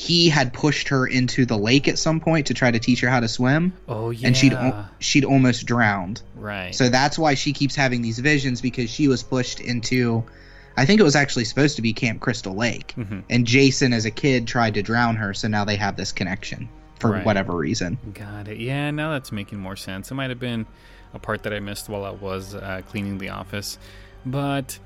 he 0.00 0.28
had 0.28 0.52
pushed 0.52 0.88
her 0.88 1.06
into 1.08 1.44
the 1.44 1.58
lake 1.58 1.88
at 1.88 1.98
some 1.98 2.20
point 2.20 2.46
to 2.46 2.54
try 2.54 2.70
to 2.70 2.78
teach 2.78 3.00
her 3.00 3.08
how 3.08 3.18
to 3.18 3.26
swim, 3.26 3.72
Oh 3.88 4.10
yeah. 4.10 4.28
and 4.28 4.36
she'd 4.36 4.56
she'd 5.00 5.24
almost 5.24 5.66
drowned. 5.66 6.22
right. 6.36 6.72
So 6.72 6.88
that's 6.88 7.18
why 7.18 7.34
she 7.34 7.52
keeps 7.52 7.74
having 7.74 8.00
these 8.00 8.20
visions 8.20 8.60
because 8.60 8.88
she 8.90 9.08
was 9.08 9.22
pushed 9.24 9.58
into 9.60 10.22
I 10.76 10.84
think 10.86 11.00
it 11.00 11.02
was 11.02 11.16
actually 11.16 11.44
supposed 11.46 11.74
to 11.76 11.82
be 11.82 11.92
Camp 11.92 12.20
Crystal 12.20 12.54
Lake. 12.54 12.94
Mhm. 12.96 13.24
And 13.28 13.44
Jason 13.44 13.92
as 13.92 14.04
a 14.04 14.12
kid 14.12 14.46
tried 14.46 14.74
to 14.74 14.82
drown 14.82 15.16
her, 15.16 15.34
so 15.34 15.48
now 15.48 15.64
they 15.64 15.74
have 15.74 15.96
this 15.96 16.12
connection 16.12 16.68
for 17.00 17.10
Right. 17.10 17.24
whatever 17.26 17.56
reason. 17.56 17.98
Got 18.14 18.46
it. 18.46 18.58
Yeah, 18.58 18.92
now 18.92 19.10
that's 19.10 19.32
making 19.32 19.58
more 19.58 19.74
sense. 19.74 20.12
It 20.12 20.14
might 20.14 20.30
have 20.30 20.38
been 20.38 20.66
a 21.12 21.18
part 21.18 21.42
that 21.42 21.52
I 21.52 21.58
missed 21.58 21.88
while 21.88 22.04
I 22.04 22.10
was 22.10 22.54
uh, 22.54 22.82
cleaning 22.88 23.18
the 23.18 23.30
office, 23.30 23.76
but 24.24 24.78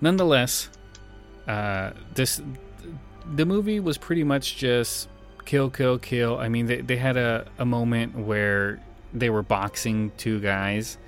nonetheless, 0.00 0.68
uh, 1.46 1.90
this 2.16 2.40
the 3.34 3.46
movie 3.46 3.80
was 3.80 3.98
pretty 3.98 4.24
much 4.24 4.56
just 4.56 5.08
kill, 5.44 5.70
kill, 5.70 5.98
kill. 5.98 6.38
I 6.38 6.48
mean, 6.48 6.66
they 6.66 6.80
they 6.80 6.96
had 6.96 7.16
a, 7.16 7.46
a 7.58 7.64
moment 7.64 8.16
where 8.16 8.80
they 9.12 9.30
were 9.30 9.42
boxing 9.42 10.12
two 10.16 10.40
guys, 10.40 10.98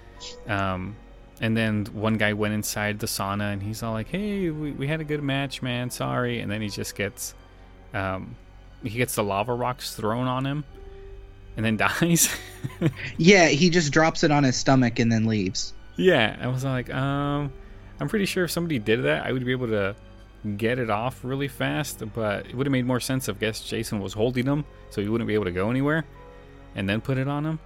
um, 0.48 0.96
and 1.40 1.56
then 1.56 1.86
one 1.86 2.16
guy 2.16 2.32
went 2.32 2.54
inside 2.54 2.98
the 2.98 3.06
sauna 3.06 3.52
and 3.52 3.62
he's 3.62 3.82
all 3.82 3.92
like, 3.92 4.08
"Hey, 4.08 4.50
we, 4.50 4.72
we 4.72 4.86
had 4.86 5.00
a 5.00 5.04
good 5.04 5.22
match, 5.22 5.62
man. 5.62 5.90
Sorry," 5.90 6.40
and 6.40 6.50
then 6.50 6.60
he 6.62 6.68
just 6.68 6.94
gets, 6.94 7.34
um, 7.94 8.36
he 8.82 8.90
gets 8.90 9.14
the 9.14 9.24
lava 9.24 9.54
rocks 9.54 9.94
thrown 9.94 10.26
on 10.26 10.46
him 10.46 10.64
and 11.56 11.64
then 11.64 11.76
dies. 12.00 12.34
Yeah, 13.18 13.48
he 13.48 13.70
just 13.70 13.92
drops 13.92 14.24
it 14.24 14.30
on 14.30 14.44
his 14.44 14.56
stomach 14.56 14.98
and 14.98 15.10
then 15.10 15.26
leaves. 15.26 15.72
yeah, 15.96 16.36
I 16.40 16.46
was 16.46 16.64
like, 16.64 16.92
um, 16.92 17.52
I'm 18.00 18.08
pretty 18.08 18.24
sure 18.24 18.44
if 18.44 18.50
somebody 18.50 18.78
did 18.78 19.04
that, 19.04 19.26
I 19.26 19.32
would 19.32 19.44
be 19.44 19.52
able 19.52 19.68
to 19.68 19.94
get 20.56 20.78
it 20.78 20.90
off 20.90 21.24
really 21.24 21.48
fast. 21.48 22.02
But 22.14 22.46
it 22.46 22.54
would 22.54 22.66
have 22.66 22.72
made 22.72 22.86
more 22.86 23.00
sense 23.00 23.28
if 23.28 23.38
guess 23.38 23.60
Jason 23.60 24.00
was 24.00 24.12
holding 24.12 24.46
him, 24.46 24.64
so 24.90 25.00
he 25.02 25.08
wouldn't 25.08 25.28
be 25.28 25.34
able 25.34 25.44
to 25.46 25.52
go 25.52 25.70
anywhere, 25.70 26.04
and 26.74 26.88
then 26.88 27.00
put 27.00 27.18
it 27.18 27.28
on 27.28 27.44
him. 27.44 27.58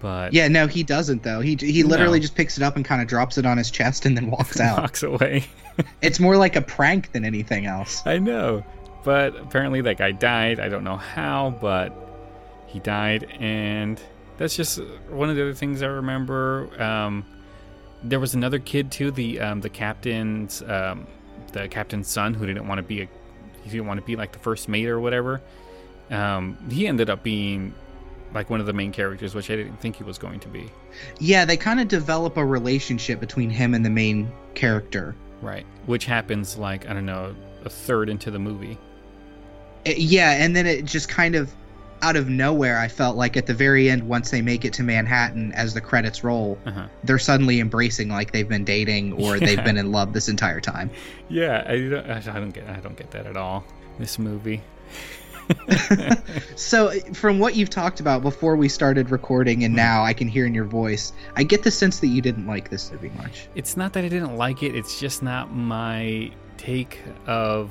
But 0.00 0.32
Yeah, 0.34 0.48
no, 0.48 0.66
he 0.66 0.82
doesn't 0.82 1.22
though. 1.22 1.40
He 1.40 1.56
he 1.58 1.82
literally 1.82 2.18
No. 2.18 2.22
just 2.22 2.34
picks 2.34 2.56
it 2.58 2.62
up 2.62 2.76
and 2.76 2.84
kind 2.84 3.00
of 3.00 3.08
drops 3.08 3.38
it 3.38 3.46
on 3.46 3.56
his 3.56 3.70
chest 3.70 4.04
and 4.06 4.16
then 4.16 4.30
walks 4.30 4.60
out. 4.60 4.78
walks 4.80 5.02
away. 5.02 5.44
it's 6.02 6.20
more 6.20 6.36
like 6.36 6.56
a 6.56 6.62
prank 6.62 7.12
than 7.12 7.24
anything 7.24 7.64
else. 7.66 8.02
I 8.06 8.18
know, 8.18 8.64
but 9.04 9.34
apparently 9.36 9.80
that 9.82 9.96
guy 9.96 10.12
died. 10.12 10.60
I 10.60 10.68
don't 10.68 10.84
know 10.84 10.96
how, 10.96 11.56
but 11.60 11.92
he 12.66 12.80
died, 12.80 13.24
and 13.40 13.98
that's 14.36 14.56
just 14.56 14.80
one 15.08 15.30
of 15.30 15.36
the 15.36 15.42
other 15.42 15.54
things 15.54 15.80
I 15.82 15.86
remember. 15.86 16.68
Um, 16.82 17.24
there 18.02 18.20
was 18.20 18.34
another 18.34 18.58
kid 18.58 18.90
too, 18.92 19.10
the 19.10 19.40
um, 19.40 19.60
the 19.62 19.70
captain's 19.70 20.60
um, 20.62 21.06
the 21.54 21.68
captain's 21.68 22.08
son 22.08 22.34
who 22.34 22.46
didn't 22.46 22.68
want 22.68 22.78
to 22.78 22.82
be 22.82 23.02
a 23.02 23.08
he 23.62 23.70
didn't 23.70 23.86
want 23.86 23.98
to 23.98 24.04
be 24.04 24.14
like 24.14 24.32
the 24.32 24.38
first 24.38 24.68
mate 24.68 24.86
or 24.88 25.00
whatever. 25.00 25.40
Um, 26.10 26.58
he 26.70 26.86
ended 26.86 27.08
up 27.08 27.22
being 27.22 27.74
like 28.34 28.50
one 28.50 28.60
of 28.60 28.66
the 28.66 28.74
main 28.74 28.92
characters, 28.92 29.34
which 29.34 29.50
I 29.50 29.56
didn't 29.56 29.80
think 29.80 29.96
he 29.96 30.04
was 30.04 30.18
going 30.18 30.40
to 30.40 30.48
be. 30.48 30.70
Yeah, 31.18 31.46
they 31.46 31.56
kind 31.56 31.80
of 31.80 31.88
develop 31.88 32.36
a 32.36 32.44
relationship 32.44 33.20
between 33.20 33.48
him 33.48 33.72
and 33.72 33.84
the 33.84 33.90
main 33.90 34.30
character. 34.54 35.14
Right, 35.40 35.64
which 35.86 36.04
happens 36.04 36.58
like 36.58 36.88
I 36.88 36.92
don't 36.92 37.06
know 37.06 37.34
a 37.64 37.70
third 37.70 38.10
into 38.10 38.30
the 38.30 38.38
movie. 38.38 38.76
Uh, 39.86 39.92
Yeah, 39.96 40.32
and 40.32 40.54
then 40.54 40.66
it 40.66 40.84
just 40.84 41.08
kind 41.08 41.34
of 41.34 41.50
out 42.04 42.16
of 42.16 42.28
nowhere, 42.28 42.78
I 42.78 42.88
felt 42.88 43.16
like 43.16 43.36
at 43.36 43.46
the 43.46 43.54
very 43.54 43.88
end, 43.90 44.02
once 44.06 44.30
they 44.30 44.42
make 44.42 44.64
it 44.64 44.72
to 44.74 44.82
Manhattan, 44.82 45.52
as 45.52 45.72
the 45.74 45.80
credits 45.80 46.22
roll, 46.22 46.58
Uh-huh. 46.66 46.86
they're 47.02 47.18
suddenly 47.18 47.60
embracing 47.60 48.08
like 48.10 48.32
they've 48.32 48.48
been 48.48 48.64
dating 48.64 49.14
or 49.14 49.36
Yeah. 49.38 49.46
they've 49.46 49.64
been 49.64 49.78
in 49.78 49.90
love 49.90 50.12
this 50.12 50.28
entire 50.28 50.60
time. 50.60 50.90
Yeah, 51.28 51.64
I 51.66 51.78
don't, 51.88 52.06
I 52.10 52.20
don't 52.40 52.50
get 52.50 52.68
I 52.68 52.76
don't 52.80 52.96
get 52.96 53.10
that 53.12 53.26
at 53.26 53.36
all. 53.36 53.64
This 53.98 54.18
movie. 54.18 54.60
So, 56.56 56.90
from 57.12 57.38
what 57.38 57.54
you've 57.54 57.68
talked 57.70 58.00
about 58.00 58.22
before 58.22 58.56
we 58.56 58.68
started 58.68 59.10
recording, 59.10 59.64
and 59.64 59.74
now 59.74 60.02
I 60.04 60.14
can 60.14 60.26
hear 60.28 60.46
in 60.46 60.54
your 60.54 60.64
voice, 60.64 61.12
I 61.36 61.42
get 61.42 61.62
the 61.62 61.70
sense 61.70 62.00
that 62.00 62.06
you 62.06 62.22
didn't 62.22 62.46
like 62.46 62.70
this 62.70 62.90
movie 62.92 63.10
much. 63.18 63.46
It's 63.54 63.76
not 63.76 63.92
that 63.94 64.04
I 64.04 64.08
didn't 64.08 64.36
like 64.36 64.62
it, 64.62 64.74
it's 64.74 64.98
just 64.98 65.22
not 65.22 65.52
my 65.52 66.30
take 66.56 66.98
of 67.26 67.70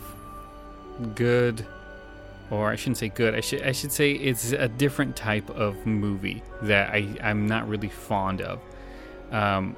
good 1.16 1.66
or 2.52 2.72
I 2.72 2.76
shouldn't 2.76 2.98
say 2.98 3.10
good. 3.10 3.36
I 3.36 3.42
should 3.42 3.64
I 3.64 3.72
should 3.72 3.92
say 3.92 4.12
it's 4.12 4.52
a 4.52 4.68
different 4.68 5.16
type 5.16 5.50
of 5.52 5.86
movie 5.86 6.44
that 6.64 6.90
I 6.90 7.08
I'm 7.22 7.48
not 7.48 7.68
really 7.68 7.90
fond 7.90 8.42
of. 8.42 8.60
Um 9.32 9.76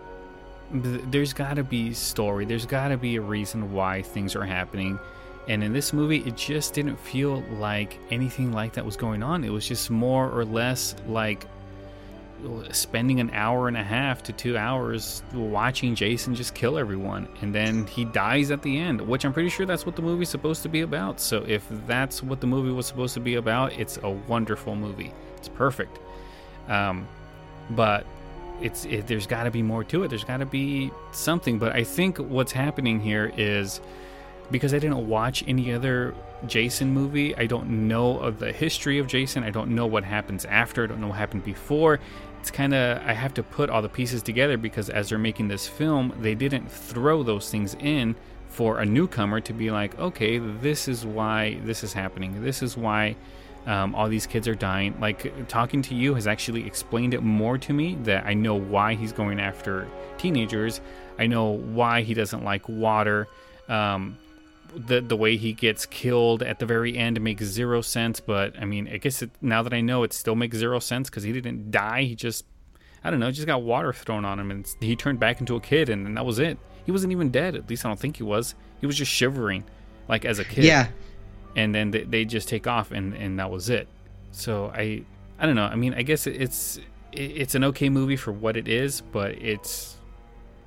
there's 0.72 1.34
got 1.34 1.56
to 1.56 1.64
be 1.64 1.94
story. 1.94 2.46
There's 2.46 2.66
got 2.66 2.90
to 2.90 2.98
be 2.98 3.18
a 3.18 3.22
reason 3.22 3.72
why 3.72 4.02
things 4.02 4.36
are 4.36 4.44
happening. 4.44 5.00
And 5.48 5.64
in 5.64 5.74
this 5.74 5.94
movie, 5.94 6.24
it 6.26 6.36
just 6.36 6.74
didn't 6.74 6.98
feel 6.98 7.42
like 7.60 8.00
anything 8.10 8.52
like 8.52 8.74
that 8.74 8.86
was 8.86 8.98
going 8.98 9.22
on. 9.22 9.44
It 9.44 9.52
was 9.52 9.68
just 9.68 9.92
more 9.92 10.30
or 10.30 10.44
less 10.44 10.96
like 11.08 11.46
spending 12.72 13.20
an 13.20 13.30
hour 13.32 13.68
and 13.68 13.78
a 13.78 13.84
half 13.84 14.24
to 14.24 14.34
two 14.34 14.58
hours 14.58 15.24
watching 15.34 15.96
Jason 15.96 16.36
just 16.36 16.56
kill 16.56 16.78
everyone, 16.78 17.28
and 17.42 17.54
then 17.54 17.88
he 17.88 18.06
dies 18.06 18.52
at 18.52 18.62
the 18.62 18.78
end, 18.78 19.02
which 19.02 19.26
I'm 19.26 19.34
pretty 19.34 19.50
sure 19.50 19.66
that's 19.66 19.86
what 19.86 19.96
the 19.96 20.02
movie's 20.02 20.30
supposed 20.30 20.64
to 20.64 20.70
be 20.70 20.82
about. 20.82 21.20
So 21.20 21.44
if 21.48 21.68
that's 21.88 22.24
what 22.24 22.42
the 22.42 22.48
movie 22.48 22.72
was 22.72 22.86
supposed 22.86 23.14
to 23.16 23.20
be 23.20 23.36
about, 23.36 23.74
it's 23.74 23.98
a 24.04 24.10
wonderful 24.10 24.76
movie. 24.76 25.12
It's 25.38 25.50
perfect. 25.50 26.00
Um, 26.68 27.08
but 27.72 28.06
it's 28.62 28.86
it, 28.86 29.08
there's 29.08 29.28
got 29.28 29.44
to 29.44 29.52
be 29.52 29.62
more 29.62 29.84
to 29.86 30.04
it. 30.04 30.10
There's 30.10 30.24
got 30.24 30.38
to 30.38 30.46
be 30.46 30.92
something. 31.12 31.60
But 31.60 31.74
I 31.74 31.84
think 31.84 32.18
what's 32.18 32.52
happening 32.52 33.00
here 33.00 33.32
is 33.38 33.82
because 34.52 34.74
I 34.74 34.80
didn't 34.80 35.08
watch 35.08 35.44
any 35.48 35.74
other 35.74 36.14
Jason 36.48 36.92
movie. 36.92 37.36
I 37.36 37.48
don't 37.48 37.88
know 37.88 38.20
of 38.20 38.40
the 38.40 38.52
history 38.52 39.00
of 39.00 39.08
Jason. 39.08 39.44
I 39.44 39.50
don't 39.50 39.72
know 39.72 39.86
what 39.86 40.04
happens 40.04 40.46
after. 40.46 40.84
I 40.84 40.88
don't 40.88 41.02
know 41.02 41.08
what 41.08 41.18
happened 41.18 41.44
before 41.44 42.00
it's 42.46 42.52
kind 42.52 42.76
of 42.76 43.02
I 43.04 43.14
have 43.14 43.34
to 43.36 43.44
put 43.44 43.72
all 43.72 43.82
the 43.82 43.90
pieces 43.90 44.22
together 44.22 44.56
because 44.56 44.92
as 44.92 45.10
they're 45.10 45.18
making 45.18 45.48
this 45.48 45.68
film, 45.68 46.14
they 46.22 46.36
didn't 46.36 46.72
throw 46.72 47.24
those 47.24 47.50
things 47.50 47.76
in 47.80 48.16
for 48.50 48.78
a 48.78 48.86
newcomer 48.86 49.42
to 49.42 49.52
be 49.52 49.72
like, 49.72 49.98
okay, 49.98 50.38
this 50.38 50.88
is 50.88 51.08
why 51.08 51.58
this 51.64 51.84
is 51.84 51.92
happening. 51.92 52.44
This 52.44 52.62
is 52.62 52.78
why 52.78 53.16
um, 53.66 53.96
all 53.96 54.08
these 54.08 54.28
kids 54.28 54.48
are 54.48 54.54
dying. 54.54 54.96
Like 55.00 55.48
talking 55.48 55.82
to 55.82 55.96
you 55.96 56.14
has 56.14 56.28
actually 56.28 56.68
explained 56.68 57.16
it 57.16 57.24
more 57.24 57.58
to 57.58 57.74
me 57.74 57.96
that 58.04 58.28
I 58.28 58.36
know 58.36 58.54
why 58.54 58.94
he's 58.94 59.12
going 59.12 59.40
after 59.40 59.88
teenagers. 60.20 60.82
I 61.18 61.26
know 61.26 61.46
why 61.50 62.04
he 62.04 62.14
doesn't 62.14 62.44
like 62.44 62.70
water. 62.70 63.28
Um, 63.68 64.20
the 64.76 65.02
the 65.02 65.16
way 65.16 65.38
he 65.38 65.54
gets 65.54 65.86
killed 65.86 66.44
at 66.44 66.60
the 66.60 66.66
very 66.66 66.98
end 66.98 67.20
makes 67.22 67.44
zero 67.44 67.82
sense. 67.82 68.20
But 68.20 68.60
I 68.60 68.66
mean, 68.66 68.88
I 68.92 68.98
guess 68.98 69.22
it, 69.22 69.32
now 69.42 69.64
that 69.64 69.74
I 69.74 69.82
know, 69.82 70.04
it 70.04 70.14
still 70.14 70.36
makes 70.36 70.58
zero 70.58 70.80
sense 70.80 71.10
because 71.10 71.24
he 71.24 71.32
didn't 71.32 71.72
die. 71.72 72.04
He 72.04 72.16
just, 72.16 72.46
I 73.04 73.10
don't 73.10 73.20
know, 73.20 73.32
just 73.32 73.48
got 73.48 73.64
water 73.64 73.94
thrown 73.94 74.26
on 74.26 74.40
him, 74.40 74.52
and 74.52 74.68
he 74.80 74.96
turned 74.96 75.20
back 75.20 75.40
into 75.40 75.56
a 75.56 75.62
kid, 75.62 75.90
and, 75.90 76.06
and 76.06 76.18
that 76.18 76.26
was 76.26 76.40
it. 76.40 76.58
He 76.86 76.92
wasn't 76.92 77.12
even 77.12 77.30
dead. 77.30 77.56
At 77.56 77.70
least 77.70 77.86
I 77.86 77.90
don't 77.90 78.00
think 78.00 78.18
he 78.18 78.24
was. 78.24 78.56
He 78.80 78.86
was 78.86 78.98
just 78.98 79.12
shivering, 79.12 79.64
like 80.08 80.26
as 80.26 80.40
a 80.40 80.46
kid. 80.46 80.66
Yeah. 80.66 80.88
And 81.56 81.74
then 81.74 81.92
they, 81.92 82.04
they 82.04 82.26
just 82.26 82.48
take 82.48 82.68
off, 82.68 82.92
and 82.92 83.14
and 83.14 83.40
that 83.40 83.50
was 83.50 83.70
it. 83.70 83.88
So 84.32 84.72
I, 84.74 85.04
I 85.40 85.46
don't 85.46 85.56
know. 85.56 85.66
I 85.66 85.76
mean, 85.76 85.94
I 85.94 86.04
guess 86.04 86.28
it's 86.28 86.80
it's 87.12 87.56
an 87.56 87.64
okay 87.64 87.90
movie 87.90 88.18
for 88.18 88.32
what 88.34 88.58
it 88.58 88.68
is, 88.68 89.02
but 89.02 89.32
it's 89.42 89.98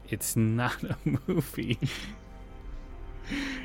it's 0.08 0.36
not 0.36 0.82
a 0.82 0.96
movie 1.26 1.78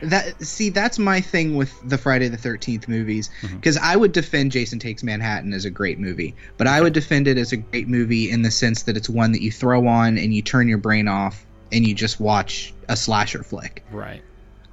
that 0.02 0.41
see 0.43 0.69
that's 0.69 0.99
my 0.99 1.21
thing 1.21 1.56
with 1.56 1.73
the 1.88 1.97
Friday 1.97 2.28
the 2.28 2.38
13th 2.38 2.88
movies 2.88 3.30
because 3.41 3.78
mm-hmm. 3.78 3.86
I 3.86 3.95
would 3.95 4.12
defend 4.12 4.52
Jason 4.52 4.80
Takes 4.80 5.04
Manhattan 5.04 5.54
as 5.54 5.65
a 5.65 5.69
great 5.69 5.99
movie 5.99 6.36
but 6.58 6.67
I 6.67 6.82
would 6.82 6.93
defend 6.93 7.28
it 7.28 7.38
as 7.38 7.52
a 7.52 7.58
great 7.58 7.88
movie 7.88 8.30
in 8.30 8.41
the 8.41 8.52
sense 8.52 8.84
that 8.84 8.97
it's 8.97 9.10
one 9.10 9.32
that 9.32 9.41
you 9.41 9.52
throw 9.52 9.88
on 9.88 10.17
and 10.17 10.34
you 10.34 10.41
turn 10.41 10.67
your 10.67 10.78
brain 10.78 11.08
off 11.08 11.45
and 11.73 11.86
you 11.86 11.93
just 11.93 12.19
watch 12.19 12.73
a 12.88 12.95
slasher 12.95 13.43
flick. 13.43 13.84
Right. 13.91 14.21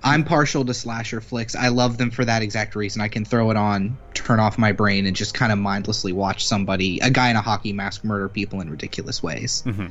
I'm 0.03 0.25
partial 0.25 0.65
to 0.65 0.75
slasher 0.75 1.21
flicks. 1.21 1.55
I 1.55 1.69
love 1.69 1.99
them 1.99 2.11
for 2.11 2.25
that 2.25 2.43
exact 2.43 2.75
reason. 2.75 3.03
I 3.03 3.09
can 3.09 3.25
throw 3.25 3.51
it 3.51 3.57
on, 3.57 3.99
turn 4.15 4.41
off 4.41 4.57
my 4.57 4.73
brain, 4.73 5.07
and 5.07 5.15
just 5.15 5.35
kind 5.35 5.53
of 5.53 5.59
mindlessly 5.59 6.13
watch 6.13 6.47
somebody, 6.47 7.01
a 7.01 7.11
guy 7.11 7.31
in 7.31 7.37
a 7.37 7.43
hockey 7.43 7.73
mask, 7.73 8.05
murder 8.05 8.29
people 8.29 8.61
in 8.61 8.71
ridiculous 8.71 9.23
ways. 9.23 9.63
Mm-hmm. 9.67 9.87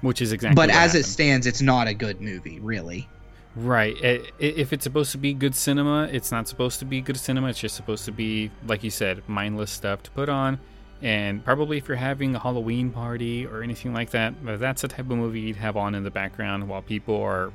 Which 0.00 0.22
is 0.22 0.32
exactly. 0.32 0.54
But 0.54 0.70
as 0.70 0.76
happened. 0.76 1.00
it 1.00 1.06
stands, 1.06 1.46
it's 1.46 1.60
not 1.60 1.88
a 1.88 1.94
good 1.94 2.20
movie, 2.20 2.58
really. 2.60 3.08
Right. 3.54 3.96
If 4.38 4.72
it's 4.72 4.84
supposed 4.84 5.12
to 5.12 5.18
be 5.18 5.34
good 5.34 5.54
cinema, 5.54 6.08
it's 6.10 6.32
not 6.32 6.48
supposed 6.48 6.78
to 6.78 6.84
be 6.84 7.00
good 7.00 7.18
cinema. 7.18 7.48
It's 7.48 7.60
just 7.60 7.76
supposed 7.76 8.04
to 8.06 8.12
be, 8.12 8.50
like 8.66 8.82
you 8.82 8.90
said, 8.90 9.22
mindless 9.28 9.70
stuff 9.70 10.02
to 10.04 10.10
put 10.10 10.28
on. 10.28 10.58
And 11.02 11.44
probably 11.44 11.76
if 11.78 11.88
you're 11.88 11.96
having 11.96 12.34
a 12.34 12.38
Halloween 12.38 12.90
party 12.90 13.44
or 13.46 13.62
anything 13.62 13.92
like 13.92 14.10
that, 14.10 14.34
that's 14.58 14.82
the 14.82 14.88
type 14.88 15.00
of 15.10 15.18
movie 15.18 15.40
you'd 15.40 15.56
have 15.56 15.76
on 15.76 15.94
in 15.94 16.02
the 16.02 16.10
background 16.10 16.68
while 16.68 16.80
people 16.80 17.20
are, 17.20 17.52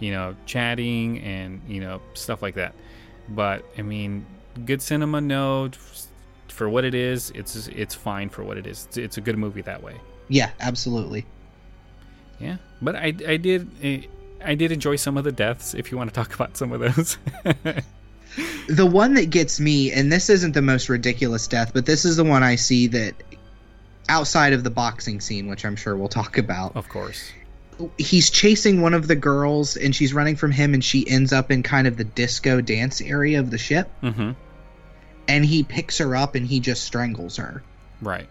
you 0.00 0.10
know, 0.10 0.34
chatting 0.46 1.20
and, 1.20 1.60
you 1.68 1.80
know, 1.80 2.00
stuff 2.14 2.42
like 2.42 2.54
that. 2.54 2.74
But, 3.28 3.64
I 3.78 3.82
mean, 3.82 4.26
good 4.64 4.82
cinema, 4.82 5.20
no. 5.20 5.70
For 6.48 6.70
what 6.70 6.86
it 6.86 6.94
is, 6.94 7.30
it's 7.34 7.68
it's 7.68 7.94
fine 7.94 8.30
for 8.30 8.42
what 8.42 8.56
it 8.56 8.66
is. 8.66 8.86
It's, 8.86 8.96
it's 8.96 9.18
a 9.18 9.20
good 9.20 9.36
movie 9.36 9.60
that 9.62 9.82
way. 9.82 10.00
Yeah, 10.28 10.50
absolutely. 10.60 11.26
Yeah, 12.40 12.56
but 12.80 12.96
I, 12.96 13.12
I 13.28 13.36
did 13.36 13.68
eh, 13.82 14.02
I 14.46 14.54
did 14.54 14.70
enjoy 14.70 14.96
some 14.96 15.16
of 15.16 15.24
the 15.24 15.32
deaths. 15.32 15.74
If 15.74 15.90
you 15.90 15.98
want 15.98 16.08
to 16.08 16.14
talk 16.14 16.32
about 16.32 16.56
some 16.56 16.72
of 16.72 16.80
those. 16.80 17.18
the 18.68 18.86
one 18.86 19.14
that 19.14 19.30
gets 19.30 19.58
me, 19.58 19.90
and 19.92 20.10
this 20.10 20.30
isn't 20.30 20.52
the 20.52 20.62
most 20.62 20.88
ridiculous 20.88 21.48
death, 21.48 21.72
but 21.74 21.84
this 21.84 22.04
is 22.04 22.16
the 22.16 22.24
one 22.24 22.44
I 22.44 22.54
see 22.54 22.86
that 22.88 23.14
outside 24.08 24.52
of 24.52 24.62
the 24.62 24.70
boxing 24.70 25.20
scene, 25.20 25.48
which 25.48 25.64
I'm 25.64 25.74
sure 25.74 25.96
we'll 25.96 26.08
talk 26.08 26.38
about. 26.38 26.76
Of 26.76 26.88
course. 26.88 27.32
He's 27.98 28.30
chasing 28.30 28.80
one 28.80 28.94
of 28.94 29.08
the 29.08 29.16
girls, 29.16 29.76
and 29.76 29.94
she's 29.94 30.14
running 30.14 30.36
from 30.36 30.52
him, 30.52 30.74
and 30.74 30.84
she 30.84 31.08
ends 31.08 31.32
up 31.32 31.50
in 31.50 31.64
kind 31.64 31.88
of 31.88 31.96
the 31.96 32.04
disco 32.04 32.60
dance 32.60 33.00
area 33.00 33.40
of 33.40 33.50
the 33.50 33.58
ship. 33.58 33.90
Mm-hmm. 34.00 34.30
And 35.28 35.44
he 35.44 35.64
picks 35.64 35.98
her 35.98 36.14
up, 36.14 36.36
and 36.36 36.46
he 36.46 36.60
just 36.60 36.84
strangles 36.84 37.36
her. 37.36 37.64
Right. 38.00 38.28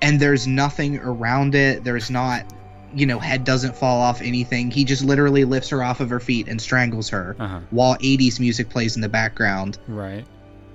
And 0.00 0.20
there's 0.20 0.46
nothing 0.46 0.98
around 0.98 1.56
it. 1.56 1.82
There's 1.82 2.10
not 2.10 2.46
you 2.94 3.06
know, 3.06 3.18
head 3.18 3.44
doesn't 3.44 3.76
fall 3.76 4.00
off 4.00 4.20
anything. 4.22 4.70
He 4.70 4.84
just 4.84 5.04
literally 5.04 5.44
lifts 5.44 5.68
her 5.70 5.82
off 5.82 6.00
of 6.00 6.10
her 6.10 6.20
feet 6.20 6.48
and 6.48 6.60
strangles 6.60 7.08
her 7.10 7.36
uh-huh. 7.38 7.60
while 7.70 7.96
80s 7.96 8.40
music 8.40 8.68
plays 8.68 8.96
in 8.96 9.02
the 9.02 9.08
background. 9.08 9.78
Right. 9.86 10.24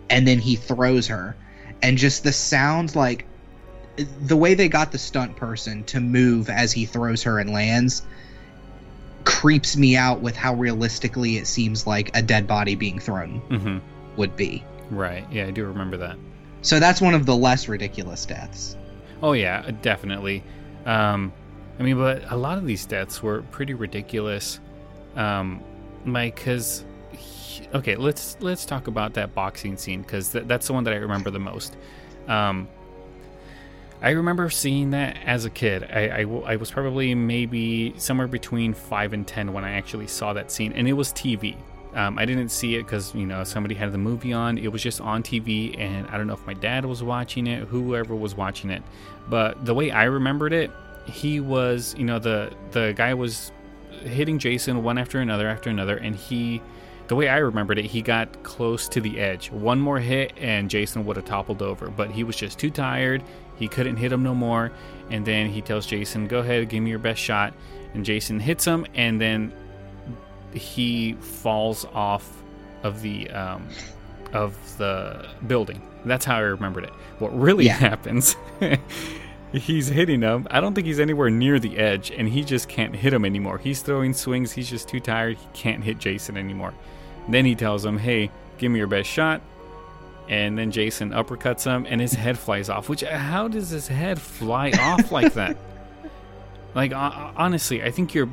And 0.10 0.28
then 0.28 0.40
he 0.40 0.56
throws 0.56 1.08
her. 1.08 1.36
And 1.82 1.98
just 1.98 2.24
the 2.24 2.32
sound, 2.32 2.96
like 2.96 3.26
the 3.98 4.38
way 4.38 4.54
they 4.54 4.68
got 4.68 4.92
the 4.92 4.98
stunt 4.98 5.36
person 5.36 5.84
to 5.86 6.00
move 6.00 6.50
as 6.50 6.72
he 6.72 6.86
throws 6.86 7.24
her 7.24 7.40
and 7.40 7.52
lands 7.52 8.04
creeps 9.24 9.76
me 9.76 9.96
out 9.96 10.22
with 10.22 10.36
how 10.36 10.54
realistically 10.54 11.38
it 11.38 11.48
seems 11.48 11.88
like 11.88 12.16
a 12.16 12.22
dead 12.22 12.48
body 12.48 12.76
being 12.76 13.00
thrown 13.00 13.42
mm-hmm. 13.50 13.78
would 14.18 14.36
be. 14.36 14.64
Right. 14.92 15.26
Yeah, 15.32 15.48
I 15.48 15.52
do 15.52 15.66
remember 15.66 15.98
that. 15.98 16.18
So 16.62 16.80
that's 16.80 17.02
one 17.02 17.14
of 17.14 17.26
the 17.26 17.36
less 17.36 17.68
ridiculous 17.68 18.26
deaths. 18.26 18.76
Oh 19.22 19.34
yeah, 19.34 19.72
definitely. 19.82 20.44
Um, 20.86 21.34
I 21.80 21.84
mean, 21.84 21.98
but 21.98 22.32
a 22.32 22.38
lot 22.38 22.58
of 22.58 22.66
these 22.66 22.86
deaths 22.86 23.22
were 23.22 23.42
pretty 23.52 23.74
ridiculous. 23.74 24.60
Um, 25.16 25.64
like, 26.06 26.36
cause 26.44 26.86
okay, 27.74 27.96
let's 27.96 28.38
let's 28.40 28.66
talk 28.66 28.88
about 28.88 29.14
that 29.16 29.34
boxing 29.34 29.78
scene 29.78 30.02
because 30.02 30.32
th- 30.32 30.46
that's 30.48 30.68
the 30.68 30.74
one 30.74 30.84
that 30.86 30.94
I 30.94 30.98
remember 30.98 31.30
the 31.30 31.40
most. 31.40 31.76
Um, 32.28 32.68
I 34.02 34.12
remember 34.12 34.50
seeing 34.50 34.92
that 34.92 35.18
as 35.26 35.46
a 35.46 35.50
kid. 35.50 35.84
I, 35.84 36.08
I, 36.08 36.22
I, 36.22 36.56
was 36.58 36.70
probably 36.70 37.16
maybe 37.16 37.94
somewhere 37.98 38.28
between 38.28 38.74
five 38.74 39.14
and 39.14 39.26
ten 39.26 39.54
when 39.54 39.64
I 39.64 39.72
actually 39.72 40.08
saw 40.08 40.34
that 40.34 40.52
scene, 40.52 40.74
and 40.74 40.88
it 40.88 40.94
was 40.94 41.12
TV. 41.14 41.56
Um, 41.94 42.20
I 42.20 42.26
didn't 42.26 42.50
see 42.50 42.76
it 42.76 42.84
because 42.84 43.16
you 43.16 43.26
know 43.26 43.44
somebody 43.44 43.74
had 43.74 43.92
the 43.94 43.98
movie 43.98 44.34
on. 44.34 44.58
It 44.58 44.72
was 44.72 44.84
just 44.84 45.02
on 45.02 45.24
TV, 45.24 45.80
and 45.80 46.08
I 46.08 46.18
don't 46.18 46.28
know 46.28 46.34
if 46.34 46.46
my 46.46 46.54
dad 46.54 46.86
was 46.86 47.04
watching 47.04 47.48
it, 47.48 47.68
whoever 47.68 48.16
was 48.16 48.36
watching 48.36 48.70
it. 48.70 48.84
But 49.30 49.66
the 49.66 49.74
way 49.74 49.92
I 49.92 50.06
remembered 50.06 50.54
it 50.54 50.72
he 51.06 51.40
was, 51.40 51.96
you 51.98 52.06
know, 52.06 52.20
the 52.20 52.52
the 52.72 52.94
guy 52.96 53.14
was 53.14 53.52
hitting 54.04 54.40
Jason 54.40 54.84
one 54.84 54.98
after 54.98 55.20
another 55.20 55.48
after 55.48 55.70
another, 55.70 55.98
and 55.98 56.16
he, 56.16 56.62
the 57.08 57.16
way 57.16 57.30
I 57.30 57.38
remembered 57.38 57.80
it, 57.80 57.86
he 57.86 58.02
got 58.02 58.44
close 58.44 58.88
to 58.90 59.02
the 59.02 59.20
edge. 59.20 59.52
One 59.52 59.80
more 59.80 60.00
hit, 60.00 60.34
and 60.38 60.70
Jason 60.70 61.06
would 61.06 61.16
have 61.16 61.26
toppled 61.26 61.62
over, 61.62 61.90
but 61.90 62.12
he 62.12 62.24
was 62.24 62.36
just 62.36 62.60
too 62.60 62.70
tired. 62.70 63.24
He 63.58 63.68
couldn't 63.68 63.98
hit 63.98 64.12
him 64.12 64.24
no 64.24 64.36
more, 64.36 64.72
and 65.10 65.26
then 65.26 65.50
he 65.50 65.62
tells 65.62 65.86
Jason, 65.86 66.28
"Go 66.28 66.40
ahead, 66.40 66.68
give 66.70 66.84
me 66.84 66.90
your 66.90 67.00
best 67.00 67.22
shot." 67.22 67.54
And 67.94 68.04
Jason 68.04 68.40
hits 68.40 68.66
him, 68.66 68.86
and 68.96 69.22
then 69.22 69.54
he 70.54 71.14
falls 71.14 71.86
off 71.94 72.44
of 72.84 73.02
the 73.02 73.30
um, 73.32 73.68
of 74.34 74.56
the 74.78 75.28
building. 75.48 75.82
That's 76.04 76.26
how 76.26 76.36
I 76.36 76.40
remembered 76.40 76.84
it. 76.84 76.94
What 77.20 77.38
really 77.40 77.66
yeah. 77.66 77.74
happens 77.74 78.36
he's 79.58 79.88
hitting 79.88 80.22
him. 80.22 80.48
I 80.52 80.60
don't 80.60 80.74
think 80.74 80.88
he's 80.88 81.00
anywhere 81.00 81.30
near 81.30 81.60
the 81.60 81.78
edge, 81.78 82.12
and 82.12 82.28
he 82.28 82.44
just 82.44 82.68
can't 82.68 82.96
hit 82.96 83.14
him 83.14 83.26
anymore. 83.26 83.58
He's 83.58 83.82
throwing 83.82 84.14
swings. 84.14 84.52
He's 84.52 84.70
just 84.70 84.88
too 84.88 85.00
tired. 85.00 85.38
He 85.38 85.48
can't 85.54 85.84
hit 85.84 85.98
Jason 85.98 86.38
anymore. 86.38 86.74
Then 87.28 87.46
he 87.46 87.56
tells 87.56 87.84
him, 87.84 87.98
"Hey, 87.98 88.32
give 88.58 88.72
me 88.72 88.80
your 88.80 88.88
best 88.88 89.10
shot." 89.10 89.42
And 90.28 90.58
then 90.58 90.72
Jason 90.72 91.12
uppercuts 91.12 91.64
him, 91.64 91.86
and 91.88 92.02
his 92.02 92.14
head 92.14 92.38
flies 92.38 92.70
off. 92.70 92.90
Which, 92.90 93.02
how 93.02 93.48
does 93.48 93.70
his 93.70 93.88
head 93.88 94.20
fly 94.20 94.72
off 94.80 95.12
like 95.12 95.34
that? 95.34 95.58
Like, 96.74 96.92
uh, 96.94 97.32
honestly, 97.36 97.84
I 97.84 97.92
think 97.92 98.14
you're. 98.14 98.30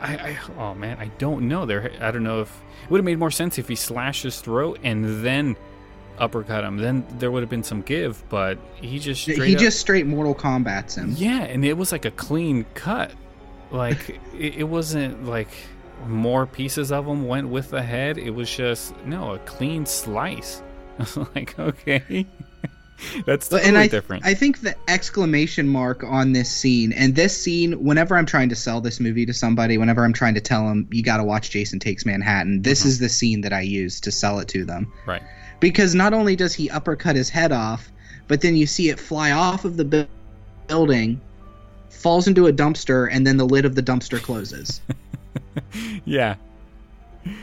I, 0.00 0.16
I, 0.16 0.38
oh 0.58 0.74
man, 0.74 0.98
I 0.98 1.06
don't 1.18 1.48
know. 1.48 1.64
There, 1.64 1.90
I 2.00 2.10
don't 2.10 2.22
know 2.22 2.42
if 2.42 2.62
it 2.84 2.90
would 2.90 2.98
have 2.98 3.04
made 3.04 3.18
more 3.18 3.30
sense 3.30 3.58
if 3.58 3.68
he 3.68 3.74
slashed 3.74 4.24
his 4.24 4.40
throat 4.40 4.78
and 4.82 5.24
then 5.24 5.56
uppercut 6.18 6.64
him, 6.64 6.78
then 6.78 7.06
there 7.18 7.30
would 7.30 7.42
have 7.42 7.50
been 7.50 7.62
some 7.62 7.82
give. 7.82 8.22
But 8.28 8.58
he 8.76 8.98
just 8.98 9.26
he 9.26 9.54
up, 9.54 9.60
just 9.60 9.80
straight 9.80 10.06
Mortal 10.06 10.34
Kombat's 10.34 10.96
him. 10.96 11.14
Yeah, 11.16 11.42
and 11.42 11.64
it 11.64 11.76
was 11.76 11.92
like 11.92 12.04
a 12.04 12.10
clean 12.10 12.64
cut. 12.74 13.12
Like 13.70 14.20
it, 14.38 14.56
it, 14.56 14.64
wasn't 14.64 15.26
like 15.26 15.50
more 16.06 16.46
pieces 16.46 16.92
of 16.92 17.06
him 17.06 17.26
went 17.26 17.48
with 17.48 17.70
the 17.70 17.82
head. 17.82 18.18
It 18.18 18.30
was 18.30 18.54
just 18.54 18.96
no 19.04 19.34
a 19.34 19.38
clean 19.40 19.86
slice. 19.86 20.62
I 20.98 21.02
was 21.02 21.16
like, 21.34 21.58
okay, 21.58 22.26
that's 23.26 23.48
totally 23.48 23.68
and 23.68 23.76
I, 23.76 23.88
different. 23.88 24.24
I 24.24 24.34
think 24.34 24.60
the 24.60 24.74
exclamation 24.88 25.68
mark 25.68 26.02
on 26.04 26.32
this 26.32 26.50
scene 26.50 26.92
and 26.92 27.14
this 27.14 27.36
scene, 27.36 27.84
whenever 27.84 28.16
I'm 28.16 28.26
trying 28.26 28.48
to 28.50 28.56
sell 28.56 28.80
this 28.80 29.00
movie 29.00 29.26
to 29.26 29.34
somebody, 29.34 29.76
whenever 29.78 30.04
I'm 30.04 30.12
trying 30.12 30.34
to 30.34 30.40
tell 30.40 30.66
them 30.68 30.88
you 30.90 31.02
got 31.02 31.18
to 31.18 31.24
watch 31.24 31.50
Jason 31.50 31.78
Takes 31.78 32.06
Manhattan, 32.06 32.62
this 32.62 32.82
Mhm. 32.82 32.86
is 32.86 32.98
the 32.98 33.08
scene 33.08 33.42
that 33.42 33.52
I 33.52 33.60
use 33.60 34.00
to 34.00 34.10
sell 34.12 34.38
it 34.38 34.48
to 34.48 34.64
them. 34.64 34.92
right. 35.06 35.22
Because 35.60 35.94
not 35.94 36.12
only 36.12 36.36
does 36.36 36.54
he 36.54 36.70
uppercut 36.70 37.16
his 37.16 37.28
head 37.28 37.52
off, 37.52 37.90
but 38.28 38.40
then 38.40 38.56
you 38.56 38.66
see 38.66 38.90
it 38.90 39.00
fly 39.00 39.30
off 39.30 39.64
of 39.64 39.76
the 39.76 39.84
bu- 39.84 40.06
building, 40.66 41.20
falls 41.90 42.26
into 42.28 42.46
a 42.46 42.52
dumpster, 42.52 43.08
and 43.10 43.26
then 43.26 43.36
the 43.36 43.46
lid 43.46 43.64
of 43.64 43.74
the 43.74 43.82
dumpster 43.82 44.20
closes. 44.22 44.80
Yeah. 46.04 46.36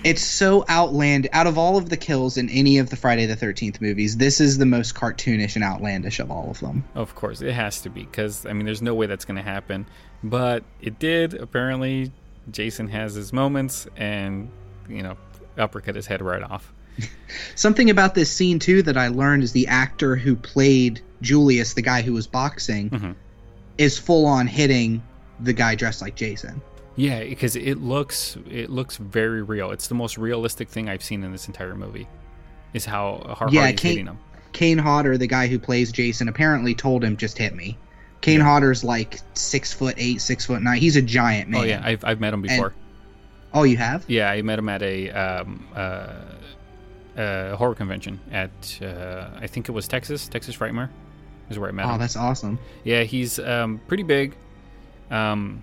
It's 0.04 0.22
so 0.22 0.64
outland. 0.70 1.28
Out 1.34 1.46
of 1.46 1.58
all 1.58 1.78
of 1.78 1.90
the 1.90 1.98
kills 1.98 2.38
in 2.38 2.50
any 2.50 2.78
of 2.78 2.90
the 2.90 2.96
Friday 2.96 3.26
the 3.26 3.36
Thirteenth 3.36 3.82
movies, 3.82 4.16
this 4.16 4.40
is 4.40 4.58
the 4.58 4.66
most 4.66 4.96
cartoonish 4.96 5.56
and 5.56 5.64
outlandish 5.64 6.20
of 6.20 6.32
all 6.32 6.50
of 6.50 6.60
them. 6.62 6.86
Of 6.96 7.16
course, 7.16 7.42
it 7.42 7.52
has 7.52 7.82
to 7.82 7.90
be 7.90 8.04
because 8.04 8.46
I 8.46 8.54
mean, 8.54 8.66
there's 8.66 8.82
no 8.82 8.96
way 8.96 9.08
that's 9.08 9.26
going 9.26 9.38
to 9.38 9.44
happen, 9.44 9.86
but 10.24 10.64
it 10.80 11.00
did. 11.00 11.34
Apparently, 11.34 12.14
Jason 12.50 12.88
has 12.88 13.14
his 13.14 13.34
moments, 13.34 13.86
and 13.98 14.50
you 14.88 15.04
know, 15.04 15.18
uppercut 15.58 15.96
his 15.96 16.08
head 16.08 16.22
right 16.22 16.44
off. 16.44 16.74
Something 17.56 17.90
about 17.90 18.16
this 18.16 18.32
scene 18.32 18.60
too 18.60 18.82
that 18.84 18.98
I 18.98 19.08
learned 19.08 19.44
is 19.44 19.52
the 19.52 19.68
actor 19.68 20.16
who 20.16 20.36
played 20.36 21.02
Julius, 21.22 21.74
the 21.74 21.82
guy 21.82 22.02
who 22.02 22.14
was 22.14 22.28
boxing, 22.28 22.90
Mhm. 22.90 23.16
is 23.78 23.98
full 23.98 24.26
on 24.26 24.48
hitting 24.48 25.02
the 25.40 25.54
guy 25.54 25.76
dressed 25.76 26.02
like 26.02 26.16
Jason. 26.16 26.62
Yeah, 26.96 27.24
because 27.24 27.56
it 27.56 27.82
looks 27.82 28.38
it 28.50 28.70
looks 28.70 28.98
very 28.98 29.42
real. 29.42 29.72
It's 29.72 29.88
the 29.88 29.96
most 29.96 30.18
realistic 30.18 30.70
thing 30.70 30.90
I've 30.90 31.04
seen 31.04 31.24
in 31.24 31.32
this 31.32 31.48
entire 31.48 31.76
movie. 31.76 32.08
Is 32.74 32.86
how 32.86 33.34
hard 33.38 33.52
Yeah, 33.54 33.72
Kate- 33.72 33.80
hitting 33.82 34.08
him. 34.08 34.20
Kane 34.52 34.78
Hodder, 34.78 35.18
the 35.18 35.26
guy 35.28 35.48
who 35.48 35.58
plays 35.58 35.92
Jason, 35.92 36.28
apparently 36.28 36.76
told 36.76 37.04
him 37.04 37.18
just 37.18 37.38
hit 37.40 37.56
me. 37.56 37.78
Kane 38.22 38.40
Hodder's 38.40 38.84
like 38.84 39.20
six 39.34 39.74
foot 39.74 39.96
eight, 39.98 40.22
six 40.22 40.46
foot 40.46 40.62
nine. 40.62 40.78
He's 40.80 40.96
a 40.96 41.02
giant 41.02 41.50
man. 41.50 41.62
Oh 41.62 41.64
yeah, 41.64 41.82
I've 41.84 42.04
I've 42.06 42.20
met 42.20 42.34
him 42.34 42.42
before. 42.44 42.74
Oh, 43.56 43.64
you 43.64 43.78
have? 43.78 44.04
Yeah, 44.08 44.30
I 44.32 44.42
met 44.44 44.58
him 44.60 44.70
at 44.70 44.82
a 44.84 45.10
um, 45.12 45.66
uh, 45.76 46.14
uh, 47.18 47.56
horror 47.56 47.76
convention 47.76 48.20
at 48.32 48.80
uh, 48.82 49.28
I 49.40 49.48
think 49.48 49.70
it 49.70 49.72
was 49.72 49.88
Texas, 49.88 50.28
Texas 50.28 50.56
Frightmare, 50.56 50.90
is 51.50 51.60
where 51.60 51.70
I 51.70 51.72
met 51.72 51.86
Oh, 51.86 51.94
him. 51.94 52.00
that's 52.00 52.16
awesome. 52.16 52.58
Yeah, 52.84 53.04
he's 53.04 53.40
um, 53.40 53.80
pretty 53.88 54.04
big. 54.04 54.36
Um, 55.12 55.62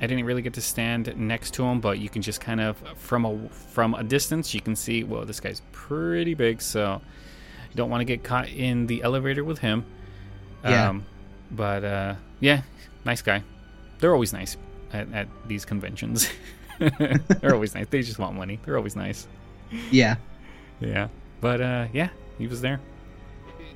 I 0.00 0.06
didn't 0.06 0.24
really 0.24 0.42
get 0.42 0.54
to 0.54 0.60
stand 0.60 1.14
next 1.16 1.54
to 1.54 1.64
him, 1.64 1.80
but 1.80 1.98
you 1.98 2.08
can 2.08 2.22
just 2.22 2.40
kind 2.40 2.60
of 2.60 2.76
from 2.96 3.24
a 3.24 3.48
from 3.48 3.94
a 3.94 4.02
distance 4.02 4.52
you 4.54 4.60
can 4.60 4.74
see. 4.76 5.04
Well, 5.04 5.24
this 5.24 5.38
guy's 5.40 5.62
pretty 5.72 6.34
big, 6.34 6.60
so 6.60 7.00
you 7.70 7.76
don't 7.76 7.90
want 7.90 8.00
to 8.00 8.04
get 8.04 8.24
caught 8.24 8.48
in 8.48 8.86
the 8.86 9.02
elevator 9.02 9.44
with 9.44 9.58
him. 9.58 9.84
Yeah. 10.64 10.88
Um, 10.90 11.06
but 11.50 11.84
uh, 11.84 12.14
yeah, 12.40 12.62
nice 13.04 13.22
guy. 13.22 13.42
They're 13.98 14.12
always 14.12 14.32
nice 14.32 14.56
at, 14.92 15.12
at 15.12 15.28
these 15.46 15.64
conventions. 15.64 16.28
They're 16.78 17.54
always 17.54 17.74
nice. 17.74 17.86
They 17.88 18.02
just 18.02 18.18
want 18.18 18.34
money. 18.36 18.58
They're 18.64 18.76
always 18.76 18.96
nice. 18.96 19.28
Yeah. 19.90 20.16
Yeah. 20.82 21.08
But 21.40 21.60
uh, 21.60 21.86
yeah, 21.92 22.08
he 22.38 22.46
was 22.46 22.60
there. 22.60 22.80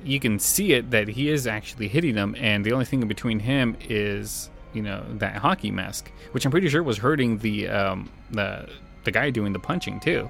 You 0.03 0.19
can 0.19 0.39
see 0.39 0.73
it 0.73 0.91
that 0.91 1.07
he 1.07 1.29
is 1.29 1.47
actually 1.47 1.87
hitting 1.87 2.15
them, 2.15 2.35
and 2.37 2.65
the 2.65 2.71
only 2.71 2.85
thing 2.85 3.01
in 3.01 3.07
between 3.07 3.39
him 3.39 3.75
is, 3.89 4.49
you 4.73 4.81
know, 4.81 5.03
that 5.15 5.37
hockey 5.37 5.71
mask, 5.71 6.11
which 6.31 6.45
I'm 6.45 6.51
pretty 6.51 6.69
sure 6.69 6.83
was 6.83 6.97
hurting 6.97 7.39
the 7.39 7.67
um, 7.67 8.09
the 8.31 8.69
the 9.03 9.11
guy 9.11 9.29
doing 9.29 9.53
the 9.53 9.59
punching 9.59 9.99
too. 9.99 10.29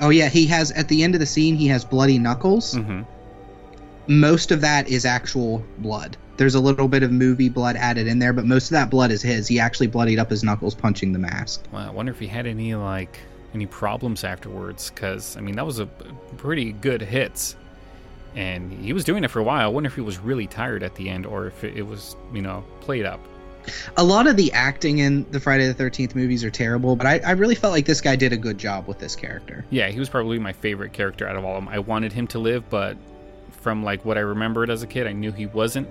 Oh 0.00 0.10
yeah, 0.10 0.28
he 0.28 0.46
has 0.46 0.70
at 0.72 0.88
the 0.88 1.02
end 1.02 1.14
of 1.14 1.20
the 1.20 1.26
scene 1.26 1.56
he 1.56 1.66
has 1.68 1.84
bloody 1.84 2.18
knuckles. 2.18 2.74
Mm-hmm. 2.74 3.02
Most 4.06 4.52
of 4.52 4.60
that 4.62 4.88
is 4.88 5.04
actual 5.04 5.64
blood. 5.78 6.16
There's 6.38 6.54
a 6.54 6.60
little 6.60 6.88
bit 6.88 7.02
of 7.02 7.10
movie 7.10 7.48
blood 7.48 7.76
added 7.76 8.06
in 8.06 8.20
there, 8.20 8.32
but 8.32 8.44
most 8.44 8.66
of 8.66 8.70
that 8.70 8.90
blood 8.90 9.10
is 9.10 9.20
his. 9.20 9.48
He 9.48 9.58
actually 9.58 9.88
bloodied 9.88 10.20
up 10.20 10.30
his 10.30 10.44
knuckles 10.44 10.74
punching 10.74 11.12
the 11.12 11.18
mask. 11.18 11.64
Well, 11.72 11.86
I 11.86 11.90
wonder 11.90 12.12
if 12.12 12.18
he 12.20 12.28
had 12.28 12.46
any 12.46 12.74
like 12.76 13.18
any 13.54 13.66
problems 13.66 14.24
afterwards, 14.24 14.90
because 14.90 15.36
I 15.36 15.40
mean 15.40 15.56
that 15.56 15.66
was 15.66 15.78
a 15.78 15.86
pretty 16.36 16.72
good 16.72 17.00
hits, 17.00 17.56
and 18.34 18.72
he 18.72 18.92
was 18.92 19.04
doing 19.04 19.24
it 19.24 19.30
for 19.30 19.40
a 19.40 19.42
while. 19.44 19.64
I 19.64 19.66
wonder 19.68 19.88
if 19.88 19.94
he 19.94 20.00
was 20.00 20.18
really 20.18 20.46
tired 20.46 20.82
at 20.82 20.94
the 20.94 21.08
end, 21.08 21.26
or 21.26 21.46
if 21.46 21.64
it, 21.64 21.82
was 21.82 22.16
you 22.32 22.42
know 22.42 22.64
played 22.80 23.06
up. 23.06 23.20
A 23.96 24.04
lot 24.04 24.26
of 24.26 24.36
the 24.36 24.50
acting 24.52 24.98
in 24.98 25.30
the 25.30 25.40
Friday 25.40 25.66
the 25.66 25.74
Thirteenth 25.74 26.14
movies 26.14 26.42
are 26.44 26.50
terrible, 26.50 26.96
but 26.96 27.06
I, 27.06 27.18
I 27.18 27.30
really 27.32 27.54
felt 27.54 27.72
like 27.72 27.84
this 27.84 28.00
guy 28.00 28.16
did 28.16 28.32
a 28.32 28.36
good 28.36 28.58
job 28.58 28.86
with 28.86 28.98
this 28.98 29.14
character. 29.14 29.64
Yeah, 29.70 29.88
he 29.88 29.98
was 29.98 30.08
probably 30.08 30.38
my 30.38 30.52
favorite 30.52 30.92
character 30.92 31.28
out 31.28 31.36
of 31.36 31.44
all 31.44 31.56
of 31.56 31.64
them. 31.64 31.68
I 31.72 31.78
wanted 31.78 32.12
him 32.12 32.26
to 32.28 32.38
live, 32.38 32.68
but 32.70 32.96
from 33.50 33.82
like 33.82 34.04
what 34.04 34.16
I 34.16 34.20
remembered 34.20 34.70
as 34.70 34.82
a 34.82 34.86
kid, 34.86 35.06
I 35.06 35.12
knew 35.12 35.32
he 35.32 35.46
wasn't. 35.46 35.88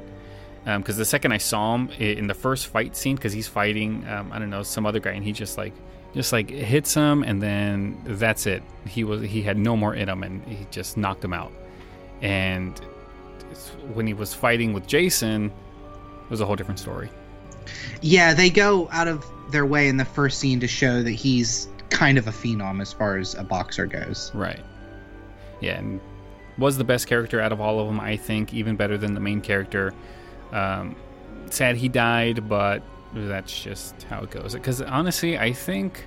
Because 0.66 0.98
the 0.98 1.06
second 1.06 1.32
I 1.32 1.38
saw 1.38 1.76
him 1.76 1.90
in 1.92 2.28
the 2.28 2.34
first 2.34 2.68
fight 2.68 2.98
scene, 2.98 3.16
because 3.16 3.32
he's 3.32 3.48
fighting, 3.48 4.06
um, 4.10 4.34
I 4.34 4.40
don't 4.40 4.50
know, 4.50 4.64
some 4.64 4.86
other 4.86 5.00
guy, 5.00 5.12
and 5.12 5.24
he 5.24 5.32
just 5.32 5.58
like, 5.58 5.74
just 6.14 6.32
like 6.32 6.50
hits 6.50 6.94
him, 6.94 7.24
and 7.24 7.42
then 7.42 8.02
that's 8.06 8.46
it. 8.46 8.64
He 8.88 9.04
was 9.04 9.22
he 9.22 9.42
had 9.42 9.58
no 9.58 9.76
more 9.76 9.94
in 9.94 10.10
him, 10.10 10.24
and 10.24 10.44
he 10.46 10.66
just 10.72 10.98
knocked 10.98 11.24
him 11.24 11.34
out. 11.34 11.52
And 12.22 12.80
when 13.94 14.08
he 14.08 14.14
was 14.14 14.34
fighting 14.34 14.74
with 14.74 14.88
Jason, 14.88 15.46
it 15.46 16.30
was 16.30 16.42
a 16.42 16.46
whole 16.46 16.56
different 16.56 16.80
story. 16.80 17.10
Yeah, 18.02 18.34
they 18.34 18.50
go 18.50 18.88
out 18.92 19.08
of 19.08 19.26
their 19.52 19.66
way 19.66 19.88
in 19.88 19.98
the 19.98 20.06
first 20.06 20.40
scene 20.40 20.60
to 20.60 20.68
show 20.68 21.04
that 21.04 21.12
he's 21.12 21.68
kind 21.90 22.18
of 22.18 22.28
a 22.28 22.32
phenom 22.32 22.82
as 22.82 22.94
far 22.94 23.18
as 23.18 23.36
a 23.36 23.44
boxer 23.44 23.86
goes. 23.86 24.32
Right. 24.34 24.64
Yeah, 25.62 25.78
and 25.78 26.00
was 26.58 26.78
the 26.78 26.84
best 26.84 27.08
character 27.08 27.40
out 27.40 27.52
of 27.52 27.62
all 27.62 27.80
of 27.80 27.88
them, 27.88 28.00
I 28.00 28.18
think, 28.18 28.54
even 28.54 28.76
better 28.76 28.98
than 28.98 29.14
the 29.14 29.20
main 29.20 29.42
character. 29.42 29.94
Um, 30.52 30.96
sad 31.50 31.76
he 31.78 31.88
died, 31.88 32.48
but 32.48 32.84
that's 33.14 33.58
just 33.58 34.04
how 34.04 34.22
it 34.22 34.32
goes. 34.32 34.54
Because 34.54 34.82
honestly, 34.82 35.38
I 35.38 35.54
think 35.54 36.06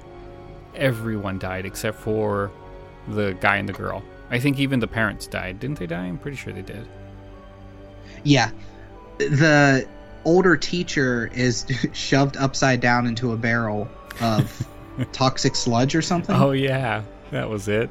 everyone 0.75 1.39
died 1.39 1.67
except 1.67 1.99
for 1.99 2.51
the 3.09 3.37
guy 3.41 3.57
and 3.57 3.69
the 3.69 3.73
girl. 3.73 4.03
I 4.31 4.39
think 4.39 4.59
even 4.59 4.81
the 4.81 4.87
parents 4.87 5.27
died. 5.27 5.59
Didn't 5.61 5.79
they 5.79 5.87
die? 5.87 6.05
I'm 6.07 6.19
pretty 6.19 6.37
sure 6.37 6.53
they 6.53 6.63
did. 6.63 6.87
Yeah. 8.23 8.51
The 9.19 9.89
older 10.25 10.57
teacher 10.57 11.31
is 11.35 11.67
shoved 11.93 12.37
upside 12.37 12.81
down 12.81 13.07
into 13.07 13.33
a 13.33 13.37
barrel 13.37 13.89
of 14.21 14.69
toxic 15.13 15.57
sludge 15.57 15.95
or 15.95 16.03
something. 16.03 16.37
Oh, 16.37 16.53
yeah. 16.53 17.03
That 17.31 17.49
was 17.49 17.69
it. 17.69 17.91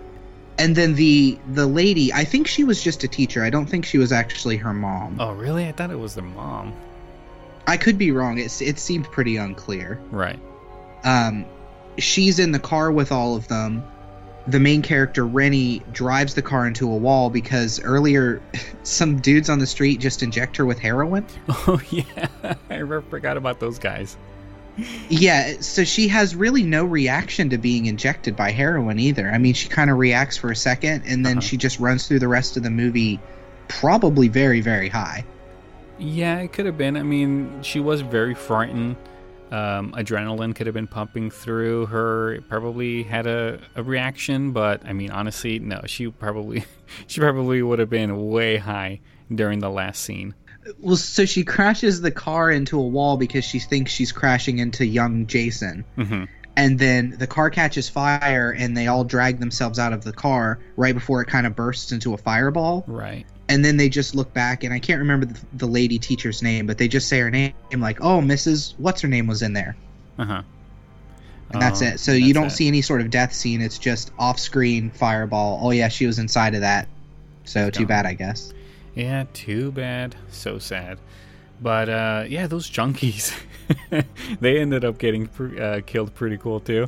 And 0.57 0.75
then 0.75 0.95
the 0.95 1.39
the 1.53 1.65
lady, 1.65 2.11
I 2.11 2.25
think 2.25 2.45
she 2.45 2.65
was 2.65 2.83
just 2.83 3.05
a 3.05 3.07
teacher. 3.07 3.45
I 3.45 3.49
don't 3.49 3.65
think 3.65 3.85
she 3.85 3.97
was 3.97 4.11
actually 4.11 4.57
her 4.57 4.73
mom. 4.73 5.15
Oh, 5.17 5.31
really? 5.31 5.65
I 5.65 5.71
thought 5.71 5.89
it 5.89 5.97
was 5.97 6.15
their 6.15 6.25
mom. 6.25 6.73
I 7.69 7.77
could 7.77 7.97
be 7.97 8.11
wrong. 8.11 8.37
It's 8.39 8.61
it 8.61 8.79
seemed 8.79 9.05
pretty 9.11 9.37
unclear. 9.37 9.99
Right. 10.11 10.39
Um 11.03 11.45
she's 11.97 12.39
in 12.39 12.51
the 12.51 12.59
car 12.59 12.91
with 12.91 13.11
all 13.11 13.35
of 13.35 13.47
them. 13.47 13.83
The 14.47 14.59
main 14.59 14.81
character 14.81 15.25
Rennie 15.27 15.83
drives 15.91 16.33
the 16.33 16.41
car 16.41 16.65
into 16.65 16.91
a 16.91 16.95
wall 16.95 17.29
because 17.29 17.79
earlier 17.83 18.41
some 18.83 19.19
dudes 19.19 19.49
on 19.49 19.59
the 19.59 19.67
street 19.67 19.99
just 19.99 20.23
inject 20.23 20.57
her 20.57 20.65
with 20.65 20.79
heroin. 20.79 21.25
Oh, 21.49 21.79
yeah. 21.91 22.27
I 22.69 22.77
re- 22.77 23.01
forgot 23.09 23.37
about 23.37 23.59
those 23.59 23.77
guys. 23.79 24.17
Yeah, 25.09 25.59
so 25.59 25.83
she 25.83 26.07
has 26.07 26.35
really 26.37 26.63
no 26.63 26.85
reaction 26.85 27.49
to 27.49 27.57
being 27.57 27.87
injected 27.87 28.35
by 28.37 28.51
heroin 28.51 28.97
either. 28.97 29.29
I 29.29 29.37
mean, 29.37 29.53
she 29.53 29.67
kind 29.67 29.89
of 29.89 29.97
reacts 29.97 30.37
for 30.37 30.51
a 30.51 30.55
second 30.55 31.03
and 31.05 31.25
then 31.25 31.39
Uh-huh. 31.39 31.47
she 31.47 31.57
just 31.57 31.79
runs 31.79 32.07
through 32.07 32.19
the 32.19 32.29
rest 32.29 32.55
of 32.55 32.63
the 32.63 32.69
movie 32.69 33.19
probably 33.67 34.29
very, 34.29 34.61
very 34.61 34.87
high. 34.89 35.25
Yeah, 35.99 36.39
it 36.39 36.53
could 36.53 36.65
have 36.65 36.77
been. 36.77 36.97
I 36.97 37.03
mean, 37.03 37.61
she 37.61 37.79
was 37.79 38.01
very 38.01 38.33
frightened. 38.33 38.95
Um, 39.51 39.93
adrenaline 39.93 40.55
could 40.55 40.67
have 40.67 40.75
been 40.75 40.87
pumping 40.87 41.31
through 41.31 41.87
her. 41.87 42.35
It 42.35 42.47
probably 42.47 43.03
had 43.03 43.25
a, 43.25 43.59
a 43.75 43.81
reaction, 43.81 44.51
but 44.51 44.85
I 44.85 44.93
mean, 44.93 45.09
honestly, 45.11 45.57
no. 45.59 45.81
She 45.87 46.09
probably 46.09 46.63
she 47.07 47.19
probably 47.19 47.61
would 47.61 47.79
have 47.79 47.89
been 47.89 48.29
way 48.29 48.57
high 48.57 49.01
during 49.33 49.59
the 49.59 49.69
last 49.69 50.03
scene. 50.03 50.35
Well, 50.77 50.97
so 50.97 51.25
she 51.25 51.43
crashes 51.43 52.01
the 52.01 52.11
car 52.11 52.51
into 52.51 52.79
a 52.79 52.85
wall 52.85 53.17
because 53.17 53.43
she 53.43 53.59
thinks 53.59 53.91
she's 53.91 54.11
crashing 54.11 54.59
into 54.59 54.85
young 54.85 55.25
Jason. 55.25 55.83
hmm 55.95 56.25
And 56.55 56.77
then 56.77 57.15
the 57.17 57.27
car 57.27 57.49
catches 57.49 57.89
fire 57.89 58.53
and 58.55 58.77
they 58.77 58.85
all 58.87 59.03
drag 59.03 59.39
themselves 59.39 59.79
out 59.79 59.93
of 59.93 60.03
the 60.03 60.13
car 60.13 60.59
right 60.75 60.93
before 60.93 61.21
it 61.21 61.27
kind 61.27 61.47
of 61.47 61.55
bursts 61.55 61.91
into 61.91 62.13
a 62.13 62.17
fireball. 62.17 62.83
Right. 62.85 63.25
And 63.49 63.65
then 63.65 63.77
they 63.77 63.89
just 63.89 64.15
look 64.15 64.31
back, 64.33 64.63
and 64.63 64.73
I 64.73 64.79
can't 64.79 64.99
remember 64.99 65.25
the, 65.25 65.39
the 65.53 65.65
lady 65.65 65.99
teacher's 65.99 66.41
name, 66.41 66.67
but 66.67 66.77
they 66.77 66.87
just 66.87 67.09
say 67.09 67.19
her 67.19 67.31
name, 67.31 67.53
like, 67.75 67.99
oh, 67.99 68.21
Mrs. 68.21 68.75
What's 68.77 69.01
her 69.01 69.07
name 69.07 69.27
was 69.27 69.41
in 69.41 69.53
there. 69.53 69.75
Uh 70.17 70.25
huh. 70.25 70.41
And 71.51 71.61
that's 71.61 71.81
it. 71.81 71.99
So 71.99 72.11
you 72.11 72.33
don't 72.33 72.51
see 72.51 72.67
any 72.67 72.81
sort 72.81 73.01
of 73.01 73.09
death 73.09 73.33
scene. 73.33 73.59
It's 73.59 73.79
just 73.79 74.11
off 74.19 74.37
screen 74.37 74.91
fireball. 74.91 75.59
Oh, 75.63 75.71
yeah, 75.71 75.87
she 75.87 76.05
was 76.05 76.19
inside 76.19 76.53
of 76.53 76.61
that. 76.61 76.87
So 77.43 77.71
too 77.71 77.79
Gone. 77.79 77.87
bad, 77.87 78.05
I 78.05 78.13
guess. 78.13 78.53
Yeah, 78.93 79.25
too 79.33 79.71
bad. 79.71 80.15
So 80.29 80.59
sad. 80.59 80.99
But 81.61 81.89
uh, 81.89 82.25
yeah, 82.27 82.47
those 82.47 82.69
junkies, 82.69 83.33
they 84.39 84.59
ended 84.59 84.85
up 84.85 84.97
getting 84.97 85.27
uh, 85.59 85.81
killed 85.85 86.13
pretty 86.15 86.37
cool 86.37 86.59
too. 86.59 86.87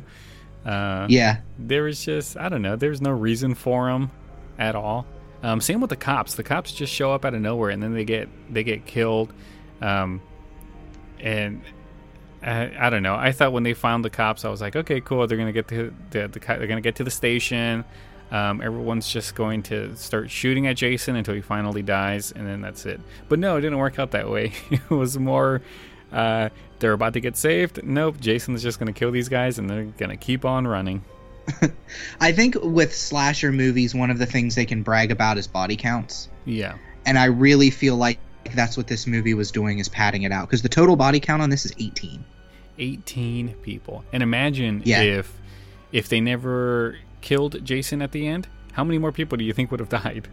Uh, 0.64 1.06
yeah, 1.10 1.38
there 1.58 1.82
was 1.82 2.04
just 2.04 2.36
I 2.36 2.48
don't 2.48 2.62
know. 2.62 2.76
There's 2.76 3.00
no 3.00 3.10
reason 3.10 3.54
for 3.54 3.90
them 3.90 4.10
at 4.58 4.74
all. 4.74 5.06
Um, 5.42 5.60
same 5.60 5.80
with 5.80 5.90
the 5.90 5.96
cops. 5.96 6.34
The 6.34 6.42
cops 6.42 6.72
just 6.72 6.92
show 6.92 7.12
up 7.12 7.24
out 7.24 7.34
of 7.34 7.40
nowhere 7.40 7.70
and 7.70 7.82
then 7.82 7.94
they 7.94 8.04
get 8.04 8.28
they 8.52 8.64
get 8.64 8.86
killed. 8.86 9.32
Um, 9.80 10.20
and 11.18 11.62
I, 12.42 12.72
I, 12.78 12.90
don't 12.90 13.02
know. 13.02 13.14
I 13.14 13.32
thought 13.32 13.52
when 13.52 13.62
they 13.62 13.74
found 13.74 14.04
the 14.04 14.10
cops, 14.10 14.44
I 14.44 14.48
was 14.50 14.60
like, 14.60 14.76
okay, 14.76 15.00
cool. 15.00 15.26
They're 15.26 15.38
gonna 15.38 15.52
get 15.52 15.68
to 15.68 15.92
the, 16.10 16.28
the 16.28 16.38
they're 16.38 16.66
gonna 16.66 16.80
get 16.80 16.96
to 16.96 17.04
the 17.04 17.10
station. 17.10 17.84
Um, 18.30 18.62
everyone's 18.62 19.08
just 19.08 19.34
going 19.34 19.62
to 19.64 19.94
start 19.94 20.30
shooting 20.30 20.66
at 20.66 20.76
Jason 20.76 21.16
until 21.16 21.34
he 21.34 21.42
finally 21.42 21.82
dies, 21.82 22.32
and 22.32 22.46
then 22.46 22.62
that's 22.62 22.86
it. 22.86 22.98
But 23.28 23.38
no, 23.38 23.58
it 23.58 23.60
didn't 23.60 23.76
work 23.76 23.98
out 23.98 24.12
that 24.12 24.30
way. 24.30 24.52
it 24.70 24.88
was 24.88 25.18
more 25.18 25.60
uh, 26.12 26.48
they're 26.78 26.92
about 26.92 27.12
to 27.14 27.20
get 27.20 27.36
saved. 27.36 27.84
Nope, 27.84 28.20
Jason's 28.20 28.62
just 28.62 28.78
to 28.88 28.98
kill 28.98 29.10
these 29.10 29.28
guys, 29.28 29.58
and 29.58 29.68
they're 29.68 29.84
to 30.10 30.16
keep 30.16 30.44
on 30.44 30.66
running. 30.66 31.04
I 32.20 32.32
think 32.32 32.56
with 32.60 32.94
slasher 32.94 33.52
movies, 33.52 33.94
one 33.94 34.10
of 34.10 34.18
the 34.18 34.26
things 34.26 34.54
they 34.54 34.66
can 34.66 34.82
brag 34.82 35.10
about 35.10 35.38
is 35.38 35.46
body 35.46 35.76
counts. 35.76 36.28
Yeah. 36.44 36.76
And 37.04 37.18
I 37.18 37.26
really 37.26 37.70
feel 37.70 37.96
like 37.96 38.18
that's 38.54 38.76
what 38.76 38.86
this 38.86 39.06
movie 39.06 39.34
was 39.34 39.50
doing 39.50 39.78
is 39.78 39.88
padding 39.88 40.22
it 40.22 40.32
out 40.32 40.48
because 40.48 40.62
the 40.62 40.68
total 40.68 40.96
body 40.96 41.20
count 41.20 41.42
on 41.42 41.50
this 41.50 41.64
is 41.64 41.72
18. 41.78 42.24
18 42.78 43.54
people. 43.62 44.04
And 44.12 44.22
imagine 44.22 44.82
yeah. 44.84 45.02
if 45.02 45.32
if 45.92 46.08
they 46.08 46.20
never 46.20 46.96
killed 47.20 47.64
Jason 47.64 48.02
at 48.02 48.12
the 48.12 48.26
end, 48.26 48.48
how 48.72 48.84
many 48.84 48.98
more 48.98 49.12
people 49.12 49.36
do 49.36 49.44
you 49.44 49.52
think 49.52 49.70
would 49.70 49.80
have 49.80 49.88
died? 49.88 50.28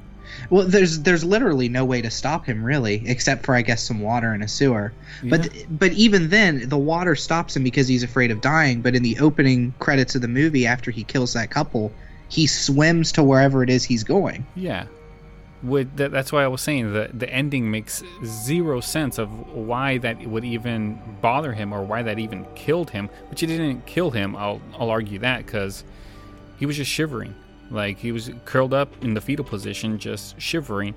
Well, 0.50 0.68
there's 0.68 1.02
there's 1.02 1.24
literally 1.24 1.70
no 1.70 1.86
way 1.86 2.02
to 2.02 2.10
stop 2.10 2.46
him 2.46 2.64
really, 2.64 3.04
except 3.06 3.46
for 3.46 3.56
I 3.56 3.62
guess 3.62 3.84
some 3.84 4.00
water 4.00 4.34
in 4.34 4.42
a 4.42 4.48
sewer. 4.48 4.94
Yeah. 5.24 5.38
But 5.38 5.50
but 5.70 5.92
even 5.94 6.30
then, 6.30 6.70
the 6.70 6.78
water 6.78 7.16
stops 7.16 7.56
him 7.56 7.64
because 7.64 7.88
he's 7.88 8.04
afraid 8.04 8.32
of 8.32 8.42
dying. 8.42 8.82
But 8.82 8.96
in 8.96 9.04
the 9.04 9.20
opening 9.20 9.74
credits 9.80 10.16
of 10.16 10.22
the 10.22 10.28
movie, 10.28 10.66
after 10.66 10.92
he 10.92 11.04
kills 11.04 11.34
that 11.34 11.50
couple, 11.50 11.92
he 12.30 12.48
swims 12.48 13.12
to 13.14 13.24
wherever 13.24 13.64
it 13.64 13.70
is 13.70 13.84
he's 13.84 14.04
going. 14.04 14.46
Yeah, 14.56 14.86
would 15.64 15.98
that, 15.98 16.12
that's 16.12 16.32
why 16.32 16.44
I 16.44 16.48
was 16.48 16.62
saying 16.62 16.94
the 16.94 17.10
the 17.14 17.30
ending 17.30 17.70
makes 17.70 18.04
zero 18.24 18.80
sense 18.80 19.18
of 19.18 19.30
why 19.54 19.98
that 20.00 20.26
would 20.26 20.46
even 20.46 21.00
bother 21.22 21.54
him 21.54 21.74
or 21.74 21.84
why 21.84 22.04
that 22.04 22.20
even 22.20 22.46
killed 22.56 22.92
him. 22.92 23.10
Which 23.30 23.44
it 23.44 23.48
didn't 23.48 23.86
kill 23.86 24.12
him. 24.12 24.36
I'll 24.36 24.62
I'll 24.80 24.90
argue 24.90 25.20
that 25.20 25.46
because 25.46 25.84
he 26.58 26.66
was 26.66 26.78
just 26.78 26.92
shivering. 26.92 27.36
Like 27.72 27.98
he 28.00 28.12
was 28.12 28.32
curled 28.46 28.74
up 28.74 29.04
in 29.04 29.14
the 29.14 29.22
fetal 29.22 29.46
position, 29.46 30.00
just 30.00 30.40
shivering, 30.42 30.96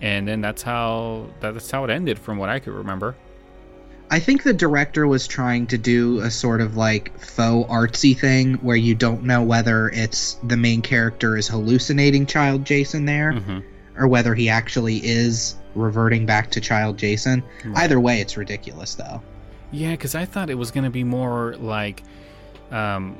and 0.00 0.26
then 0.26 0.40
that's 0.40 0.62
how 0.62 1.26
that's 1.40 1.70
how 1.70 1.84
it 1.84 1.90
ended, 1.90 2.18
from 2.18 2.38
what 2.38 2.48
I 2.48 2.58
could 2.58 2.72
remember. 2.72 3.16
I 4.10 4.20
think 4.20 4.44
the 4.44 4.52
director 4.52 5.06
was 5.06 5.26
trying 5.26 5.66
to 5.66 5.78
do 5.78 6.20
a 6.20 6.30
sort 6.30 6.60
of 6.60 6.76
like 6.76 7.18
faux 7.18 7.68
artsy 7.68 8.16
thing 8.16 8.54
where 8.54 8.76
you 8.76 8.94
don't 8.94 9.24
know 9.24 9.42
whether 9.42 9.88
it's 9.88 10.34
the 10.44 10.56
main 10.56 10.80
character 10.80 11.36
is 11.36 11.48
hallucinating 11.48 12.26
child 12.26 12.64
Jason 12.64 13.04
there 13.04 13.32
mm-hmm. 13.32 13.60
or 13.98 14.06
whether 14.06 14.34
he 14.34 14.48
actually 14.48 15.04
is 15.04 15.56
reverting 15.74 16.24
back 16.24 16.52
to 16.52 16.60
child 16.60 16.96
Jason. 16.96 17.42
Right. 17.64 17.84
Either 17.84 17.98
way, 17.98 18.20
it's 18.20 18.36
ridiculous 18.36 18.94
though. 18.94 19.20
Yeah, 19.72 19.90
because 19.90 20.14
I 20.14 20.24
thought 20.24 20.50
it 20.50 20.54
was 20.54 20.70
going 20.70 20.84
to 20.84 20.90
be 20.90 21.02
more 21.02 21.56
like 21.56 22.04
um, 22.70 23.16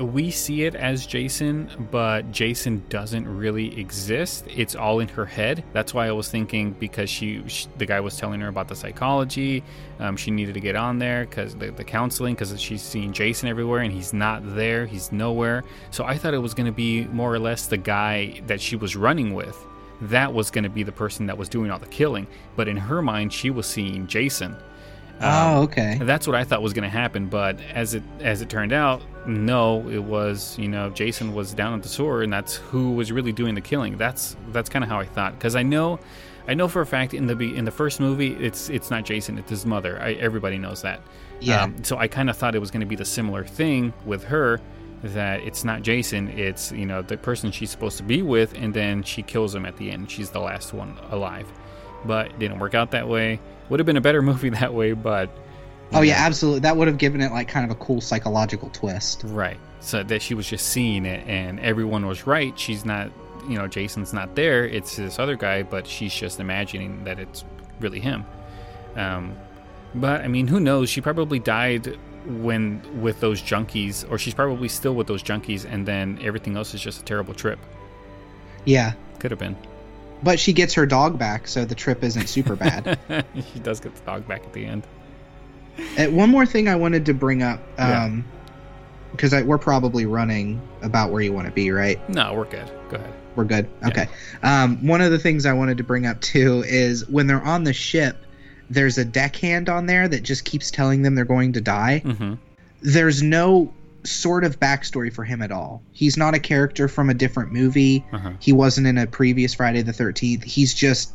we 0.00 0.30
see 0.30 0.64
it 0.64 0.74
as 0.74 1.06
Jason, 1.06 1.70
but 1.90 2.30
Jason 2.32 2.82
doesn't 2.88 3.28
really 3.28 3.78
exist. 3.78 4.44
It's 4.48 4.74
all 4.74 5.00
in 5.00 5.08
her 5.08 5.24
head. 5.24 5.64
That's 5.72 5.94
why 5.94 6.08
I 6.08 6.12
was 6.12 6.28
thinking 6.28 6.72
because 6.72 7.08
she, 7.08 7.42
she 7.46 7.68
the 7.78 7.86
guy 7.86 8.00
was 8.00 8.16
telling 8.16 8.40
her 8.40 8.48
about 8.48 8.68
the 8.68 8.76
psychology. 8.76 9.62
Um, 10.00 10.16
she 10.16 10.30
needed 10.30 10.54
to 10.54 10.60
get 10.60 10.76
on 10.76 10.98
there 10.98 11.26
because 11.26 11.54
the, 11.54 11.70
the 11.70 11.84
counseling 11.84 12.34
because 12.34 12.60
she's 12.60 12.82
seeing 12.82 13.12
Jason 13.12 13.48
everywhere 13.48 13.80
and 13.80 13.92
he's 13.92 14.12
not 14.12 14.42
there. 14.54 14.86
He's 14.86 15.12
nowhere. 15.12 15.64
So 15.90 16.04
I 16.04 16.18
thought 16.18 16.34
it 16.34 16.38
was 16.38 16.54
going 16.54 16.66
to 16.66 16.72
be 16.72 17.04
more 17.06 17.32
or 17.32 17.38
less 17.38 17.66
the 17.66 17.76
guy 17.76 18.40
that 18.46 18.60
she 18.60 18.76
was 18.76 18.96
running 18.96 19.34
with. 19.34 19.56
That 20.02 20.32
was 20.32 20.50
going 20.50 20.64
to 20.64 20.70
be 20.70 20.82
the 20.82 20.92
person 20.92 21.26
that 21.26 21.38
was 21.38 21.48
doing 21.48 21.70
all 21.70 21.78
the 21.78 21.86
killing. 21.86 22.26
But 22.56 22.68
in 22.68 22.76
her 22.76 23.02
mind, 23.02 23.32
she 23.32 23.50
was 23.50 23.66
seeing 23.66 24.06
Jason. 24.06 24.56
Um, 25.20 25.24
oh, 25.32 25.62
okay. 25.62 25.98
That's 26.00 26.26
what 26.26 26.36
I 26.36 26.44
thought 26.44 26.62
was 26.62 26.72
going 26.72 26.84
to 26.84 26.88
happen, 26.88 27.26
but 27.26 27.58
as 27.72 27.94
it 27.94 28.02
as 28.20 28.40
it 28.40 28.48
turned 28.48 28.72
out, 28.72 29.02
no, 29.26 29.88
it 29.88 30.02
was 30.02 30.56
you 30.58 30.68
know 30.68 30.90
Jason 30.90 31.34
was 31.34 31.52
down 31.52 31.74
at 31.74 31.82
the 31.82 31.88
sewer, 31.88 32.22
and 32.22 32.32
that's 32.32 32.56
who 32.56 32.92
was 32.92 33.10
really 33.10 33.32
doing 33.32 33.54
the 33.54 33.60
killing. 33.60 33.96
That's 33.96 34.36
that's 34.52 34.68
kind 34.68 34.84
of 34.84 34.90
how 34.90 35.00
I 35.00 35.06
thought 35.06 35.34
because 35.34 35.56
I 35.56 35.62
know, 35.62 35.98
I 36.46 36.54
know 36.54 36.68
for 36.68 36.82
a 36.82 36.86
fact 36.86 37.14
in 37.14 37.26
the 37.26 37.36
in 37.38 37.64
the 37.64 37.70
first 37.70 37.98
movie 37.98 38.34
it's 38.34 38.70
it's 38.70 38.90
not 38.90 39.04
Jason, 39.04 39.38
it's 39.38 39.50
his 39.50 39.66
mother. 39.66 40.00
I, 40.00 40.12
everybody 40.14 40.56
knows 40.56 40.82
that. 40.82 41.00
Yeah. 41.40 41.62
Um, 41.62 41.82
so 41.82 41.96
I 41.96 42.06
kind 42.08 42.30
of 42.30 42.36
thought 42.36 42.54
it 42.54 42.60
was 42.60 42.70
going 42.70 42.80
to 42.80 42.86
be 42.86 42.96
the 42.96 43.04
similar 43.04 43.44
thing 43.44 43.92
with 44.04 44.24
her 44.24 44.60
that 45.02 45.40
it's 45.42 45.64
not 45.64 45.82
Jason, 45.82 46.28
it's 46.28 46.72
you 46.72 46.86
know 46.86 47.02
the 47.02 47.16
person 47.16 47.50
she's 47.50 47.70
supposed 47.70 47.96
to 47.98 48.02
be 48.02 48.22
with, 48.22 48.54
and 48.54 48.72
then 48.72 49.02
she 49.02 49.22
kills 49.22 49.54
him 49.54 49.64
at 49.66 49.76
the 49.76 49.90
end. 49.90 50.10
She's 50.10 50.30
the 50.30 50.40
last 50.40 50.72
one 50.72 50.98
alive, 51.10 51.50
but 52.04 52.26
it 52.26 52.38
didn't 52.38 52.58
work 52.58 52.74
out 52.74 52.90
that 52.92 53.08
way. 53.08 53.40
Would 53.68 53.80
have 53.80 53.86
been 53.86 53.96
a 53.96 54.02
better 54.02 54.22
movie 54.22 54.48
that 54.50 54.72
way, 54.74 54.92
but. 54.92 55.30
Oh 55.92 55.96
know. 55.96 56.02
yeah, 56.02 56.16
absolutely. 56.18 56.60
That 56.60 56.76
would 56.76 56.88
have 56.88 56.98
given 56.98 57.20
it 57.20 57.32
like 57.32 57.48
kind 57.48 57.70
of 57.70 57.76
a 57.76 57.80
cool 57.80 58.00
psychological 58.00 58.70
twist. 58.70 59.22
Right. 59.24 59.58
So 59.80 60.02
that 60.02 60.22
she 60.22 60.34
was 60.34 60.46
just 60.46 60.66
seeing 60.66 61.06
it, 61.06 61.26
and 61.26 61.60
everyone 61.60 62.06
was 62.06 62.26
right. 62.26 62.58
She's 62.58 62.84
not, 62.84 63.10
you 63.48 63.56
know, 63.56 63.66
Jason's 63.68 64.12
not 64.12 64.34
there. 64.34 64.66
It's 64.66 64.96
this 64.96 65.18
other 65.18 65.36
guy, 65.36 65.62
but 65.62 65.86
she's 65.86 66.12
just 66.12 66.40
imagining 66.40 67.04
that 67.04 67.18
it's 67.18 67.44
really 67.80 68.00
him. 68.00 68.26
Um, 68.96 69.36
but 69.94 70.22
I 70.22 70.28
mean, 70.28 70.46
who 70.46 70.60
knows? 70.60 70.90
She 70.90 71.00
probably 71.00 71.38
died 71.38 71.96
when 72.26 72.82
with 73.00 73.20
those 73.20 73.40
junkies, 73.40 74.10
or 74.10 74.18
she's 74.18 74.34
probably 74.34 74.68
still 74.68 74.94
with 74.94 75.06
those 75.06 75.22
junkies, 75.22 75.64
and 75.64 75.86
then 75.86 76.18
everything 76.22 76.56
else 76.56 76.74
is 76.74 76.80
just 76.80 77.00
a 77.00 77.04
terrible 77.04 77.34
trip. 77.34 77.58
Yeah, 78.64 78.92
could 79.18 79.30
have 79.30 79.40
been. 79.40 79.56
But 80.22 80.40
she 80.40 80.52
gets 80.52 80.74
her 80.74 80.86
dog 80.86 81.18
back, 81.18 81.46
so 81.46 81.64
the 81.64 81.74
trip 81.74 82.02
isn't 82.02 82.28
super 82.28 82.56
bad. 82.56 82.98
she 83.52 83.60
does 83.60 83.80
get 83.80 83.94
the 83.94 84.00
dog 84.02 84.26
back 84.26 84.44
at 84.44 84.52
the 84.52 84.64
end. 84.64 84.86
Uh, 85.96 86.06
one 86.06 86.30
more 86.30 86.44
thing 86.44 86.68
I 86.68 86.74
wanted 86.74 87.06
to 87.06 87.14
bring 87.14 87.42
up, 87.42 87.60
um, 87.78 88.24
because 89.12 89.32
yeah. 89.32 89.42
we're 89.42 89.58
probably 89.58 90.06
running 90.06 90.60
about 90.82 91.12
where 91.12 91.22
you 91.22 91.32
want 91.32 91.46
to 91.46 91.52
be, 91.52 91.70
right? 91.70 92.06
No, 92.10 92.34
we're 92.34 92.46
good. 92.46 92.68
Go 92.88 92.96
ahead. 92.96 93.12
We're 93.36 93.44
good. 93.44 93.68
Okay. 93.86 94.08
Yeah. 94.42 94.64
Um, 94.64 94.84
one 94.84 95.00
of 95.00 95.12
the 95.12 95.18
things 95.18 95.46
I 95.46 95.52
wanted 95.52 95.78
to 95.78 95.84
bring 95.84 96.06
up 96.06 96.20
too 96.20 96.64
is 96.66 97.08
when 97.08 97.28
they're 97.28 97.44
on 97.44 97.62
the 97.62 97.72
ship, 97.72 98.24
there's 98.68 98.98
a 98.98 99.04
deckhand 99.04 99.68
on 99.68 99.86
there 99.86 100.08
that 100.08 100.24
just 100.24 100.44
keeps 100.44 100.72
telling 100.72 101.02
them 101.02 101.14
they're 101.14 101.24
going 101.24 101.52
to 101.52 101.60
die. 101.60 102.02
Mm-hmm. 102.04 102.34
There's 102.82 103.22
no 103.22 103.72
sort 104.10 104.44
of 104.44 104.58
backstory 104.60 105.12
for 105.12 105.24
him 105.24 105.42
at 105.42 105.52
all. 105.52 105.82
He's 105.92 106.16
not 106.16 106.34
a 106.34 106.38
character 106.38 106.88
from 106.88 107.10
a 107.10 107.14
different 107.14 107.52
movie. 107.52 108.04
Uh-huh. 108.12 108.32
He 108.40 108.52
wasn't 108.52 108.86
in 108.86 108.98
a 108.98 109.06
previous 109.06 109.54
Friday 109.54 109.82
the 109.82 109.92
13th. 109.92 110.44
He's 110.44 110.74
just 110.74 111.12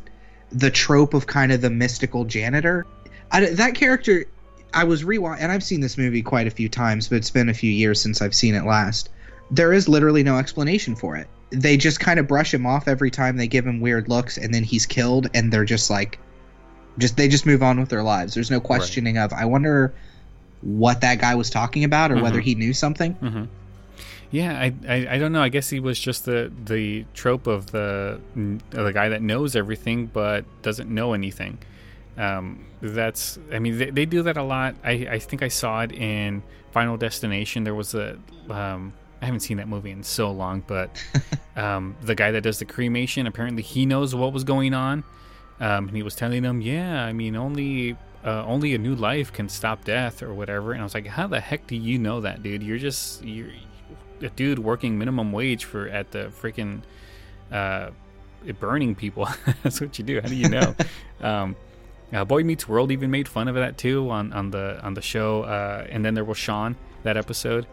the 0.50 0.70
trope 0.70 1.14
of 1.14 1.26
kind 1.26 1.52
of 1.52 1.60
the 1.60 1.70
mystical 1.70 2.24
janitor. 2.24 2.86
I, 3.32 3.46
that 3.46 3.74
character, 3.74 4.24
I 4.72 4.84
was 4.84 5.04
rewatching, 5.04 5.38
and 5.40 5.52
I've 5.52 5.64
seen 5.64 5.80
this 5.80 5.98
movie 5.98 6.22
quite 6.22 6.46
a 6.46 6.50
few 6.50 6.68
times, 6.68 7.08
but 7.08 7.16
it's 7.16 7.30
been 7.30 7.48
a 7.48 7.54
few 7.54 7.70
years 7.70 8.00
since 8.00 8.22
I've 8.22 8.34
seen 8.34 8.54
it 8.54 8.64
last. 8.64 9.10
There 9.50 9.72
is 9.72 9.88
literally 9.88 10.22
no 10.22 10.38
explanation 10.38 10.96
for 10.96 11.16
it. 11.16 11.28
They 11.50 11.76
just 11.76 12.00
kind 12.00 12.18
of 12.18 12.26
brush 12.26 12.52
him 12.52 12.66
off 12.66 12.88
every 12.88 13.10
time 13.10 13.36
they 13.36 13.46
give 13.46 13.66
him 13.66 13.80
weird 13.80 14.08
looks, 14.08 14.38
and 14.38 14.52
then 14.52 14.64
he's 14.64 14.86
killed, 14.86 15.28
and 15.34 15.52
they're 15.52 15.64
just 15.64 15.90
like, 15.90 16.18
just 16.98 17.16
they 17.16 17.28
just 17.28 17.46
move 17.46 17.62
on 17.62 17.78
with 17.78 17.88
their 17.88 18.02
lives. 18.02 18.34
There's 18.34 18.50
no 18.50 18.60
questioning 18.60 19.16
right. 19.16 19.24
of. 19.24 19.32
I 19.32 19.44
wonder 19.44 19.94
what 20.64 21.02
that 21.02 21.18
guy 21.20 21.34
was 21.34 21.50
talking 21.50 21.84
about 21.84 22.10
or 22.10 22.14
mm-hmm. 22.14 22.24
whether 22.24 22.40
he 22.40 22.54
knew 22.54 22.72
something. 22.72 23.14
Mm-hmm. 23.16 23.44
Yeah, 24.30 24.58
I, 24.58 24.74
I, 24.88 25.06
I 25.10 25.18
don't 25.18 25.32
know. 25.32 25.42
I 25.42 25.48
guess 25.48 25.70
he 25.70 25.78
was 25.78 25.98
just 25.98 26.24
the 26.24 26.50
the 26.64 27.04
trope 27.14 27.46
of 27.46 27.70
the 27.70 28.20
the 28.70 28.90
guy 28.92 29.10
that 29.10 29.22
knows 29.22 29.54
everything 29.54 30.06
but 30.06 30.44
doesn't 30.62 30.92
know 30.92 31.12
anything. 31.12 31.58
Um, 32.16 32.66
that's 32.80 33.38
I 33.52 33.58
mean 33.58 33.78
they, 33.78 33.90
they 33.90 34.06
do 34.06 34.22
that 34.22 34.36
a 34.36 34.42
lot. 34.42 34.74
I, 34.82 34.92
I 34.92 35.18
think 35.18 35.42
I 35.42 35.48
saw 35.48 35.82
it 35.82 35.92
in 35.92 36.42
Final 36.72 36.96
Destination. 36.96 37.62
There 37.62 37.74
was 37.74 37.94
a 37.94 38.18
um, 38.50 38.92
I 39.22 39.26
haven't 39.26 39.40
seen 39.40 39.58
that 39.58 39.68
movie 39.68 39.90
in 39.90 40.02
so 40.02 40.32
long, 40.32 40.64
but 40.66 41.00
um, 41.56 41.94
the 42.02 42.14
guy 42.14 42.32
that 42.32 42.40
does 42.40 42.58
the 42.58 42.64
cremation 42.64 43.26
apparently 43.26 43.62
he 43.62 43.86
knows 43.86 44.14
what 44.14 44.32
was 44.32 44.42
going 44.42 44.74
on. 44.74 45.04
Um, 45.60 45.86
and 45.86 45.96
he 45.96 46.02
was 46.02 46.16
telling 46.16 46.42
them, 46.42 46.60
yeah, 46.60 47.04
I 47.04 47.12
mean 47.12 47.36
only 47.36 47.96
uh, 48.24 48.44
only 48.46 48.74
a 48.74 48.78
new 48.78 48.94
life 48.94 49.32
can 49.32 49.48
stop 49.48 49.84
death 49.84 50.22
or 50.22 50.32
whatever. 50.32 50.72
And 50.72 50.80
I 50.80 50.84
was 50.84 50.94
like, 50.94 51.06
how 51.06 51.26
the 51.26 51.40
heck 51.40 51.66
do 51.66 51.76
you 51.76 51.98
know 51.98 52.22
that, 52.22 52.42
dude? 52.42 52.62
You're 52.62 52.78
just 52.78 53.22
you're 53.22 53.50
a 54.22 54.30
dude 54.30 54.58
working 54.58 54.98
minimum 54.98 55.32
wage 55.32 55.64
for 55.64 55.88
at 55.88 56.10
the 56.10 56.32
freaking 56.40 56.82
uh, 57.52 57.90
burning 58.58 58.94
people. 58.94 59.28
That's 59.62 59.80
what 59.80 59.98
you 59.98 60.04
do. 60.04 60.20
How 60.20 60.28
do 60.28 60.34
you 60.34 60.48
know? 60.48 60.74
um, 61.20 61.56
uh, 62.12 62.24
Boy 62.24 62.44
Meets 62.44 62.68
World 62.68 62.92
even 62.92 63.10
made 63.10 63.28
fun 63.28 63.48
of 63.48 63.56
that 63.56 63.76
too 63.76 64.08
on, 64.10 64.32
on 64.32 64.50
the 64.50 64.80
on 64.82 64.94
the 64.94 65.02
show. 65.02 65.42
Uh, 65.42 65.86
and 65.90 66.04
then 66.04 66.14
there 66.14 66.24
was 66.24 66.38
Shawn 66.38 66.76
that 67.02 67.18
episode 67.18 67.66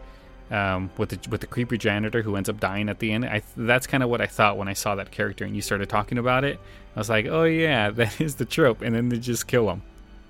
um, 0.50 0.90
with 0.98 1.10
the 1.10 1.30
with 1.30 1.40
the 1.40 1.46
creepy 1.46 1.78
janitor 1.78 2.20
who 2.20 2.36
ends 2.36 2.50
up 2.50 2.60
dying 2.60 2.90
at 2.90 2.98
the 2.98 3.10
end. 3.12 3.24
I 3.24 3.42
that's 3.56 3.86
kind 3.86 4.02
of 4.02 4.10
what 4.10 4.20
I 4.20 4.26
thought 4.26 4.58
when 4.58 4.68
I 4.68 4.74
saw 4.74 4.96
that 4.96 5.10
character 5.10 5.46
and 5.46 5.56
you 5.56 5.62
started 5.62 5.88
talking 5.88 6.18
about 6.18 6.44
it. 6.44 6.60
I 6.94 6.98
was 6.98 7.08
like, 7.08 7.24
oh 7.24 7.44
yeah, 7.44 7.90
that 7.92 8.20
is 8.20 8.34
the 8.34 8.44
trope. 8.44 8.82
And 8.82 8.94
then 8.94 9.08
they 9.08 9.18
just 9.18 9.46
kill 9.46 9.70
him 9.70 9.82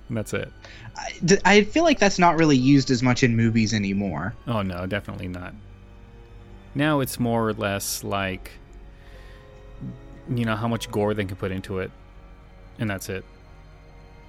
and 0.07 0.17
that's 0.17 0.33
it. 0.33 0.51
I, 0.97 1.39
I 1.45 1.63
feel 1.63 1.83
like 1.83 1.99
that's 1.99 2.19
not 2.19 2.37
really 2.37 2.57
used 2.57 2.91
as 2.91 3.01
much 3.01 3.23
in 3.23 3.35
movies 3.35 3.73
anymore. 3.73 4.33
Oh 4.47 4.61
no, 4.61 4.85
definitely 4.85 5.27
not. 5.27 5.53
Now 6.75 6.99
it's 6.99 7.19
more 7.19 7.47
or 7.47 7.53
less 7.53 8.03
like 8.03 8.51
you 10.29 10.45
know 10.45 10.55
how 10.55 10.67
much 10.67 10.89
gore 10.91 11.13
they 11.13 11.25
can 11.25 11.35
put 11.35 11.51
into 11.51 11.79
it, 11.79 11.91
and 12.79 12.89
that's 12.89 13.09
it. 13.09 13.25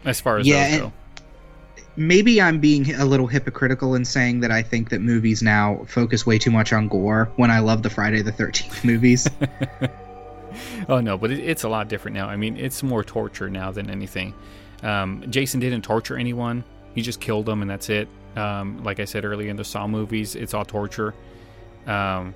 As 0.05 0.21
far 0.21 0.39
as 0.39 0.47
Yeah, 0.47 0.71
those 0.71 0.81
go. 0.81 0.93
Maybe 1.97 2.43
I'm 2.43 2.59
being 2.59 2.93
a 2.95 3.05
little 3.05 3.29
hypocritical 3.29 3.95
in 3.95 4.05
saying 4.05 4.41
that 4.41 4.51
I 4.51 4.63
think 4.63 4.91
that 4.91 5.01
movies 5.01 5.43
now 5.43 5.85
focus 5.87 6.27
way 6.27 6.39
too 6.39 6.51
much 6.51 6.73
on 6.73 6.89
gore 6.89 7.31
when 7.37 7.53
I 7.53 7.61
love 7.61 7.85
the 7.85 7.91
Friday 7.91 8.21
the 8.21 8.33
13th 8.33 8.85
movies. 8.85 9.29
Oh 10.89 11.01
no, 11.01 11.17
but 11.19 11.31
it, 11.31 11.41
it's 11.41 11.65
a 11.65 11.69
lot 11.69 11.89
different 11.89 12.17
now. 12.17 12.29
I 12.29 12.37
mean, 12.37 12.57
it's 12.57 12.83
more 12.83 13.03
torture 13.03 13.51
now 13.51 13.71
than 13.73 13.91
anything. 13.91 14.35
Um, 14.85 15.25
Jason 15.31 15.59
didn't 15.61 15.83
torture 15.83 16.17
anyone; 16.17 16.63
he 16.95 17.03
just 17.03 17.21
killed 17.21 17.47
them, 17.47 17.63
and 17.63 17.71
that's 17.71 17.89
it. 17.91 18.09
Um, 18.37 18.83
like 18.85 19.01
I 19.01 19.05
said 19.05 19.25
earlier 19.25 19.51
in 19.51 19.57
the 19.57 19.65
Saw 19.65 19.87
movies, 19.87 20.35
it's 20.37 20.55
all 20.55 20.65
torture. 20.65 21.15
Um, 21.87 22.35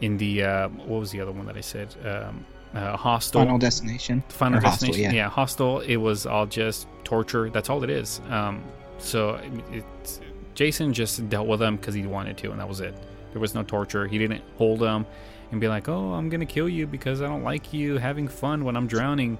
in 0.00 0.16
the 0.16 0.42
uh, 0.44 0.68
what 0.68 1.00
was 1.00 1.10
the 1.10 1.20
other 1.20 1.32
one 1.32 1.46
that 1.46 1.56
I 1.56 1.60
said? 1.60 1.94
Um, 2.04 2.44
uh, 2.74 2.96
Hostel. 2.96 3.40
Final 3.40 3.58
Destination. 3.58 4.22
Final 4.28 4.58
Or 4.58 4.60
Hostel, 4.62 4.88
Destination. 4.88 5.14
yeah. 5.16 5.24
yeah. 5.24 5.30
Hostel. 5.30 5.80
It 5.80 5.96
was 5.96 6.26
all 6.26 6.46
just 6.46 6.86
torture. 7.04 7.50
That's 7.50 7.70
all 7.70 7.82
it 7.82 7.90
is. 7.90 8.20
Um, 8.28 8.62
so 8.98 9.40
it's, 9.72 10.20
Jason 10.54 10.92
just 10.92 11.28
dealt 11.28 11.46
with 11.46 11.60
them 11.60 11.76
because 11.76 11.94
he 11.94 12.06
wanted 12.06 12.36
to, 12.38 12.50
and 12.50 12.60
that 12.60 12.68
was 12.68 12.80
it. 12.80 12.94
There 13.32 13.40
was 13.40 13.54
no 13.54 13.62
torture. 13.62 14.06
He 14.06 14.18
didn't 14.18 14.42
hold 14.56 14.80
them 14.80 15.06
and 15.50 15.60
be 15.60 15.68
like, 15.68 15.88
"Oh, 15.88 16.12
I'm 16.12 16.28
gonna 16.28 16.46
kill 16.46 16.68
you 16.68 16.86
because 16.86 17.22
I 17.22 17.26
don't 17.26 17.42
like 17.44 17.72
you 17.72 17.96
having 17.96 18.28
fun 18.28 18.64
when 18.64 18.76
I'm 18.76 18.86
drowning," 18.86 19.38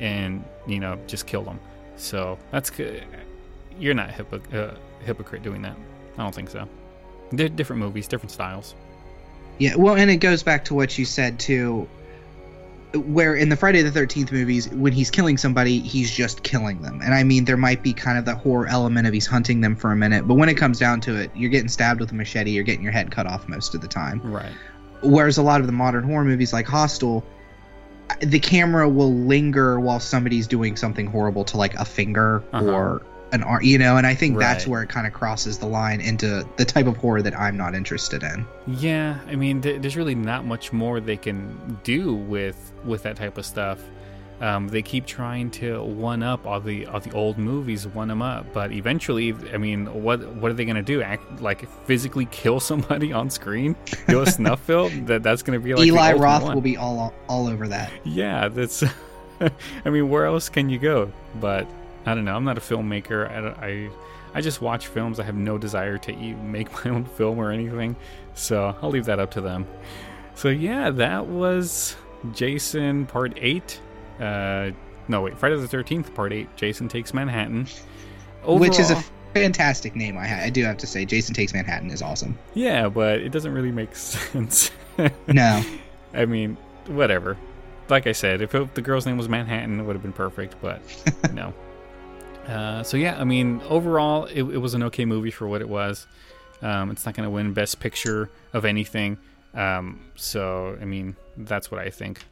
and 0.00 0.44
you 0.66 0.80
know, 0.80 0.98
just 1.06 1.26
kill 1.26 1.42
them. 1.44 1.58
So 1.96 2.38
that's 2.50 2.70
good. 2.70 3.04
You're 3.78 3.94
not 3.94 4.10
hypo- 4.10 4.56
uh, 4.56 4.74
hypocrite 5.04 5.42
doing 5.42 5.62
that. 5.62 5.76
I 6.18 6.22
don't 6.22 6.34
think 6.34 6.50
so. 6.50 6.68
They're 7.32 7.48
different 7.48 7.80
movies, 7.80 8.08
different 8.08 8.30
styles. 8.30 8.74
Yeah, 9.58 9.74
well, 9.76 9.96
and 9.96 10.10
it 10.10 10.18
goes 10.18 10.42
back 10.42 10.64
to 10.66 10.74
what 10.74 10.98
you 10.98 11.04
said 11.04 11.38
too, 11.38 11.88
where 12.94 13.34
in 13.34 13.48
the 13.48 13.56
Friday 13.56 13.82
the 13.82 13.90
Thirteenth 13.90 14.30
movies, 14.30 14.68
when 14.68 14.92
he's 14.92 15.10
killing 15.10 15.36
somebody, 15.36 15.80
he's 15.80 16.10
just 16.10 16.42
killing 16.42 16.82
them. 16.82 17.00
And 17.02 17.14
I 17.14 17.22
mean, 17.22 17.44
there 17.44 17.56
might 17.56 17.82
be 17.82 17.92
kind 17.92 18.18
of 18.18 18.24
that 18.26 18.36
horror 18.36 18.66
element 18.66 19.06
of 19.06 19.14
he's 19.14 19.26
hunting 19.26 19.60
them 19.60 19.74
for 19.74 19.92
a 19.92 19.96
minute, 19.96 20.28
but 20.28 20.34
when 20.34 20.48
it 20.48 20.54
comes 20.54 20.78
down 20.78 21.00
to 21.02 21.16
it, 21.16 21.30
you're 21.34 21.50
getting 21.50 21.68
stabbed 21.68 22.00
with 22.00 22.12
a 22.12 22.14
machete, 22.14 22.50
you're 22.50 22.64
getting 22.64 22.82
your 22.82 22.92
head 22.92 23.10
cut 23.10 23.26
off 23.26 23.48
most 23.48 23.74
of 23.74 23.80
the 23.80 23.88
time. 23.88 24.20
Right. 24.22 24.52
Whereas 25.02 25.36
a 25.38 25.42
lot 25.42 25.60
of 25.60 25.66
the 25.66 25.72
modern 25.72 26.04
horror 26.04 26.24
movies, 26.24 26.52
like 26.52 26.66
Hostel, 26.66 27.24
the 28.20 28.38
camera 28.40 28.88
will 28.88 29.12
linger 29.12 29.80
while 29.80 30.00
somebody's 30.00 30.46
doing 30.46 30.76
something 30.76 31.06
horrible 31.06 31.44
to 31.44 31.56
like 31.56 31.74
a 31.74 31.84
finger 31.84 32.42
Uh-huh. 32.52 32.70
or 32.72 33.02
an 33.32 33.42
arm, 33.42 33.62
you 33.62 33.76
know. 33.78 33.96
And 33.96 34.06
I 34.06 34.14
think 34.14 34.38
that's 34.38 34.66
where 34.68 34.82
it 34.82 34.88
kind 34.88 35.06
of 35.06 35.12
crosses 35.12 35.58
the 35.58 35.66
line 35.66 36.00
into 36.00 36.46
the 36.56 36.64
type 36.64 36.86
of 36.86 36.96
horror 36.96 37.22
that 37.22 37.36
I'm 37.38 37.56
not 37.56 37.74
interested 37.74 38.22
in. 38.22 38.46
Yeah, 38.68 39.18
I 39.28 39.34
mean, 39.34 39.60
th- 39.60 39.82
there's 39.82 39.96
really 39.96 40.14
not 40.14 40.44
much 40.46 40.72
more 40.72 41.00
they 41.00 41.16
can 41.16 41.78
do 41.82 42.14
with 42.14 42.72
with 42.84 43.02
that 43.02 43.16
type 43.16 43.36
of 43.36 43.44
stuff. 43.44 43.80
Um, 44.40 44.68
they 44.68 44.82
keep 44.82 45.06
trying 45.06 45.50
to 45.52 45.82
one 45.82 46.22
up 46.22 46.46
all 46.46 46.60
the 46.60 46.86
all 46.86 47.00
the 47.00 47.12
old 47.12 47.38
movies, 47.38 47.86
one 47.86 48.08
them 48.08 48.20
up, 48.20 48.52
but 48.52 48.70
eventually, 48.70 49.34
I 49.52 49.56
mean, 49.56 49.86
what 50.02 50.26
what 50.34 50.50
are 50.50 50.54
they 50.54 50.66
gonna 50.66 50.82
do? 50.82 51.00
Act 51.00 51.40
like 51.40 51.68
physically 51.86 52.26
kill 52.26 52.60
somebody 52.70 53.12
on 53.12 53.30
screen? 53.30 53.76
Do 54.08 54.20
a 54.20 54.26
snuff 54.26 54.60
film? 54.66 55.06
That 55.06 55.22
that's 55.22 55.42
gonna 55.42 55.60
be 55.60 55.74
like 55.74 55.86
Eli 55.86 56.12
Roth 56.12 56.42
one. 56.42 56.54
will 56.54 56.60
be 56.60 56.76
all 56.76 57.14
all 57.28 57.46
over 57.46 57.66
that. 57.68 57.90
Yeah, 58.04 58.48
that's. 58.48 58.84
I 59.84 59.90
mean, 59.90 60.08
where 60.08 60.26
else 60.26 60.48
can 60.48 60.68
you 60.70 60.78
go? 60.78 61.12
But 61.40 61.66
I 62.04 62.14
don't 62.14 62.24
know. 62.24 62.34
I'm 62.36 62.44
not 62.44 62.58
a 62.58 62.60
filmmaker. 62.62 63.30
I, 63.30 63.66
I 63.66 63.90
I 64.34 64.40
just 64.42 64.60
watch 64.60 64.88
films. 64.88 65.18
I 65.18 65.24
have 65.24 65.34
no 65.34 65.56
desire 65.56 65.96
to 65.96 66.12
even 66.12 66.52
make 66.52 66.70
my 66.84 66.90
own 66.90 67.06
film 67.06 67.38
or 67.38 67.50
anything. 67.50 67.96
So 68.34 68.76
I'll 68.82 68.90
leave 68.90 69.06
that 69.06 69.18
up 69.18 69.30
to 69.32 69.40
them. 69.40 69.66
So 70.34 70.48
yeah, 70.50 70.90
that 70.90 71.26
was 71.26 71.96
Jason 72.32 73.06
Part 73.06 73.32
Eight. 73.40 73.80
Uh, 74.20 74.70
no, 75.08 75.20
wait, 75.22 75.36
Friday 75.38 75.56
the 75.56 75.68
Thirteenth 75.68 76.14
Part 76.14 76.32
Eight. 76.32 76.48
Jason 76.56 76.88
takes 76.88 77.12
Manhattan. 77.14 77.66
which 78.44 78.78
is 78.78 78.90
a 78.90 79.02
fantastic 79.34 79.94
name. 79.94 80.16
I, 80.16 80.26
ha- 80.26 80.42
I 80.44 80.50
do 80.50 80.64
have 80.64 80.78
to 80.78 80.86
say, 80.86 81.04
Jason 81.04 81.34
Takes 81.34 81.52
Manhattan 81.52 81.90
is 81.90 82.00
awesome. 82.02 82.38
yeah, 82.54 82.88
but 82.88 83.20
it 83.20 83.30
doesn't 83.30 83.52
really 83.52 83.70
make 83.72 83.94
sense. 83.96 84.70
No, 85.28 85.62
I 86.14 86.24
mean, 86.24 86.56
whatever. 86.86 87.36
Like 87.88 88.06
I 88.06 88.12
said, 88.12 88.40
if 88.40 88.54
it, 88.54 88.74
the 88.74 88.82
girl's 88.82 89.04
name 89.06 89.16
was 89.18 89.28
Manhattan, 89.28 89.78
it 89.78 89.82
would 89.84 89.94
have 89.94 90.02
been 90.02 90.12
perfect, 90.12 90.56
but 90.60 90.80
no. 91.32 91.52
Uh, 92.48 92.82
so 92.82 92.96
yeah, 92.96 93.20
I 93.20 93.24
mean, 93.24 93.60
overall, 93.68 94.24
it, 94.26 94.42
it 94.42 94.58
was 94.58 94.74
an 94.74 94.82
okay 94.84 95.04
movie 95.04 95.30
for 95.30 95.46
what 95.46 95.60
it 95.60 95.68
was. 95.68 96.06
Um, 96.62 96.90
it's 96.90 97.04
not 97.04 97.14
going 97.14 97.26
to 97.26 97.30
win 97.30 97.52
Best 97.52 97.78
Picture 97.80 98.30
of 98.52 98.64
anything. 98.64 99.18
Um, 99.54 100.00
so 100.16 100.78
I 100.80 100.84
mean, 100.84 101.14
that's 101.36 101.70
what 101.70 101.80
I 101.80 101.90
think. 101.90 102.24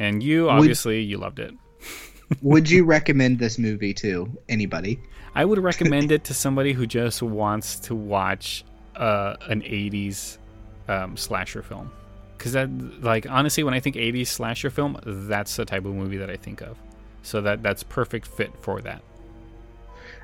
And 0.00 0.22
you, 0.22 0.48
obviously, 0.48 1.02
you 1.02 1.18
loved 1.18 1.40
it. 1.40 1.52
would 2.42 2.70
you 2.70 2.84
recommend 2.86 3.38
this 3.38 3.58
movie 3.58 3.92
to 3.94 4.34
anybody? 4.48 4.98
I 5.34 5.44
would 5.44 5.58
recommend 5.58 6.10
it 6.10 6.24
to 6.24 6.32
somebody 6.32 6.72
who 6.72 6.86
just 6.86 7.22
wants 7.22 7.78
to 7.80 7.94
watch 7.94 8.64
uh, 8.96 9.36
an 9.50 9.60
'80s 9.60 10.38
um, 10.88 11.18
slasher 11.18 11.62
film. 11.62 11.92
Because 12.38 12.52
that, 12.52 12.70
like, 13.02 13.28
honestly, 13.28 13.62
when 13.62 13.74
I 13.74 13.80
think 13.80 13.96
'80s 13.96 14.28
slasher 14.28 14.70
film, 14.70 14.98
that's 15.04 15.56
the 15.56 15.66
type 15.66 15.84
of 15.84 15.94
movie 15.94 16.16
that 16.16 16.30
I 16.30 16.36
think 16.36 16.62
of. 16.62 16.78
So 17.22 17.42
that 17.42 17.62
that's 17.62 17.82
perfect 17.82 18.26
fit 18.26 18.52
for 18.62 18.80
that. 18.80 19.02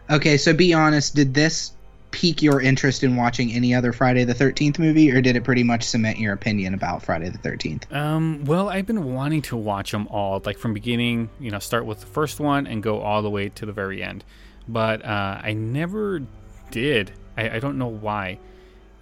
Okay, 0.08 0.38
so 0.38 0.54
be 0.54 0.72
honest. 0.72 1.14
Did 1.14 1.34
this 1.34 1.72
pique 2.16 2.40
your 2.40 2.62
interest 2.62 3.04
in 3.04 3.14
watching 3.14 3.52
any 3.52 3.74
other 3.74 3.92
Friday 3.92 4.24
the 4.24 4.32
Thirteenth 4.32 4.78
movie, 4.78 5.12
or 5.12 5.20
did 5.20 5.36
it 5.36 5.44
pretty 5.44 5.62
much 5.62 5.82
cement 5.82 6.18
your 6.18 6.32
opinion 6.32 6.72
about 6.72 7.02
Friday 7.02 7.28
the 7.28 7.36
Thirteenth? 7.36 7.92
Um, 7.92 8.42
well, 8.46 8.70
I've 8.70 8.86
been 8.86 9.12
wanting 9.12 9.42
to 9.42 9.56
watch 9.56 9.90
them 9.90 10.08
all, 10.08 10.40
like 10.46 10.56
from 10.56 10.72
beginning, 10.72 11.28
you 11.38 11.50
know, 11.50 11.58
start 11.58 11.84
with 11.84 12.00
the 12.00 12.06
first 12.06 12.40
one 12.40 12.66
and 12.66 12.82
go 12.82 13.02
all 13.02 13.20
the 13.20 13.28
way 13.28 13.50
to 13.50 13.66
the 13.66 13.72
very 13.72 14.02
end. 14.02 14.24
But 14.66 15.04
uh, 15.04 15.42
I 15.44 15.52
never 15.52 16.22
did. 16.70 17.12
I, 17.36 17.50
I 17.50 17.58
don't 17.58 17.76
know 17.76 17.88
why. 17.88 18.38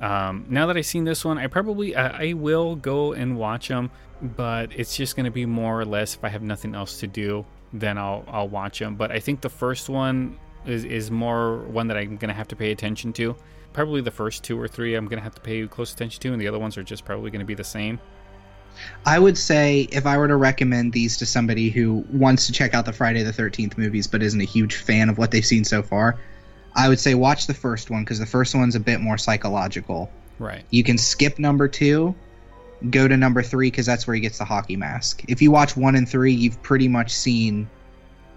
Um, 0.01 0.47
now 0.49 0.67
that 0.67 0.77
I've 0.77 0.85
seen 0.85 1.05
this 1.05 1.25
one, 1.25 1.39
I 1.39 1.47
probably 1.47 1.95
I, 1.95 2.31
I 2.31 2.33
will 2.33 2.75
go 2.75 3.13
and 3.13 3.39
watch 3.39 3.69
them, 3.69 3.93
but 4.21 4.73
it's 4.75 4.97
just 4.97 5.15
going 5.15 5.27
to 5.27 5.31
be 5.31 5.47
more 5.47 5.81
or 5.81 5.85
less 5.85 6.17
if 6.17 6.25
I 6.25 6.31
have 6.31 6.43
nothing 6.43 6.75
else 6.75 6.99
to 6.99 7.07
do, 7.07 7.47
then 7.73 7.97
I'll 7.97 8.25
I'll 8.27 8.49
watch 8.49 8.81
them. 8.81 8.97
But 8.97 9.13
I 9.13 9.21
think 9.21 9.41
the 9.41 9.49
first 9.49 9.89
one 9.89 10.37
is 10.67 10.85
is 10.85 11.11
more 11.11 11.59
one 11.59 11.89
that 11.89 11.97
I'm 11.97 12.17
going 12.17 12.29
to 12.29 12.35
have 12.35 12.49
to 12.49 12.57
pay 12.57 12.71
attention 12.71 13.13
to. 13.15 13.37
Probably 13.73 14.01
the 14.01 14.11
first 14.11 14.45
two 14.45 14.61
or 14.61 14.69
three 14.69 14.95
I'm 14.95 15.07
going 15.07 15.19
to 15.19 15.25
have 15.25 15.35
to 15.35 15.41
pay 15.41 15.67
close 15.67 15.93
attention 15.93 16.21
to, 16.23 16.33
and 16.33 16.41
the 16.41 16.49
other 16.49 16.59
ones 16.59 16.77
are 16.79 16.83
just 16.83 17.05
probably 17.05 17.31
going 17.31 17.41
to 17.41 17.47
be 17.47 17.55
the 17.55 17.65
same. 17.65 17.99
I 19.07 19.19
would 19.19 19.39
say 19.39 19.89
if 19.93 20.07
I 20.07 20.19
were 20.19 20.29
to 20.29 20.37
recommend 20.37 20.93
these 20.93 21.17
to 21.19 21.27
somebody 21.27 21.71
who 21.71 22.05
wants 22.13 22.47
to 22.47 22.53
check 22.53 22.75
out 22.75 22.87
the 22.87 22.93
Friday 22.93 23.23
the 23.23 23.33
Thirteenth 23.33 23.79
movies 23.79 24.07
but 24.07 24.23
isn't 24.23 24.41
a 24.41 24.45
huge 24.45 24.77
fan 24.77 25.09
of 25.09 25.19
what 25.19 25.31
they've 25.31 25.45
seen 25.45 25.65
so 25.65 25.83
far, 25.83 26.19
I 26.75 26.89
would 26.89 26.99
say 26.99 27.15
watch 27.15 27.47
the 27.47 27.55
first 27.55 27.91
one 27.91 28.03
because 28.03 28.19
the 28.19 28.27
first 28.27 28.55
one's 28.55 28.75
a 28.75 28.81
bit 28.81 29.01
more 29.01 29.19
psychological. 29.19 30.11
Right. 30.39 30.65
You 30.71 30.83
can 30.83 30.99
skip 30.99 31.39
number 31.39 31.69
two, 31.69 32.15
go 32.91 33.07
to 33.07 33.17
number 33.17 33.43
three 33.43 33.71
because 33.71 33.87
that's 33.87 34.07
where 34.07 34.15
he 34.15 34.21
gets 34.21 34.39
the 34.39 34.45
hockey 34.45 34.77
mask. 34.77 35.23
If 35.29 35.41
you 35.41 35.51
watch 35.51 35.77
one 35.77 35.95
and 35.95 36.09
three, 36.09 36.33
you've 36.33 36.61
pretty 36.63 36.89
much 36.89 37.13
seen 37.13 37.69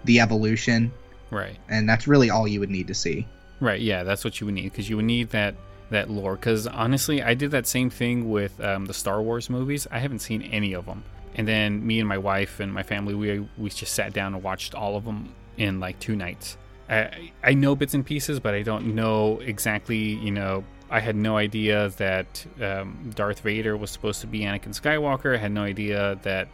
the 0.04 0.20
evolution, 0.20 0.92
Right. 1.30 1.58
and 1.68 1.88
that's 1.88 2.06
really 2.06 2.30
all 2.30 2.48
you 2.48 2.60
would 2.60 2.70
need 2.70 2.86
to 2.88 2.94
see. 2.94 3.26
Right. 3.60 3.80
Yeah, 3.80 4.04
that's 4.04 4.24
what 4.24 4.40
you 4.40 4.46
would 4.46 4.54
need 4.54 4.70
because 4.70 4.88
you 4.88 4.96
would 4.96 5.04
need 5.04 5.30
that 5.30 5.54
that 5.90 6.10
lore. 6.10 6.36
Because 6.36 6.66
honestly, 6.66 7.22
I 7.22 7.34
did 7.34 7.50
that 7.50 7.66
same 7.66 7.90
thing 7.90 8.30
with 8.30 8.60
um, 8.60 8.86
the 8.86 8.94
Star 8.94 9.20
Wars 9.22 9.50
movies. 9.50 9.86
I 9.90 9.98
haven't 9.98 10.20
seen 10.20 10.42
any 10.42 10.74
of 10.74 10.86
them, 10.86 11.02
and 11.34 11.48
then 11.48 11.86
me 11.86 11.98
and 11.98 12.08
my 12.08 12.18
wife 12.18 12.60
and 12.60 12.72
my 12.72 12.82
family 12.82 13.14
we 13.14 13.48
we 13.56 13.70
just 13.70 13.92
sat 13.94 14.12
down 14.12 14.34
and 14.34 14.42
watched 14.42 14.74
all 14.74 14.96
of 14.96 15.04
them 15.04 15.34
in 15.56 15.80
like 15.80 15.98
two 15.98 16.14
nights. 16.16 16.56
I 16.88 17.32
I 17.42 17.54
know 17.54 17.74
bits 17.74 17.94
and 17.94 18.04
pieces, 18.06 18.38
but 18.40 18.54
I 18.54 18.62
don't 18.62 18.94
know 18.94 19.40
exactly. 19.40 19.98
You 19.98 20.30
know, 20.30 20.64
I 20.90 21.00
had 21.00 21.16
no 21.16 21.36
idea 21.36 21.90
that 21.96 22.46
um, 22.62 23.10
Darth 23.14 23.40
Vader 23.40 23.76
was 23.76 23.90
supposed 23.90 24.20
to 24.20 24.26
be 24.26 24.40
Anakin 24.40 24.78
Skywalker. 24.78 25.34
I 25.34 25.38
had 25.38 25.52
no 25.52 25.62
idea 25.62 26.18
that 26.22 26.48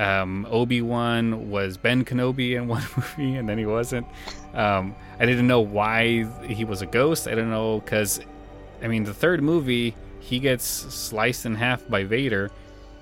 um, 0.00 0.46
Obi 0.50 0.82
Wan 0.82 1.50
was 1.50 1.76
Ben 1.76 2.04
Kenobi 2.04 2.56
in 2.56 2.66
one 2.76 2.82
movie, 2.96 3.36
and 3.36 3.48
then 3.48 3.58
he 3.58 3.66
wasn't. 3.66 4.06
Um, 4.54 4.94
I 5.18 5.26
didn't 5.26 5.46
know 5.46 5.60
why 5.60 6.24
he 6.46 6.64
was 6.64 6.82
a 6.82 6.86
ghost. 6.86 7.28
I 7.28 7.34
don't 7.34 7.50
know 7.50 7.80
because, 7.80 8.20
I 8.82 8.88
mean, 8.88 9.04
the 9.04 9.14
third 9.14 9.42
movie 9.42 9.94
he 10.20 10.38
gets 10.38 10.64
sliced 10.64 11.46
in 11.46 11.54
half 11.54 11.86
by 11.88 12.04
Vader, 12.04 12.50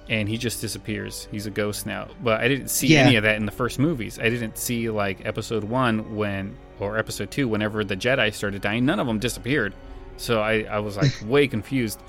and 0.08 0.28
he 0.28 0.38
just 0.38 0.60
disappears. 0.60 1.28
He's 1.30 1.46
a 1.46 1.50
ghost 1.50 1.84
now. 1.86 2.08
But 2.22 2.40
I 2.40 2.48
didn't 2.48 2.68
see 2.68 2.88
Yeah. 2.88 3.00
any 3.00 3.16
of 3.16 3.22
that 3.24 3.36
in 3.36 3.44
the 3.46 3.52
first 3.52 3.78
movies. 3.78 4.18
I 4.18 4.28
didn't 4.30 4.56
see 4.58 4.88
like 4.90 5.24
Episode 5.26 5.64
One 5.64 6.16
when 6.16 6.56
or 6.80 6.96
Episode 6.98 7.30
Two 7.30 7.48
whenever 7.48 7.84
the 7.84 7.96
Jedi 7.96 8.32
started 8.32 8.62
dying. 8.62 8.84
None 8.86 8.98
of 9.00 9.06
them 9.06 9.18
disappeared. 9.18 9.74
So 10.16 10.40
I, 10.40 10.62
I 10.62 10.78
was 10.80 10.96
like 10.96 11.12
way 11.26 11.46
confused. 11.48 12.00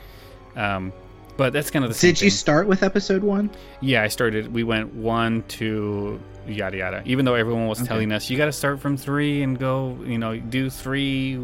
Um, 0.56 0.94
But 1.40 1.54
that's 1.54 1.72
kind 1.72 1.86
of 1.86 1.90
the 1.90 1.96
same. 1.96 2.10
Did 2.16 2.22
you 2.22 2.30
thing. 2.30 2.36
start 2.38 2.68
with 2.68 2.84
episode 2.84 3.24
one? 3.24 3.50
Yeah, 3.80 4.04
I 4.04 4.10
started. 4.10 4.54
We 4.54 4.64
went 4.64 4.94
one, 4.94 5.42
two, 5.48 6.20
yada 6.46 6.76
yada. 6.78 7.02
Even 7.06 7.24
though 7.24 7.36
everyone 7.36 7.66
was 7.68 7.80
Okay. 7.80 7.88
telling 7.88 8.12
us 8.12 8.30
you 8.30 8.36
got 8.38 8.48
to 8.48 8.52
start 8.52 8.82
from 8.82 8.98
three 8.98 9.42
and 9.42 9.58
go, 9.58 9.98
you 10.06 10.18
know, 10.18 10.38
do 10.38 10.70
three, 10.70 11.36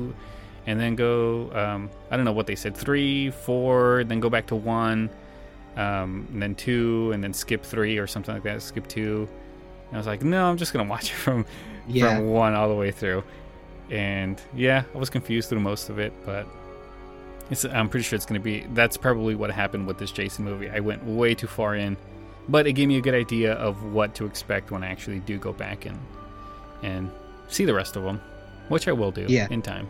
and 0.68 0.78
then 0.78 0.96
go. 0.96 1.50
Um, 1.54 1.90
I 2.12 2.18
don't 2.18 2.26
know 2.26 2.34
what 2.34 2.46
they 2.46 2.56
said. 2.56 2.76
Three, 2.76 3.32
four, 3.32 4.04
then 4.06 4.20
go 4.20 4.30
back 4.30 4.48
to 4.48 4.56
one, 4.58 5.10
um, 5.78 6.28
and 6.34 6.42
then 6.42 6.56
two, 6.56 7.12
and 7.14 7.24
then 7.24 7.34
skip 7.34 7.64
three 7.64 7.98
or 7.98 8.06
something 8.06 8.34
like 8.34 8.44
that. 8.44 8.62
Skip 8.62 8.88
two. 8.90 9.30
And 9.88 9.94
I 9.96 9.98
was 9.98 10.08
like, 10.08 10.24
no, 10.24 10.50
I'm 10.50 10.58
just 10.58 10.74
gonna 10.74 10.90
watch 10.90 11.06
it 11.12 11.16
from 11.16 11.46
Yeah. 11.88 12.18
from 12.18 12.28
one 12.28 12.54
all 12.54 12.68
the 12.68 12.76
way 12.76 12.92
through. 12.92 13.24
And 13.92 14.42
yeah, 14.54 14.84
I 14.94 14.98
was 14.98 15.10
confused 15.10 15.48
through 15.48 15.62
most 15.62 15.88
of 15.90 16.00
it, 16.00 16.12
but 16.26 16.46
it's, 17.52 17.66
I'm 17.66 17.90
pretty 17.90 18.04
sure 18.04 18.16
it's 18.18 18.26
going 18.26 18.40
to 18.40 18.44
be. 18.44 18.66
That's 18.74 18.98
probably 18.98 19.36
what 19.36 19.52
happened 19.52 19.88
with 19.88 19.98
this 19.98 20.12
Jason 20.12 20.46
movie. 20.46 20.70
I 20.70 20.80
went 20.80 21.04
way 21.06 21.36
too 21.36 21.48
far 21.48 21.76
in, 21.76 21.98
but 22.50 22.68
it 22.68 22.74
gave 22.74 22.88
me 22.88 22.98
a 22.98 23.02
good 23.02 23.14
idea 23.16 23.54
of 23.54 23.84
what 23.94 24.16
to 24.16 24.26
expect 24.26 24.72
when 24.72 24.84
I 24.84 24.88
actually 24.88 25.20
do 25.20 25.38
go 25.38 25.54
back 25.54 25.86
and 25.86 25.98
and 26.84 27.10
see 27.48 27.66
the 27.66 27.74
rest 27.74 27.96
of 27.96 28.04
them, 28.04 28.22
which 28.70 28.88
I 28.88 28.92
will 28.92 29.12
do 29.12 29.26
Yeah. 29.28 29.48
in 29.50 29.62
time. 29.62 29.88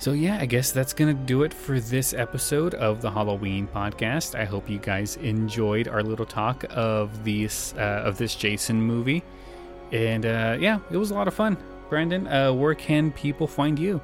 So 0.00 0.12
yeah, 0.12 0.38
I 0.40 0.46
guess 0.46 0.70
that's 0.70 0.92
gonna 0.92 1.12
do 1.14 1.42
it 1.42 1.52
for 1.52 1.80
this 1.80 2.14
episode 2.14 2.74
of 2.74 3.02
the 3.02 3.10
Halloween 3.10 3.66
podcast. 3.74 4.38
I 4.38 4.44
hope 4.44 4.70
you 4.70 4.78
guys 4.78 5.16
enjoyed 5.16 5.88
our 5.88 6.04
little 6.04 6.26
talk 6.26 6.64
of 6.70 7.24
these 7.24 7.74
uh, 7.76 8.02
of 8.04 8.16
this 8.18 8.36
Jason 8.36 8.80
movie, 8.80 9.24
and 9.90 10.24
uh, 10.24 10.56
yeah, 10.60 10.78
it 10.92 10.96
was 10.96 11.10
a 11.10 11.14
lot 11.14 11.26
of 11.26 11.34
fun. 11.34 11.56
Brandon, 11.88 12.28
uh, 12.28 12.52
where 12.52 12.74
can 12.76 13.10
people 13.10 13.46
find 13.48 13.76
you? 13.78 14.00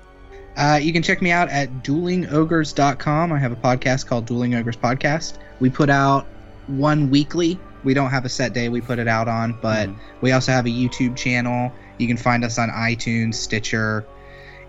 Uh, 0.57 0.79
you 0.81 0.93
can 0.93 1.03
check 1.03 1.21
me 1.21 1.31
out 1.31 1.49
at 1.51 1.83
duelingogres.com. 1.83 3.33
I 3.33 3.39
have 3.39 3.53
a 3.53 3.57
podcast 3.57 4.07
called 4.07 4.27
Dueling 4.27 4.55
Ogres 4.55 4.77
Podcast. 4.77 5.39
We 5.61 5.71
put 5.71 5.91
out 5.91 6.27
one 6.67 7.11
weekly. 7.11 7.59
We 7.83 7.93
don't 7.93 8.11
have 8.11 8.25
a 8.25 8.29
set 8.29 8.53
day 8.55 8.69
we 8.69 8.81
put 8.81 8.99
it 8.99 9.09
out 9.09 9.29
on, 9.29 9.59
but 9.61 9.89
Mhm. 9.89 9.97
we 10.21 10.33
also 10.33 10.53
have 10.53 10.67
a 10.67 10.71
YouTube 10.71 11.17
channel. 11.17 11.73
You 11.99 12.07
can 12.07 12.17
find 12.17 12.45
us 12.45 12.59
on 12.59 12.71
iTunes, 12.71 13.35
Stitcher, 13.35 14.07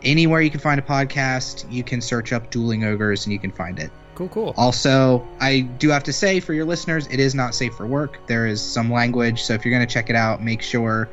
anywhere 0.04 0.42
you 0.42 0.50
can 0.50 0.60
find 0.60 0.80
a 0.80 0.84
podcast. 0.84 1.66
You 1.72 1.84
can 1.84 2.02
search 2.02 2.34
up 2.34 2.50
Dueling 2.52 2.84
Ogres 2.84 3.26
and 3.26 3.34
you 3.34 3.40
can 3.40 3.52
find 3.52 3.80
it. 3.80 3.92
Cool, 4.16 4.30
cool. 4.30 4.54
Also, 4.58 5.26
I 5.40 5.62
do 5.80 5.90
have 5.90 6.04
to 6.04 6.14
say 6.14 6.40
for 6.40 6.54
your 6.54 6.66
listeners, 6.66 7.08
it 7.12 7.20
is 7.20 7.36
not 7.36 7.54
safe 7.54 7.74
for 7.76 7.86
work. 7.86 8.18
There 8.28 8.48
is 8.48 8.62
some 8.62 8.92
language, 8.92 9.42
so 9.44 9.54
if 9.54 9.66
you're 9.66 9.74
going 9.74 9.86
to 9.86 9.94
check 9.94 10.10
it 10.10 10.16
out, 10.16 10.44
make 10.44 10.62
sure 10.62 11.10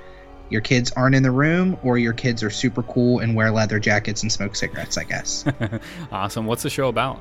your 0.53 0.61
kids 0.61 0.93
aren't 0.93 1.15
in 1.15 1.23
the 1.23 1.31
room 1.31 1.79
or 1.83 1.99
your 1.99 2.13
kids 2.13 2.43
are 2.43 2.51
super 2.51 2.83
cool 2.83 3.19
and 3.21 3.35
wear 3.35 3.51
leather 3.51 3.81
jackets 3.81 4.23
and 4.23 4.31
smoke 4.31 4.55
cigarettes, 4.55 4.99
I 4.99 5.05
guess. 5.05 5.45
awesome. 6.13 6.47
What's 6.47 6.63
the 6.63 6.71
show 6.71 6.89
about? 6.89 7.21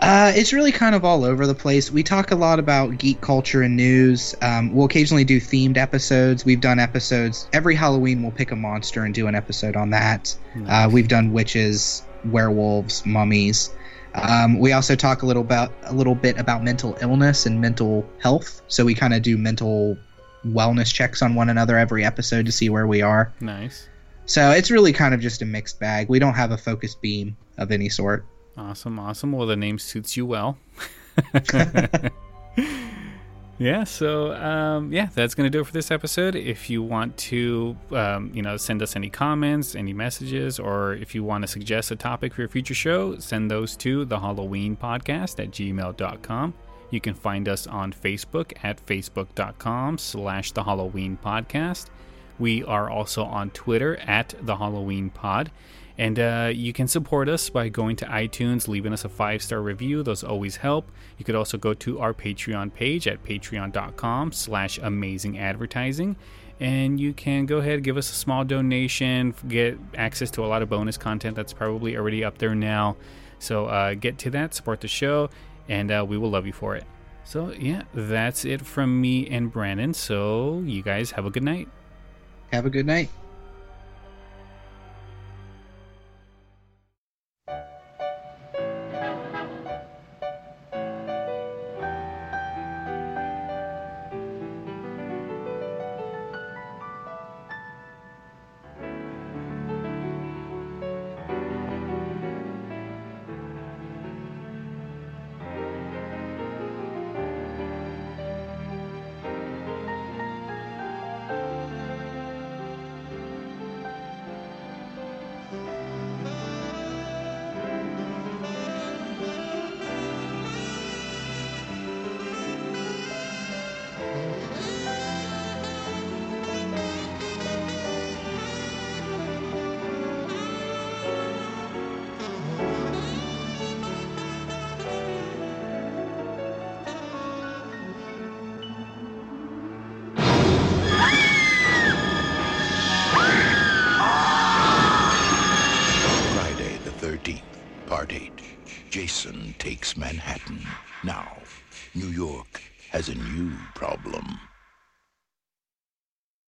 Uh, 0.00 0.32
it's 0.34 0.54
really 0.54 0.72
kind 0.72 0.94
of 0.94 1.04
all 1.04 1.24
over 1.24 1.46
the 1.46 1.54
place. 1.54 1.90
We 1.90 2.02
talk 2.02 2.30
a 2.30 2.34
lot 2.34 2.58
about 2.58 2.96
geek 2.96 3.20
culture 3.20 3.60
and 3.60 3.76
news. 3.76 4.34
Um, 4.40 4.72
we'll 4.72 4.86
occasionally 4.86 5.24
do 5.24 5.38
themed 5.38 5.76
episodes. 5.76 6.42
We've 6.42 6.60
done 6.60 6.78
episodes 6.78 7.48
every 7.52 7.74
Halloween. 7.74 8.22
We'll 8.22 8.32
pick 8.32 8.50
a 8.50 8.56
monster 8.56 9.04
and 9.04 9.12
do 9.12 9.26
an 9.26 9.34
episode 9.34 9.76
on 9.76 9.90
that. 9.90 10.34
Uh, 10.66 10.88
we've 10.90 11.08
done 11.08 11.34
witches, 11.34 12.02
werewolves, 12.24 13.04
mummies. 13.04 13.74
Um, 14.14 14.58
we 14.58 14.72
also 14.72 14.96
talk 14.96 15.22
a 15.22 15.26
little 15.26 15.42
about 15.42 15.72
a 15.84 15.92
little 15.92 16.14
bit 16.14 16.38
about 16.38 16.64
mental 16.64 16.96
illness 17.00 17.46
and 17.46 17.60
mental 17.60 18.08
health. 18.20 18.62
So 18.68 18.84
we 18.84 18.94
kind 18.94 19.14
of 19.14 19.22
do 19.22 19.36
mental 19.36 19.98
wellness 20.46 20.92
checks 20.92 21.22
on 21.22 21.34
one 21.34 21.48
another 21.50 21.78
every 21.78 22.04
episode 22.04 22.46
to 22.46 22.52
see 22.52 22.68
where 22.68 22.86
we 22.86 23.02
are. 23.02 23.32
nice. 23.40 23.88
So 24.26 24.50
it's 24.52 24.70
really 24.70 24.92
kind 24.92 25.12
of 25.12 25.20
just 25.20 25.42
a 25.42 25.44
mixed 25.44 25.80
bag. 25.80 26.08
We 26.08 26.20
don't 26.20 26.34
have 26.34 26.52
a 26.52 26.56
focused 26.56 27.02
beam 27.02 27.36
of 27.58 27.72
any 27.72 27.88
sort. 27.88 28.24
Awesome, 28.56 28.96
awesome. 29.00 29.32
Well, 29.32 29.48
the 29.48 29.56
name 29.56 29.76
suits 29.78 30.16
you 30.16 30.24
well. 30.24 30.56
yeah, 33.58 33.82
so 33.82 34.32
um, 34.34 34.92
yeah, 34.92 35.08
that's 35.14 35.34
gonna 35.34 35.50
do 35.50 35.60
it 35.60 35.66
for 35.66 35.72
this 35.72 35.90
episode. 35.90 36.36
If 36.36 36.70
you 36.70 36.80
want 36.80 37.16
to, 37.16 37.76
um, 37.90 38.30
you 38.32 38.42
know, 38.42 38.56
send 38.56 38.82
us 38.82 38.94
any 38.94 39.10
comments, 39.10 39.74
any 39.74 39.92
messages, 39.92 40.60
or 40.60 40.94
if 40.94 41.12
you 41.12 41.24
want 41.24 41.42
to 41.42 41.48
suggest 41.48 41.90
a 41.90 41.96
topic 41.96 42.32
for 42.32 42.42
your 42.42 42.48
future 42.48 42.74
show, 42.74 43.18
send 43.18 43.50
those 43.50 43.76
to 43.78 44.04
the 44.04 44.20
Halloween 44.20 44.76
podcast 44.76 45.42
at 45.42 45.50
gmail.com. 45.50 46.54
You 46.90 47.00
can 47.00 47.14
find 47.14 47.48
us 47.48 47.66
on 47.66 47.92
Facebook 47.92 48.52
at 48.62 48.84
facebook.com 48.84 49.98
slash 49.98 50.52
the 50.52 50.64
Halloween 50.64 51.18
podcast. 51.24 51.86
We 52.38 52.64
are 52.64 52.90
also 52.90 53.24
on 53.24 53.50
Twitter 53.50 53.96
at 53.98 54.34
the 54.40 54.56
Halloween 54.56 55.10
Pod. 55.10 55.50
And 55.98 56.18
uh, 56.18 56.50
you 56.54 56.72
can 56.72 56.88
support 56.88 57.28
us 57.28 57.50
by 57.50 57.68
going 57.68 57.96
to 57.96 58.06
iTunes, 58.06 58.68
leaving 58.68 58.94
us 58.94 59.04
a 59.04 59.08
five 59.10 59.42
star 59.42 59.60
review. 59.60 60.02
Those 60.02 60.24
always 60.24 60.56
help. 60.56 60.90
You 61.18 61.26
could 61.26 61.34
also 61.34 61.58
go 61.58 61.74
to 61.74 62.00
our 62.00 62.14
Patreon 62.14 62.72
page 62.72 63.06
at 63.06 63.22
patreon.com 63.22 64.32
slash 64.32 64.78
amazing 64.78 65.38
advertising. 65.38 66.16
And 66.58 66.98
you 66.98 67.12
can 67.12 67.44
go 67.44 67.58
ahead 67.58 67.82
give 67.82 67.98
us 67.98 68.10
a 68.10 68.14
small 68.14 68.44
donation, 68.44 69.34
get 69.46 69.78
access 69.94 70.30
to 70.32 70.44
a 70.44 70.46
lot 70.46 70.62
of 70.62 70.70
bonus 70.70 70.96
content 70.96 71.36
that's 71.36 71.52
probably 71.52 71.96
already 71.96 72.24
up 72.24 72.38
there 72.38 72.54
now. 72.54 72.96
So 73.38 73.66
uh, 73.66 73.94
get 73.94 74.18
to 74.18 74.30
that, 74.30 74.54
support 74.54 74.80
the 74.80 74.88
show, 74.88 75.28
and 75.70 75.90
uh, 75.90 76.04
we 76.06 76.18
will 76.18 76.30
love 76.30 76.46
you 76.46 76.52
for 76.52 76.76
it. 76.76 76.84
So, 77.24 77.52
yeah, 77.52 77.84
that's 77.94 78.44
it 78.44 78.60
from 78.66 79.00
me 79.00 79.28
and 79.28 79.50
Brandon. 79.52 79.94
So, 79.94 80.62
you 80.66 80.82
guys 80.82 81.12
have 81.12 81.24
a 81.24 81.30
good 81.30 81.44
night. 81.44 81.68
Have 82.52 82.66
a 82.66 82.70
good 82.70 82.86
night. 82.86 83.08